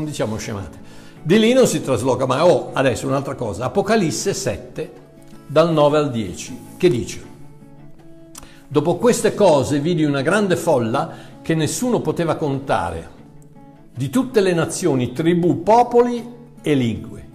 diciamo 0.06 0.38
scemate. 0.38 0.78
Di 1.22 1.40
lì 1.40 1.52
non 1.52 1.66
si 1.66 1.82
trasloca 1.82 2.28
mai. 2.28 2.48
Oh, 2.48 2.70
adesso 2.74 3.08
un'altra 3.08 3.34
cosa, 3.34 3.66
Apocalisse 3.66 4.36
7, 4.36 4.99
dal 5.50 5.74
9 5.74 5.98
al 5.98 6.12
10, 6.12 6.60
che 6.78 6.90
dice, 6.90 7.24
Dopo 8.68 8.98
queste 8.98 9.34
cose 9.34 9.80
vidi 9.80 10.04
una 10.04 10.22
grande 10.22 10.56
folla 10.56 11.12
che 11.42 11.56
nessuno 11.56 12.02
poteva 12.02 12.36
contare, 12.36 13.18
di 13.96 14.10
tutte 14.10 14.42
le 14.42 14.54
nazioni, 14.54 15.12
tribù, 15.12 15.64
popoli 15.64 16.24
e 16.62 16.74
lingue. 16.76 17.28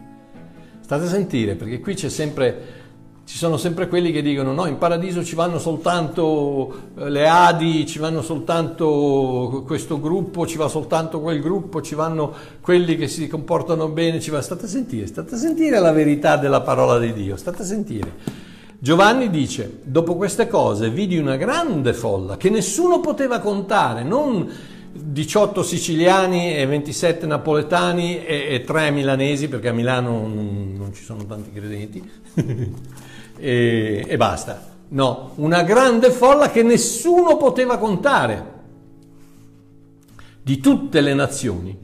State 0.81 1.05
a 1.07 1.09
sentire, 1.09 1.57
perché 1.57 1.81
qui 1.81 1.95
c'è 1.95 2.09
sempre 2.09 2.84
ci 3.27 3.39
sono 3.39 3.57
sempre 3.57 3.89
quelli 3.89 4.13
che 4.13 4.21
dicono 4.21 4.53
no, 4.53 4.67
in 4.67 4.77
paradiso 4.77 5.25
ci 5.25 5.35
vanno 5.35 5.59
soltanto 5.59 6.91
eh, 6.99 7.09
le 7.09 7.27
Adi, 7.27 7.87
ci 7.87 7.99
vanno 7.99 8.21
soltanto 8.21 9.63
questo 9.67 9.99
gruppo, 9.99 10.47
ci 10.47 10.59
va 10.59 10.69
soltanto 10.69 11.21
quel 11.21 11.41
gruppo, 11.41 11.81
ci 11.81 11.95
vanno 11.95 12.33
quelli 12.61 12.97
che 12.97 13.09
si 13.09 13.27
comportano 13.27 13.89
bene, 13.89 14.21
ci 14.21 14.31
va... 14.31 14.43
State 14.43 14.67
a 14.67 14.69
sentire, 14.69 15.07
state 15.07 15.35
a 15.35 15.39
sentire 15.39 15.81
la 15.81 15.93
verità 15.93 16.37
della 16.37 16.61
parola 16.61 16.99
di 16.99 17.15
Dio, 17.15 17.37
state 17.37 17.63
a 17.63 17.65
sentire. 17.65 18.13
Giovanni 18.79 19.31
dice, 19.31 19.79
dopo 19.83 20.17
queste 20.17 20.47
cose 20.47 20.91
vidi 20.91 21.17
una 21.17 21.37
grande 21.37 21.95
folla 21.95 22.37
che 22.37 22.51
nessuno 22.51 23.01
poteva 23.01 23.39
contare, 23.39 24.03
non 24.03 24.47
18 24.93 25.63
siciliani 25.63 26.57
e 26.57 26.67
27 26.67 27.25
napoletani 27.25 28.23
e, 28.25 28.49
e 28.51 28.61
3 28.61 28.91
milanesi, 28.91 29.49
perché 29.49 29.69
a 29.69 29.73
Milano 29.73 30.11
non, 30.11 30.75
non 30.77 30.93
ci 30.93 31.03
sono 31.03 31.25
tanti 31.25 31.51
credenti. 31.53 32.11
e, 33.45 34.03
e 34.07 34.17
basta. 34.17 34.73
No, 34.89 35.33
una 35.35 35.63
grande 35.65 36.11
folla 36.11 36.51
che 36.51 36.63
nessuno 36.63 37.37
poteva 37.37 37.77
contare 37.77 38.53
di 40.43 40.59
tutte 40.61 41.03
le 41.03 41.13
nazioni, 41.13 41.79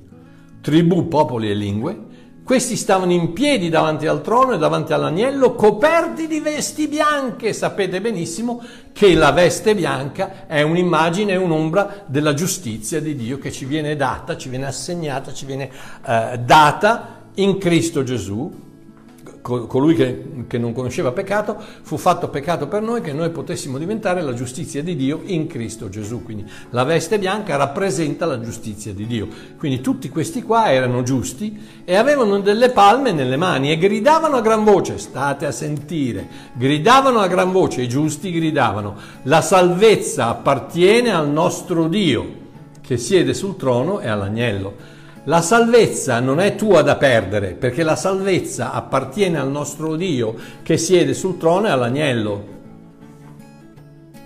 tribù, 0.63 1.09
popoli 1.09 1.51
e 1.51 1.55
lingue. 1.55 2.09
Questi 2.45 2.77
stavano 2.77 3.13
in 3.13 3.35
piedi 3.35 3.69
davanti 3.69 4.07
al 4.07 4.23
trono 4.23 4.55
e 4.55 4.59
davanti 4.59 4.95
all'agnello, 4.95 5.55
coperti 5.55 6.27
di 6.27 6.41
vesti 6.41 6.89
bianche. 6.89 7.53
Sapete 7.53 8.01
benissimo 8.01 8.63
che 8.93 9.15
la 9.15 9.31
veste 9.31 9.75
bianca 9.75 10.47
è 10.47 10.63
un'immagine 10.63 11.37
un'ombra 11.37 12.05
della 12.07 12.33
giustizia 12.33 13.01
di 13.01 13.15
Dio 13.15 13.39
che 13.39 13.53
ci 13.53 13.67
viene 13.67 13.97
data, 13.97 14.37
ci 14.37 14.49
viene 14.49 14.67
assegnata, 14.67 15.33
ci 15.33 15.45
viene 15.45 15.71
eh, 16.07 16.41
data 16.43 17.19
in 17.35 17.59
Cristo 17.59 18.03
Gesù 18.03 18.69
colui 19.43 19.95
che, 19.95 20.45
che, 20.47 20.59
non 20.59 20.73
conosceva 20.73 21.13
peccato, 21.13 21.57
fu 21.83 21.97
fatto 21.97 22.29
peccato 22.29 22.69
per 22.69 22.83
noi 22.83 23.01
che 23.01 23.13
noi 23.13 23.31
potessimo 23.31 23.79
diventare 23.79 24.23
la 24.23 24.35
giustizia 24.35 24.83
di 24.83 24.97
Dio 24.97 25.23
in 25.25 25.47
Cristo 25.47 25.89
Gesù. 25.89 26.23
Quindi 26.23 26.45
la 26.71 26.85
veste 26.85 27.19
bianca 27.19 27.57
rappresenta 27.57 28.27
la 28.27 28.41
giustizia 28.41 28.93
di 28.93 29.07
Dio. 29.07 29.29
Quindi 29.59 29.81
tutti 29.81 30.09
questi 30.09 30.43
qua 30.43 30.71
erano 30.73 31.03
giusti 31.03 31.59
e 31.85 31.97
avevano 31.97 32.41
delle 32.41 32.71
palme 32.71 33.13
nelle 33.13 33.37
mani 33.37 33.71
e 33.71 33.79
gridavano 33.79 34.37
a 34.37 34.41
gran 34.41 34.65
voce, 34.65 34.99
state 34.99 35.47
a 35.47 35.53
sentire, 35.53 36.29
gridavano 36.55 37.19
a 37.19 37.29
gran 37.29 37.51
voce, 37.51 37.83
i 37.83 37.89
giusti 37.89 38.31
gridavano, 38.33 38.97
la 39.23 39.41
salvezza 39.41 40.29
appartiene 40.29 41.13
al 41.13 41.29
nostro 41.31 41.89
Dio 41.89 42.39
che 42.81 42.99
siede 42.99 43.35
sul 43.35 43.57
trono 43.57 44.01
e 44.01 44.09
all'agnello. 44.09 44.99
La 45.25 45.43
salvezza 45.43 46.19
non 46.19 46.41
è 46.41 46.55
tua 46.55 46.81
da 46.81 46.97
perdere, 46.97 47.53
perché 47.53 47.83
la 47.83 47.97
salvezza 47.97 48.73
appartiene 48.73 49.39
al 49.39 49.51
nostro 49.51 49.95
Dio 49.97 50.35
che 50.63 50.79
siede 50.79 51.13
sul 51.13 51.37
trono 51.37 51.67
e 51.67 51.71
all'agnello. 51.71 52.59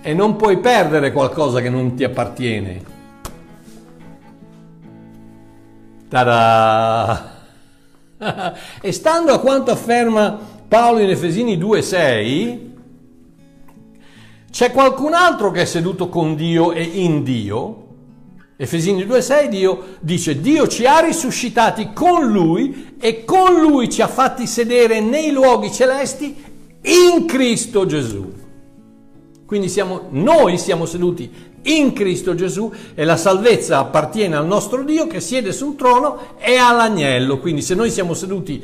E 0.01 0.13
non 0.13 0.37
puoi 0.37 0.59
perdere 0.59 1.11
qualcosa 1.11 1.59
che 1.59 1.69
non 1.69 1.95
ti 1.95 2.05
appartiene. 2.05 2.83
Tada! 6.07 7.31
e 8.81 8.91
stando 8.93 9.33
a 9.33 9.39
quanto 9.39 9.71
afferma 9.71 10.39
Paolo 10.67 10.99
in 10.99 11.09
Efesini 11.09 11.57
2,6, 11.57 12.59
c'è 14.49 14.71
qualcun 14.71 15.13
altro 15.13 15.51
che 15.51 15.63
è 15.63 15.65
seduto 15.65 16.07
con 16.07 16.35
Dio 16.35 16.71
e 16.71 16.81
in 16.81 17.23
Dio, 17.23 17.84
Efesini 18.57 19.03
2,6 19.03 19.49
Dio 19.49 19.83
dice 19.99 20.39
Dio 20.39 20.67
ci 20.67 20.85
ha 20.85 20.99
risuscitati 20.99 21.91
con 21.93 22.31
Lui 22.31 22.95
e 22.97 23.25
con 23.25 23.59
Lui 23.59 23.89
ci 23.89 24.01
ha 24.01 24.07
fatti 24.07 24.47
sedere 24.47 25.01
nei 25.01 25.31
luoghi 25.31 25.71
celesti 25.71 26.33
in 26.81 27.25
Cristo 27.25 27.85
Gesù. 27.85 28.31
Quindi 29.45 29.67
siamo, 29.67 30.07
noi 30.11 30.57
siamo 30.57 30.85
seduti 30.85 31.29
in 31.63 31.91
Cristo 31.93 32.33
Gesù 32.33 32.71
e 32.93 33.03
la 33.03 33.17
salvezza 33.17 33.79
appartiene 33.79 34.37
al 34.37 34.47
nostro 34.47 34.83
Dio 34.83 35.05
che 35.05 35.19
siede 35.19 35.51
sul 35.51 35.75
trono 35.75 36.37
e 36.37 36.55
all'agnello. 36.55 37.39
Quindi 37.39 37.61
se 37.61 37.75
noi 37.75 37.91
siamo 37.91 38.13
seduti 38.13 38.63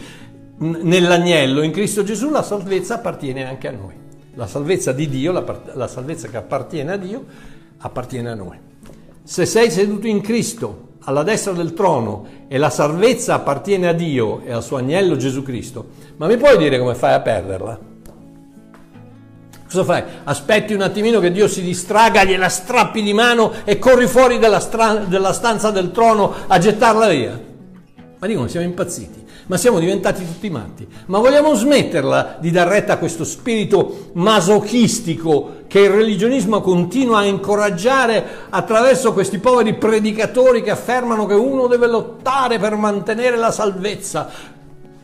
nell'agnello 0.57 1.63
in 1.63 1.71
Cristo 1.71 2.03
Gesù, 2.03 2.29
la 2.29 2.43
salvezza 2.43 2.95
appartiene 2.95 3.45
anche 3.45 3.67
a 3.67 3.71
noi. 3.71 3.93
La 4.35 4.47
salvezza 4.47 4.93
di 4.93 5.09
Dio, 5.09 5.33
la, 5.33 5.61
la 5.73 5.87
salvezza 5.87 6.29
che 6.29 6.37
appartiene 6.37 6.93
a 6.93 6.97
Dio, 6.97 7.25
appartiene 7.79 8.29
a 8.29 8.35
noi. 8.35 8.69
Se 9.23 9.45
sei 9.45 9.69
seduto 9.69 10.07
in 10.07 10.21
Cristo 10.21 10.89
alla 11.03 11.23
destra 11.23 11.53
del 11.53 11.73
trono 11.73 12.27
e 12.47 12.57
la 12.57 12.69
salvezza 12.69 13.35
appartiene 13.35 13.87
a 13.87 13.93
Dio 13.93 14.41
e 14.41 14.51
al 14.51 14.63
suo 14.63 14.77
agnello 14.77 15.15
Gesù 15.15 15.43
Cristo, 15.43 15.89
ma 16.17 16.27
mi 16.27 16.37
puoi 16.37 16.57
dire 16.57 16.79
come 16.79 16.95
fai 16.95 17.13
a 17.13 17.19
perderla? 17.21 17.79
Cosa 19.65 19.83
fai? 19.85 20.03
Aspetti 20.25 20.73
un 20.73 20.81
attimino 20.81 21.19
che 21.19 21.31
Dio 21.31 21.47
si 21.47 21.61
distraga, 21.61 22.25
gliela 22.25 22.49
strappi 22.49 23.01
di 23.01 23.13
mano 23.13 23.53
e 23.63 23.79
corri 23.79 24.05
fuori 24.05 24.37
della, 24.37 24.59
stra- 24.59 24.95
della 24.95 25.31
stanza 25.31 25.71
del 25.71 25.91
trono 25.91 26.33
a 26.47 26.57
gettarla 26.57 27.07
via? 27.07 27.39
Ma 28.19 28.27
dicono, 28.27 28.47
siamo 28.47 28.65
impazziti 28.65 29.23
ma 29.51 29.57
siamo 29.57 29.79
diventati 29.79 30.25
tutti 30.25 30.49
matti. 30.49 30.87
Ma 31.07 31.19
vogliamo 31.19 31.53
smetterla 31.53 32.37
di 32.39 32.51
dar 32.51 32.69
retta 32.69 32.93
a 32.93 32.97
questo 32.97 33.25
spirito 33.25 34.11
masochistico 34.13 35.63
che 35.67 35.81
il 35.81 35.89
religionismo 35.89 36.61
continua 36.61 37.17
a 37.17 37.25
incoraggiare 37.25 38.25
attraverso 38.49 39.11
questi 39.11 39.39
poveri 39.39 39.73
predicatori 39.73 40.61
che 40.61 40.69
affermano 40.69 41.25
che 41.25 41.33
uno 41.33 41.67
deve 41.67 41.87
lottare 41.87 42.59
per 42.59 42.77
mantenere 42.77 43.35
la 43.35 43.51
salvezza, 43.51 44.29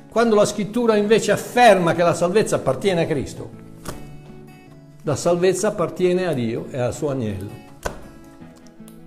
quando 0.10 0.36
la 0.36 0.46
scrittura 0.46 0.96
invece 0.96 1.34
afferma 1.34 1.94
che 1.94 2.04
la 2.04 2.14
salvezza 2.14 2.56
appartiene 2.56 3.02
a 3.02 3.06
Cristo. 3.06 3.50
La 5.04 5.18
salvezza 5.18 5.68
appartiene 5.68 6.26
a 6.26 6.32
Dio 6.32 6.68
e 6.72 6.80
al 6.80 6.94
suo 6.94 7.10
agnello. 7.10 7.50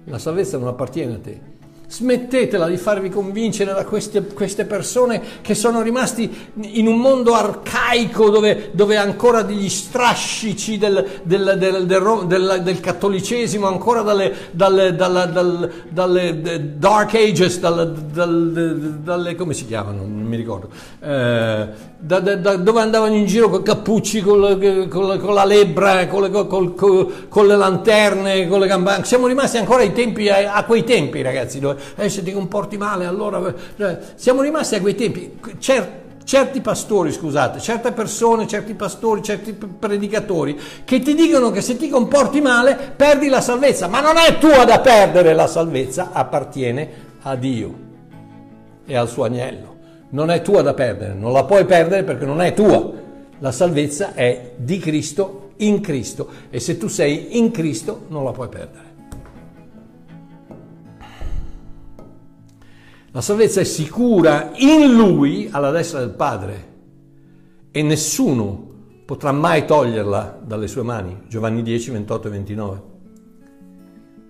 La 0.05 0.19
salvezza 0.19 0.59
non 0.59 0.69
appartiene 0.69 1.15
a 1.15 1.19
te. 1.19 1.50
Smettetela 1.91 2.69
di 2.69 2.77
farvi 2.77 3.11
convincere 3.11 3.73
da 3.73 3.85
queste, 3.85 4.23
queste, 4.23 4.65
persone 4.65 5.21
che 5.41 5.57
sono 5.57 5.83
rimasti 5.83 6.53
in 6.61 6.87
un 6.87 6.99
mondo 6.99 7.35
arcaico 7.35 8.31
dove, 8.31 8.71
dove 8.71 8.97
ancora 8.97 9.43
degli 9.43 9.69
strascici 9.69 10.79
del, 10.79 11.05
del, 11.25 11.57
del, 11.59 12.61
del 12.63 12.81
cattolicesimo, 12.81 13.67
ancora 13.67 14.03
dalle, 14.03 14.33
dalle, 14.53 14.95
dalle, 14.95 15.71
dalle 15.89 16.77
dark 16.77 17.15
ages, 17.15 17.59
dalle, 17.59 19.35
come 19.35 19.53
si 19.53 19.67
chiamano? 19.67 20.03
Non 20.03 20.27
mi 20.27 20.37
ricordo. 20.37 20.69
Eh, 21.01 21.69
da, 21.99 22.21
da, 22.21 22.37
da, 22.37 22.55
dove 22.55 22.81
andavano 22.81 23.17
in 23.17 23.27
giro 23.27 23.49
con 23.49 23.63
cappucci, 23.63 24.21
con, 24.21 24.87
con, 24.89 25.19
con 25.19 25.35
la 25.35 25.45
lebbra, 25.45 26.07
con 26.07 26.23
le, 26.23 26.31
con, 26.31 26.75
con 27.29 27.47
le, 27.49 27.57
lanterne, 27.57 28.47
con 28.47 28.61
le 28.61 28.69
campane. 28.69 29.05
Siamo 29.05 29.27
rimasti 29.27 29.57
ancora 29.57 29.83
ai 29.83 29.93
tempi, 29.93 30.29
a, 30.29 30.55
a 30.55 30.65
quei 30.65 30.85
tempi, 30.85 31.21
ragazzi, 31.21 31.59
dove 31.59 31.79
eh, 31.97 32.09
se 32.09 32.23
ti 32.23 32.33
comporti 32.33 32.77
male, 32.77 33.07
allora... 33.07 33.55
Eh, 33.77 33.99
siamo 34.15 34.43
rimasti 34.43 34.75
a 34.75 34.81
quei 34.81 34.95
tempi. 34.95 35.39
Cer, 35.59 36.03
certi 36.25 36.61
pastori, 36.61 37.13
scusate, 37.13 37.61
certe 37.61 37.93
persone, 37.93 38.47
certi 38.47 38.75
pastori, 38.75 39.23
certi 39.23 39.53
predicatori 39.53 40.59
che 40.85 41.01
ti 41.01 41.15
dicono 41.15 41.51
che 41.51 41.61
se 41.61 41.77
ti 41.77 41.89
comporti 41.89 42.41
male 42.41 42.93
perdi 42.95 43.29
la 43.29 43.41
salvezza, 43.41 43.89
ma 43.89 44.01
non 44.01 44.17
è 44.17 44.39
tua 44.39 44.65
da 44.65 44.79
perdere 44.81 45.35
la 45.35 45.47
salvezza, 45.47 46.11
appartiene 46.13 46.91
a 47.23 47.35
Dio 47.35 47.75
e 48.87 48.97
al 48.97 49.09
suo 49.09 49.25
agnello 49.25 49.71
non 50.11 50.31
è 50.31 50.43
tua 50.43 50.63
da 50.63 50.75
perdere, 50.75 51.15
non 51.15 51.33
la 51.33 51.45
puoi 51.45 51.65
perdere 51.65 52.03
perché 52.03 52.25
non 52.25 52.41
è 52.41 52.55
tua. 52.55 52.99
La 53.39 53.53
salvezza 53.53 54.15
è 54.15 54.53
di 54.57 54.79
Cristo 54.79 55.53
in 55.59 55.81
Cristo 55.81 56.29
e 56.51 56.61
se 56.61 56.77
tu 56.77 56.89
sei 56.89 57.39
in 57.39 57.51
Cristo 57.51 58.03
non 58.09 58.25
la 58.25 58.33
puoi 58.33 58.49
perdere. 58.49 58.89
La 63.13 63.21
salvezza 63.21 63.61
è 63.61 63.65
sicura 63.65 64.53
in 64.55 64.95
Lui, 64.95 65.49
alla 65.51 65.73
destra 65.73 65.99
del 65.99 66.11
Padre, 66.11 66.69
e 67.73 67.83
nessuno 67.83 68.69
potrà 69.05 69.33
mai 69.33 69.65
toglierla 69.67 70.41
dalle 70.45 70.69
sue 70.69 70.83
mani. 70.83 71.23
Giovanni 71.27 71.63
10, 71.63 71.91
28 71.91 72.29
e 72.29 72.31
29. 72.31 72.83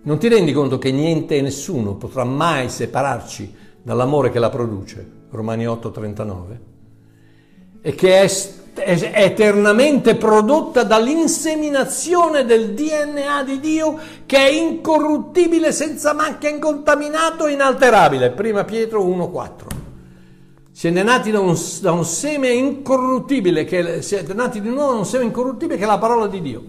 Non 0.03 0.19
ti 0.19 0.29
rendi 0.29 0.53
conto 0.53 0.79
che 0.79 0.91
niente 0.93 1.37
e 1.37 1.43
nessuno 1.43 1.97
potrà 1.97 2.25
mai 2.25 2.71
separarci 2.71 3.55
dall'amore 3.83 4.31
che 4.31 4.39
la 4.39 4.49
produce? 4.49 5.07
Romani 5.29 5.67
8:39, 5.67 6.61
e 7.83 7.95
che 7.95 8.23
è 8.23 8.29
eternamente 8.75 10.17
prodotta 10.17 10.85
dall'inseminazione 10.85 12.45
del 12.45 12.73
DNA 12.73 13.43
di 13.45 13.61
Dio 13.61 13.99
che 14.27 14.37
è 14.37 14.49
incorruttibile, 14.49 15.73
senza 15.73 16.15
macchia, 16.15 16.49
incontaminato, 16.49 17.47
inalterabile. 17.47 18.31
Prima 18.31 18.65
Pietro 18.65 19.05
1:4. 19.05 19.67
Siete 20.73 21.03
nati 21.03 21.31
da 21.31 21.41
un, 21.41 21.59
da 21.81 21.93
un 21.93 22.05
seme 22.05 22.49
incorruttibile, 22.49 23.65
che, 23.65 24.01
siete 24.03 24.33
nati 24.33 24.61
di 24.61 24.71
nuovo 24.71 24.93
da 24.93 24.99
un 24.99 25.07
seme 25.07 25.25
incorruttibile 25.25 25.77
che 25.77 25.85
è 25.85 25.87
la 25.87 25.99
parola 25.99 26.27
di 26.27 26.41
Dio. 26.41 26.63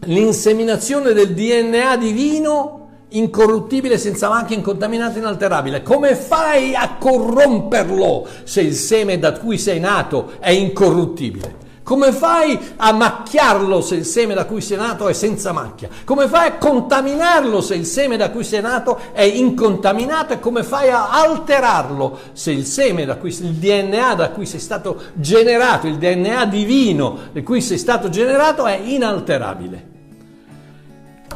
L'inseminazione 0.00 1.12
del 1.12 1.32
DNA 1.32 1.96
divino 1.96 2.85
incorruttibile, 3.10 3.98
senza 3.98 4.28
macchia, 4.28 4.56
incontaminato, 4.56 5.18
inalterabile. 5.18 5.82
Come 5.82 6.14
fai 6.14 6.74
a 6.74 6.96
corromperlo 6.98 8.26
se 8.44 8.60
il 8.60 8.74
seme 8.74 9.18
da 9.18 9.32
cui 9.32 9.58
sei 9.58 9.80
nato 9.80 10.32
è 10.40 10.50
incorruttibile? 10.50 11.64
Come 11.86 12.10
fai 12.10 12.58
a 12.78 12.90
macchiarlo 12.90 13.80
se 13.80 13.94
il 13.94 14.04
seme 14.04 14.34
da 14.34 14.44
cui 14.44 14.60
sei 14.60 14.76
nato 14.76 15.06
è 15.06 15.12
senza 15.12 15.52
macchia? 15.52 15.88
Come 16.04 16.26
fai 16.26 16.48
a 16.48 16.56
contaminarlo 16.56 17.60
se 17.60 17.76
il 17.76 17.86
seme 17.86 18.16
da 18.16 18.30
cui 18.30 18.42
sei 18.42 18.60
nato 18.60 18.98
è 19.12 19.22
incontaminato? 19.22 20.32
E 20.32 20.40
come 20.40 20.64
fai 20.64 20.88
a 20.88 21.10
alterarlo 21.10 22.18
se 22.32 22.50
il 22.50 22.64
seme 22.64 23.04
da 23.04 23.14
cui 23.14 23.28
il 23.28 23.52
DNA 23.52 24.14
da 24.14 24.30
cui 24.30 24.46
sei 24.46 24.58
stato 24.58 25.00
generato, 25.12 25.86
il 25.86 25.98
DNA 25.98 26.46
divino 26.46 27.18
di 27.30 27.44
cui 27.44 27.60
sei 27.60 27.78
stato 27.78 28.08
generato 28.08 28.66
è 28.66 28.80
inalterabile? 28.82 29.86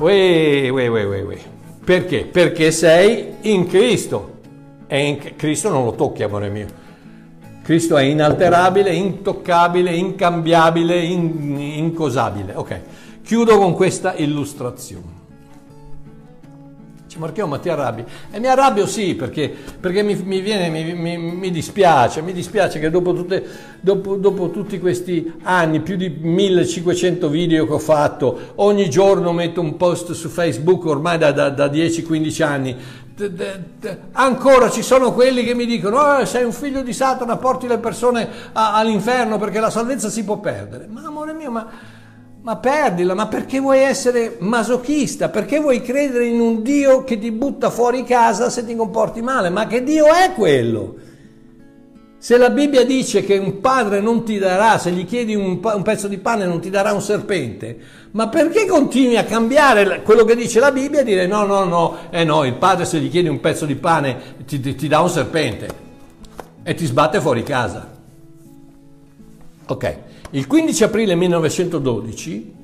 Ue, 0.00 0.68
ue, 0.68 0.88
ue, 0.88 1.04
ue, 1.04 1.20
ue. 1.22 1.59
Perché? 1.90 2.24
Perché 2.24 2.70
sei 2.70 3.34
in 3.40 3.66
Cristo. 3.66 4.38
E 4.86 5.06
in 5.06 5.34
Cristo 5.34 5.70
non 5.70 5.84
lo 5.84 5.90
tocchi, 5.96 6.22
amore 6.22 6.48
mio. 6.48 6.68
Cristo 7.64 7.96
è 7.96 8.04
inalterabile, 8.04 8.94
intoccabile, 8.94 9.92
incambiabile, 9.96 11.00
in, 11.00 11.58
incosabile. 11.58 12.54
Ok, 12.54 12.80
chiudo 13.24 13.58
con 13.58 13.74
questa 13.74 14.14
illustrazione. 14.14 15.19
Marchio, 17.20 17.46
ma 17.46 17.58
ti 17.58 17.68
arrabbi? 17.68 18.04
E 18.30 18.40
mi 18.40 18.46
arrabbio 18.48 18.86
sì, 18.86 19.14
perché, 19.14 19.54
perché 19.78 20.02
mi, 20.02 20.14
mi, 20.16 20.40
viene, 20.40 20.68
mi, 20.68 21.16
mi, 21.16 21.50
dispiace, 21.50 22.22
mi 22.22 22.32
dispiace 22.32 22.80
che 22.80 22.90
dopo, 22.90 23.12
tutte, 23.12 23.44
dopo, 23.80 24.16
dopo, 24.16 24.50
tutti 24.50 24.80
questi 24.80 25.34
anni, 25.42 25.80
più 25.80 25.96
di 25.96 26.08
1500 26.08 27.28
video 27.28 27.66
che 27.66 27.72
ho 27.72 27.78
fatto, 27.78 28.52
ogni 28.56 28.90
giorno 28.90 29.32
metto 29.32 29.60
un 29.60 29.76
post 29.76 30.12
su 30.12 30.28
Facebook 30.28 30.84
ormai 30.86 31.18
da, 31.18 31.30
da, 31.30 31.50
da 31.50 31.66
10-15 31.66 32.42
anni, 32.42 32.76
ancora 34.12 34.70
ci 34.70 34.82
sono 34.82 35.12
quelli 35.12 35.44
che 35.44 35.54
mi 35.54 35.66
dicono 35.66 35.98
oh, 35.98 36.24
sei 36.24 36.44
un 36.44 36.52
figlio 36.52 36.82
di 36.82 36.92
Satana, 36.92 37.36
porti 37.36 37.66
le 37.66 37.78
persone 37.78 38.28
a, 38.52 38.74
all'inferno 38.74 39.38
perché 39.38 39.60
la 39.60 39.70
salvezza 39.70 40.08
si 40.08 40.24
può 40.24 40.38
perdere. 40.38 40.86
Ma 40.88 41.02
amore 41.04 41.34
mio, 41.34 41.50
ma, 41.50 41.68
ma 42.42 42.56
perdila, 42.56 43.14
ma 43.14 43.26
perché 43.26 43.60
vuoi 43.60 43.80
essere 43.80 44.36
masochista? 44.40 45.28
Perché 45.28 45.60
vuoi 45.60 45.82
credere 45.82 46.26
in 46.26 46.40
un 46.40 46.62
Dio 46.62 47.04
che 47.04 47.18
ti 47.18 47.30
butta 47.30 47.68
fuori 47.70 48.02
casa 48.02 48.48
se 48.48 48.64
ti 48.64 48.74
comporti 48.74 49.20
male? 49.20 49.50
Ma 49.50 49.66
che 49.66 49.82
Dio 49.82 50.06
è 50.06 50.32
quello? 50.34 50.96
Se 52.16 52.36
la 52.36 52.50
Bibbia 52.50 52.84
dice 52.84 53.24
che 53.24 53.38
un 53.38 53.60
padre 53.60 54.00
non 54.00 54.24
ti 54.24 54.38
darà, 54.38 54.78
se 54.78 54.90
gli 54.90 55.06
chiedi 55.06 55.34
un, 55.34 55.58
un, 55.62 55.82
pezzo 55.82 56.06
di 56.06 56.18
pane 56.18 56.46
non 56.46 56.60
ti 56.60 56.68
darà 56.68 56.92
un 56.92 57.00
serpente, 57.00 57.78
ma 58.12 58.28
perché 58.28 58.66
continui 58.66 59.16
a 59.16 59.24
cambiare 59.24 60.02
quello 60.02 60.24
che 60.24 60.34
dice 60.34 60.60
la 60.60 60.70
Bibbia 60.70 61.00
e 61.00 61.04
dire 61.04 61.26
no, 61.26 61.44
no, 61.44 61.64
no, 61.64 61.96
eh 62.10 62.24
no, 62.24 62.44
il 62.44 62.54
padre 62.54 62.84
se 62.84 62.98
gli 62.98 63.10
chiedi 63.10 63.28
un 63.28 63.40
pezzo 63.40 63.64
di 63.64 63.74
pane 63.74 64.36
ti, 64.46 64.60
ti, 64.60 64.74
ti 64.74 64.88
dà 64.88 65.00
un 65.00 65.08
serpente 65.08 65.68
e 66.62 66.74
ti 66.74 66.84
sbatte 66.84 67.20
fuori 67.20 67.42
casa. 67.42 67.88
Ok, 69.66 69.96
il 70.32 70.46
15 70.46 70.84
aprile 70.84 71.16
1912 71.16 72.54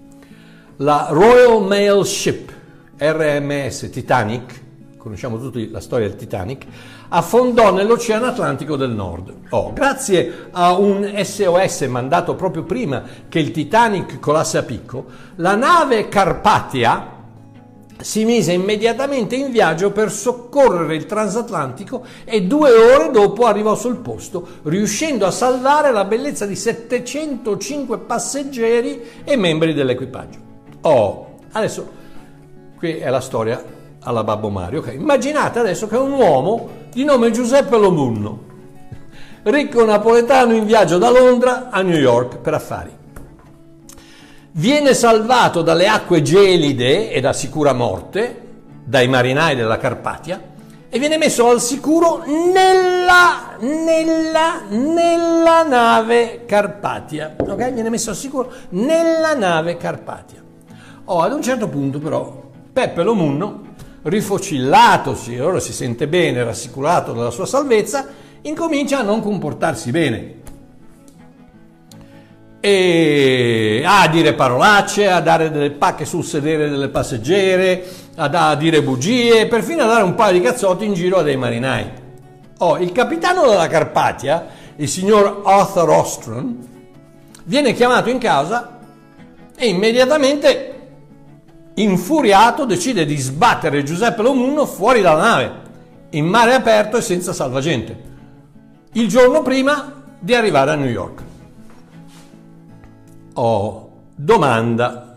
la 0.76 1.08
Royal 1.10 1.64
Mail 1.64 2.04
Ship 2.04 2.52
RMS 2.96 3.90
Titanic, 3.90 4.60
conosciamo 4.96 5.38
tutti 5.38 5.68
la 5.70 5.80
storia 5.80 6.06
del 6.06 6.16
Titanic, 6.16 6.64
affondò 7.08 7.72
nell'Oceano 7.72 8.26
Atlantico 8.26 8.76
del 8.76 8.90
Nord. 8.90 9.34
Oh, 9.50 9.72
grazie 9.72 10.48
a 10.52 10.78
un 10.78 11.12
SOS 11.20 11.80
mandato 11.82 12.36
proprio 12.36 12.62
prima 12.62 13.02
che 13.28 13.40
il 13.40 13.50
Titanic 13.50 14.20
colasse 14.20 14.58
a 14.58 14.62
picco, 14.62 15.06
la 15.36 15.56
nave 15.56 16.08
Carpathia 16.08 17.15
si 18.00 18.24
mise 18.24 18.52
immediatamente 18.52 19.36
in 19.36 19.50
viaggio 19.50 19.90
per 19.90 20.10
soccorrere 20.10 20.94
il 20.94 21.06
transatlantico 21.06 22.04
e 22.24 22.42
due 22.42 22.70
ore 22.70 23.10
dopo 23.10 23.46
arrivò 23.46 23.74
sul 23.74 23.96
posto, 23.96 24.46
riuscendo 24.64 25.26
a 25.26 25.30
salvare 25.30 25.92
la 25.92 26.04
bellezza 26.04 26.46
di 26.46 26.56
705 26.56 27.98
passeggeri 27.98 29.02
e 29.24 29.36
membri 29.36 29.72
dell'equipaggio. 29.72 30.38
Oh, 30.82 31.38
adesso 31.52 31.88
qui 32.76 32.96
è 32.96 33.08
la 33.08 33.20
storia 33.20 33.62
alla 34.00 34.24
Babbo 34.24 34.50
Mario. 34.50 34.80
Okay. 34.80 34.96
Immaginate 34.96 35.58
adesso 35.58 35.86
che 35.86 35.96
un 35.96 36.12
uomo 36.12 36.68
di 36.92 37.04
nome 37.04 37.30
Giuseppe 37.30 37.76
Lomunno, 37.76 38.44
ricco 39.42 39.84
napoletano 39.84 40.54
in 40.54 40.64
viaggio 40.64 40.98
da 40.98 41.10
Londra 41.10 41.70
a 41.70 41.82
New 41.82 41.98
York 41.98 42.38
per 42.38 42.54
affari. 42.54 42.95
Viene 44.58 44.94
salvato 44.94 45.60
dalle 45.60 45.86
acque 45.86 46.22
gelide 46.22 47.10
e 47.10 47.20
da 47.20 47.34
sicura 47.34 47.74
morte 47.74 48.44
dai 48.82 49.06
marinai 49.06 49.54
della 49.54 49.76
Carpatia 49.76 50.40
e 50.88 50.98
viene 50.98 51.18
messo 51.18 51.46
al 51.50 51.60
sicuro 51.60 52.24
nella, 52.24 53.58
nella, 53.60 54.62
nella 54.70 55.62
nave 55.62 56.44
Carpatia. 56.46 57.36
Ok? 57.38 57.70
Viene 57.70 57.90
messo 57.90 58.08
al 58.08 58.16
sicuro 58.16 58.50
nella 58.70 59.34
nave 59.34 59.76
Carpatia. 59.76 60.42
Oh, 61.04 61.20
ad 61.20 61.34
un 61.34 61.42
certo 61.42 61.68
punto 61.68 61.98
però 61.98 62.44
Peppe 62.72 63.02
Lomunno 63.02 63.60
rifocillatosi, 64.04 65.38
ora 65.38 65.60
si 65.60 65.74
sente 65.74 66.08
bene, 66.08 66.42
rassicurato 66.42 67.12
dalla 67.12 67.30
sua 67.30 67.44
salvezza, 67.44 68.06
incomincia 68.40 69.00
a 69.00 69.02
non 69.02 69.20
comportarsi 69.20 69.90
bene. 69.90 70.44
E 72.68 73.84
a 73.86 74.08
dire 74.08 74.34
parolacce, 74.34 75.08
a 75.08 75.20
dare 75.20 75.52
delle 75.52 75.70
pacche 75.70 76.04
sul 76.04 76.24
sedere 76.24 76.68
delle 76.68 76.88
passeggere, 76.88 77.86
a, 78.16 78.56
dire 78.56 78.82
bugie, 78.82 79.46
perfino 79.46 79.84
a 79.84 79.86
dare 79.86 80.02
un 80.02 80.16
paio 80.16 80.32
di 80.32 80.40
cazzotti 80.40 80.84
in 80.84 80.92
giro 80.92 81.18
a 81.18 81.22
dei 81.22 81.36
marinai. 81.36 81.88
Oh, 82.58 82.76
il 82.78 82.90
capitano 82.90 83.46
della 83.46 83.68
Carpatia, 83.68 84.48
il 84.74 84.88
signor 84.88 85.42
Arthur 85.44 85.90
Ostrom, 85.90 86.56
viene 87.44 87.72
chiamato 87.72 88.10
in 88.10 88.18
causa 88.18 88.80
e 89.56 89.68
immediatamente 89.68 90.88
infuriato, 91.74 92.64
decide 92.64 93.06
di 93.06 93.16
sbattere 93.16 93.84
Giuseppe 93.84 94.22
Lomunno 94.22 94.66
fuori 94.66 95.02
dalla 95.02 95.22
nave, 95.22 95.52
in 96.10 96.26
mare 96.26 96.54
aperto 96.54 96.96
e 96.96 97.00
senza 97.00 97.32
salvagente, 97.32 97.96
il 98.94 99.06
giorno 99.06 99.42
prima 99.42 100.02
di 100.18 100.34
arrivare 100.34 100.72
a 100.72 100.74
New 100.74 100.90
York. 100.90 101.22
Oh, 103.38 103.90
domanda. 104.14 105.14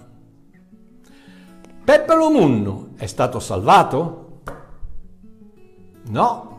Peppe 1.85 2.15
Lomunno 2.15 2.89
è 2.97 3.05
stato 3.05 3.39
salvato? 3.39 4.41
No, 6.09 6.57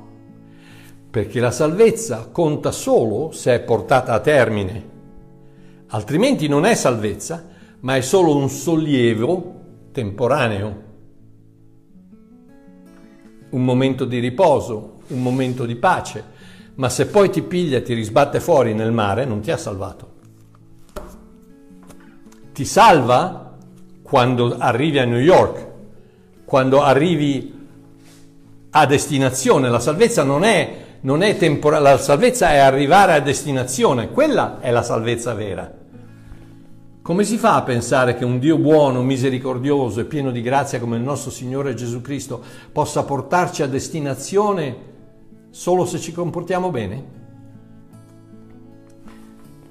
perché 1.10 1.38
la 1.38 1.50
salvezza 1.50 2.28
conta 2.32 2.72
solo 2.72 3.30
se 3.32 3.56
è 3.56 3.60
portata 3.60 4.14
a 4.14 4.20
termine, 4.20 4.88
altrimenti 5.88 6.48
non 6.48 6.64
è 6.64 6.74
salvezza, 6.74 7.46
ma 7.80 7.94
è 7.94 8.00
solo 8.00 8.34
un 8.34 8.48
sollievo 8.48 9.54
temporaneo, 9.92 10.82
un 13.50 13.64
momento 13.64 14.06
di 14.06 14.18
riposo, 14.18 15.00
un 15.08 15.20
momento 15.20 15.66
di 15.66 15.76
pace, 15.76 16.24
ma 16.76 16.88
se 16.88 17.06
poi 17.06 17.28
ti 17.28 17.42
piglia 17.42 17.76
e 17.76 17.82
ti 17.82 17.92
risbatte 17.92 18.40
fuori 18.40 18.72
nel 18.72 18.92
mare 18.92 19.26
non 19.26 19.40
ti 19.40 19.50
ha 19.50 19.58
salvato. 19.58 20.09
Ti 22.52 22.64
salva 22.64 23.56
quando 24.02 24.56
arrivi 24.58 24.98
a 24.98 25.04
New 25.04 25.20
York, 25.20 25.66
quando 26.44 26.82
arrivi 26.82 27.58
a 28.70 28.86
destinazione. 28.86 29.68
La 29.68 29.80
salvezza 29.80 30.22
non 30.22 30.44
è, 30.44 30.76
non 31.02 31.22
è 31.22 31.36
temporale, 31.36 31.90
la 31.90 31.98
salvezza 31.98 32.50
è 32.50 32.58
arrivare 32.58 33.12
a 33.12 33.20
destinazione, 33.20 34.10
quella 34.10 34.60
è 34.60 34.70
la 34.70 34.82
salvezza 34.82 35.34
vera. 35.34 35.78
Come 37.02 37.24
si 37.24 37.38
fa 37.38 37.56
a 37.56 37.62
pensare 37.62 38.14
che 38.14 38.24
un 38.24 38.38
Dio 38.38 38.58
buono, 38.58 39.02
misericordioso 39.02 40.00
e 40.00 40.04
pieno 40.04 40.30
di 40.30 40.42
grazia 40.42 40.78
come 40.78 40.96
il 40.96 41.02
nostro 41.02 41.30
Signore 41.30 41.74
Gesù 41.74 42.00
Cristo 42.02 42.42
possa 42.72 43.04
portarci 43.04 43.62
a 43.62 43.66
destinazione 43.66 44.88
solo 45.50 45.86
se 45.86 45.98
ci 45.98 46.12
comportiamo 46.12 46.70
bene? 46.70 47.04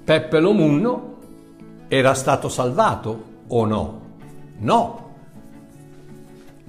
Peppe 0.02 0.40
Lomunno 0.40 1.18
era 1.92 2.14
stato 2.14 2.48
salvato 2.48 3.24
o 3.48 3.66
no? 3.66 4.00
No, 4.58 5.10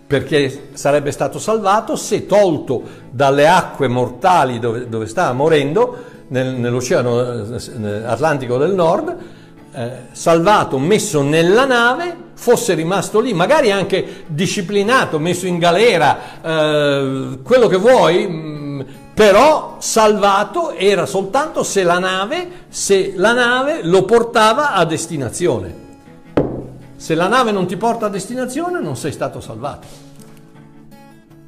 perché 0.07 0.71
sarebbe 0.73 1.11
stato 1.11 1.37
salvato 1.39 1.95
se 1.95 2.25
tolto 2.25 2.83
dalle 3.11 3.47
acque 3.47 3.87
mortali 3.87 4.59
dove, 4.59 4.89
dove 4.89 5.05
stava 5.05 5.31
morendo, 5.31 5.97
nel, 6.29 6.55
nell'Oceano 6.55 7.45
eh, 7.55 8.03
Atlantico 8.03 8.57
del 8.57 8.73
Nord, 8.73 9.15
eh, 9.73 9.91
salvato, 10.11 10.77
messo 10.79 11.21
nella 11.21 11.65
nave, 11.65 12.13
fosse 12.33 12.73
rimasto 12.73 13.19
lì, 13.19 13.33
magari 13.33 13.71
anche 13.71 14.23
disciplinato, 14.27 15.19
messo 15.19 15.45
in 15.45 15.59
galera, 15.59 16.17
eh, 16.41 17.39
quello 17.43 17.67
che 17.67 17.77
vuoi, 17.77 18.27
mm, 18.27 18.60
però 19.13 19.77
salvato 19.79 20.71
era 20.71 21.05
soltanto 21.05 21.63
se 21.63 21.83
la 21.83 21.99
nave, 21.99 22.65
se 22.69 23.13
la 23.15 23.33
nave 23.33 23.83
lo 23.83 24.03
portava 24.05 24.73
a 24.73 24.85
destinazione. 24.85 25.89
Se 26.95 27.15
la 27.15 27.27
nave 27.27 27.51
non 27.51 27.65
ti 27.65 27.77
porta 27.77 28.05
a 28.05 28.09
destinazione 28.09 28.79
non 28.79 28.95
sei 28.95 29.11
stato 29.11 29.41
salvato. 29.41 29.87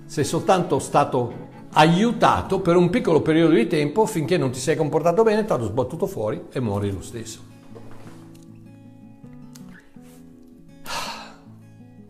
Sei 0.06 0.24
soltanto 0.24 0.80
stato 0.80 1.52
aiutato 1.74 2.60
per 2.60 2.76
un 2.76 2.90
piccolo 2.90 3.22
periodo 3.22 3.54
di 3.54 3.68
tempo 3.68 4.06
finché 4.06 4.38
non 4.38 4.52
ti 4.52 4.60
sei 4.60 4.76
comportato 4.76 5.24
bene, 5.24 5.46
ti 5.46 5.52
hanno 5.52 5.66
sbattuto 5.66 6.08
fuori 6.08 6.46
e 6.52 6.60
muori 6.60 6.92
lo 6.92 7.02
stesso. 7.02 7.52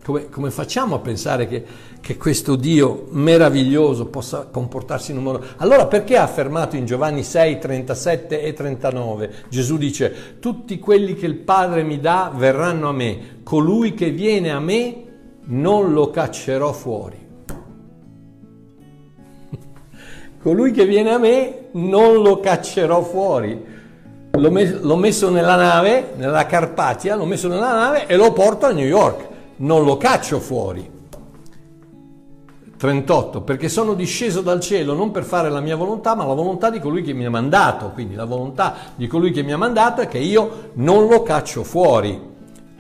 Come, 0.04 0.30
come, 0.30 0.52
facciamo 0.52 0.96
a 0.96 1.00
pensare 1.00 1.48
che, 1.48 1.66
che, 2.04 2.18
questo 2.18 2.58
Dio 2.58 3.08
meraviglioso 3.12 4.08
possa 4.08 4.50
comportarsi 4.52 5.12
in 5.12 5.18
un 5.20 5.24
modo... 5.24 5.42
Allora 5.58 5.88
perché 5.88 6.18
ha 6.18 6.24
affermato 6.24 6.76
in 6.76 6.86
Giovanni 6.86 7.24
6, 7.24 7.60
37 7.60 8.42
e 8.42 8.52
39? 8.52 9.32
Gesù 9.48 9.78
dice, 9.78 10.36
tutti 10.40 10.80
quelli 10.80 11.16
che 11.16 11.26
il 11.26 11.36
Padre 11.36 11.84
mi 11.84 12.02
dà 12.02 12.30
verranno 12.36 12.90
a 12.90 12.92
me, 12.92 13.40
colui 13.44 13.94
che 13.94 14.12
viene 14.12 14.52
a 14.52 14.60
me 14.60 15.04
non 15.46 15.94
lo 15.94 16.10
caccerò 16.10 16.74
fuori. 16.74 17.16
colui 20.44 20.72
che 20.72 20.86
viene 20.86 21.12
a 21.12 21.18
me 21.18 21.68
non 21.72 22.22
lo 22.22 22.42
caccerò 22.42 23.02
fuori. 23.02 23.72
L'ho, 24.32 24.52
mes- 24.52 24.82
l'ho 24.82 24.98
messo 24.98 25.30
nella 25.30 25.56
nave, 25.56 26.12
nella 26.18 26.46
Carpatia, 26.46 27.16
l'ho 27.16 27.24
messo 27.24 27.48
nella 27.48 27.74
nave 27.74 28.08
e 28.08 28.18
lo 28.18 28.34
porto 28.34 28.66
a 28.66 28.74
New 28.74 28.86
York 28.86 29.32
non 29.56 29.86
lo 29.86 29.96
caccio 29.96 30.42
fuori. 30.42 30.92
38, 32.84 33.44
perché 33.44 33.70
sono 33.70 33.94
disceso 33.94 34.42
dal 34.42 34.60
cielo 34.60 34.94
non 34.94 35.12
per 35.12 35.24
fare 35.24 35.50
la 35.50 35.62
mia 35.62 35.78
volontà, 35.78 36.16
ma 36.16 36.26
la 36.26 36.34
volontà 36.34 36.70
di 36.70 36.82
colui 36.82 37.02
che 37.02 37.14
mi 37.14 37.24
ha 37.24 37.30
mandato. 37.30 37.92
Quindi 37.94 38.14
la 38.14 38.26
volontà 38.26 38.76
di 38.98 39.08
colui 39.08 39.32
che 39.32 39.42
mi 39.42 39.54
ha 39.54 39.58
mandato 39.58 40.02
è 40.02 40.08
che 40.10 40.18
io 40.18 40.72
non 40.74 41.08
lo 41.08 41.24
caccio 41.24 41.64
fuori. 41.64 42.20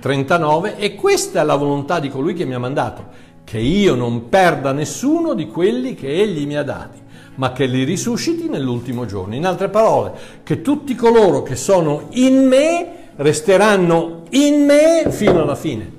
39, 0.02 0.76
e 0.76 0.96
questa 0.96 1.40
è 1.40 1.46
la 1.46 1.56
volontà 1.56 2.02
di 2.02 2.10
colui 2.10 2.34
che 2.34 2.44
mi 2.44 2.54
ha 2.54 2.60
mandato, 2.60 3.06
che 3.46 3.60
io 3.60 3.96
non 3.96 4.28
perda 4.28 4.74
nessuno 4.74 5.34
di 5.34 5.48
quelli 5.48 5.96
che 5.96 6.14
egli 6.22 6.46
mi 6.46 6.58
ha 6.58 6.64
dati, 6.64 7.00
ma 7.36 7.54
che 7.54 7.66
li 7.66 7.86
risusciti 7.86 8.50
nell'ultimo 8.50 9.06
giorno. 9.06 9.36
In 9.36 9.46
altre 9.46 9.70
parole, 9.70 10.12
che 10.44 10.62
tutti 10.62 10.96
coloro 10.96 11.44
che 11.44 11.56
sono 11.56 12.08
in 12.10 12.46
me 12.46 13.12
resteranno 13.16 14.24
in 14.32 14.66
me 14.66 15.10
fino 15.12 15.42
alla 15.42 15.56
fine. 15.56 15.93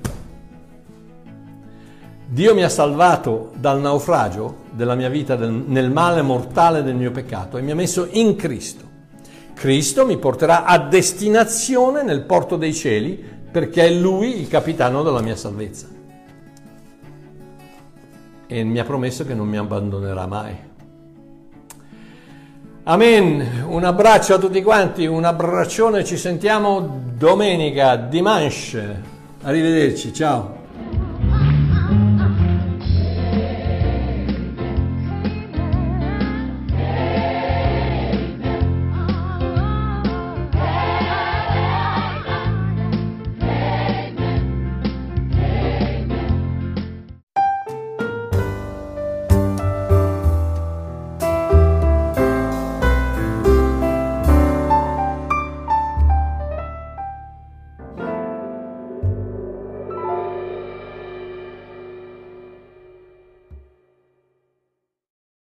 Dio 2.27 2.55
mi 2.55 2.63
ha 2.63 2.69
salvato 2.69 3.51
dal 3.55 3.79
naufragio 3.79 4.63
della 4.71 4.95
mia 4.95 5.09
vita, 5.09 5.35
nel 5.35 5.91
male 5.91 6.21
mortale 6.21 6.81
del 6.81 6.95
mio 6.95 7.11
peccato 7.11 7.57
e 7.57 7.61
mi 7.61 7.71
ha 7.71 7.75
messo 7.75 8.07
in 8.11 8.35
Cristo. 8.35 8.83
Cristo 9.53 10.05
mi 10.05 10.17
porterà 10.17 10.65
a 10.65 10.79
destinazione 10.79 12.03
nel 12.03 12.23
porto 12.23 12.57
dei 12.57 12.73
cieli 12.73 13.33
perché 13.51 13.85
è 13.85 13.91
Lui 13.91 14.39
il 14.39 14.47
capitano 14.47 15.03
della 15.03 15.21
mia 15.21 15.35
salvezza. 15.35 15.87
E 18.47 18.63
mi 18.63 18.79
ha 18.79 18.83
promesso 18.83 19.23
che 19.23 19.33
non 19.33 19.47
mi 19.47 19.57
abbandonerà 19.57 20.25
mai. 20.25 20.55
Amen. 22.83 23.65
Un 23.67 23.83
abbraccio 23.83 24.33
a 24.33 24.37
tutti 24.37 24.61
quanti, 24.61 25.05
un 25.05 25.23
abbraccione, 25.23 26.03
ci 26.03 26.17
sentiamo 26.17 27.01
domenica, 27.15 27.95
dimanche. 27.95 29.01
Arrivederci, 29.41 30.13
ciao. 30.13 30.64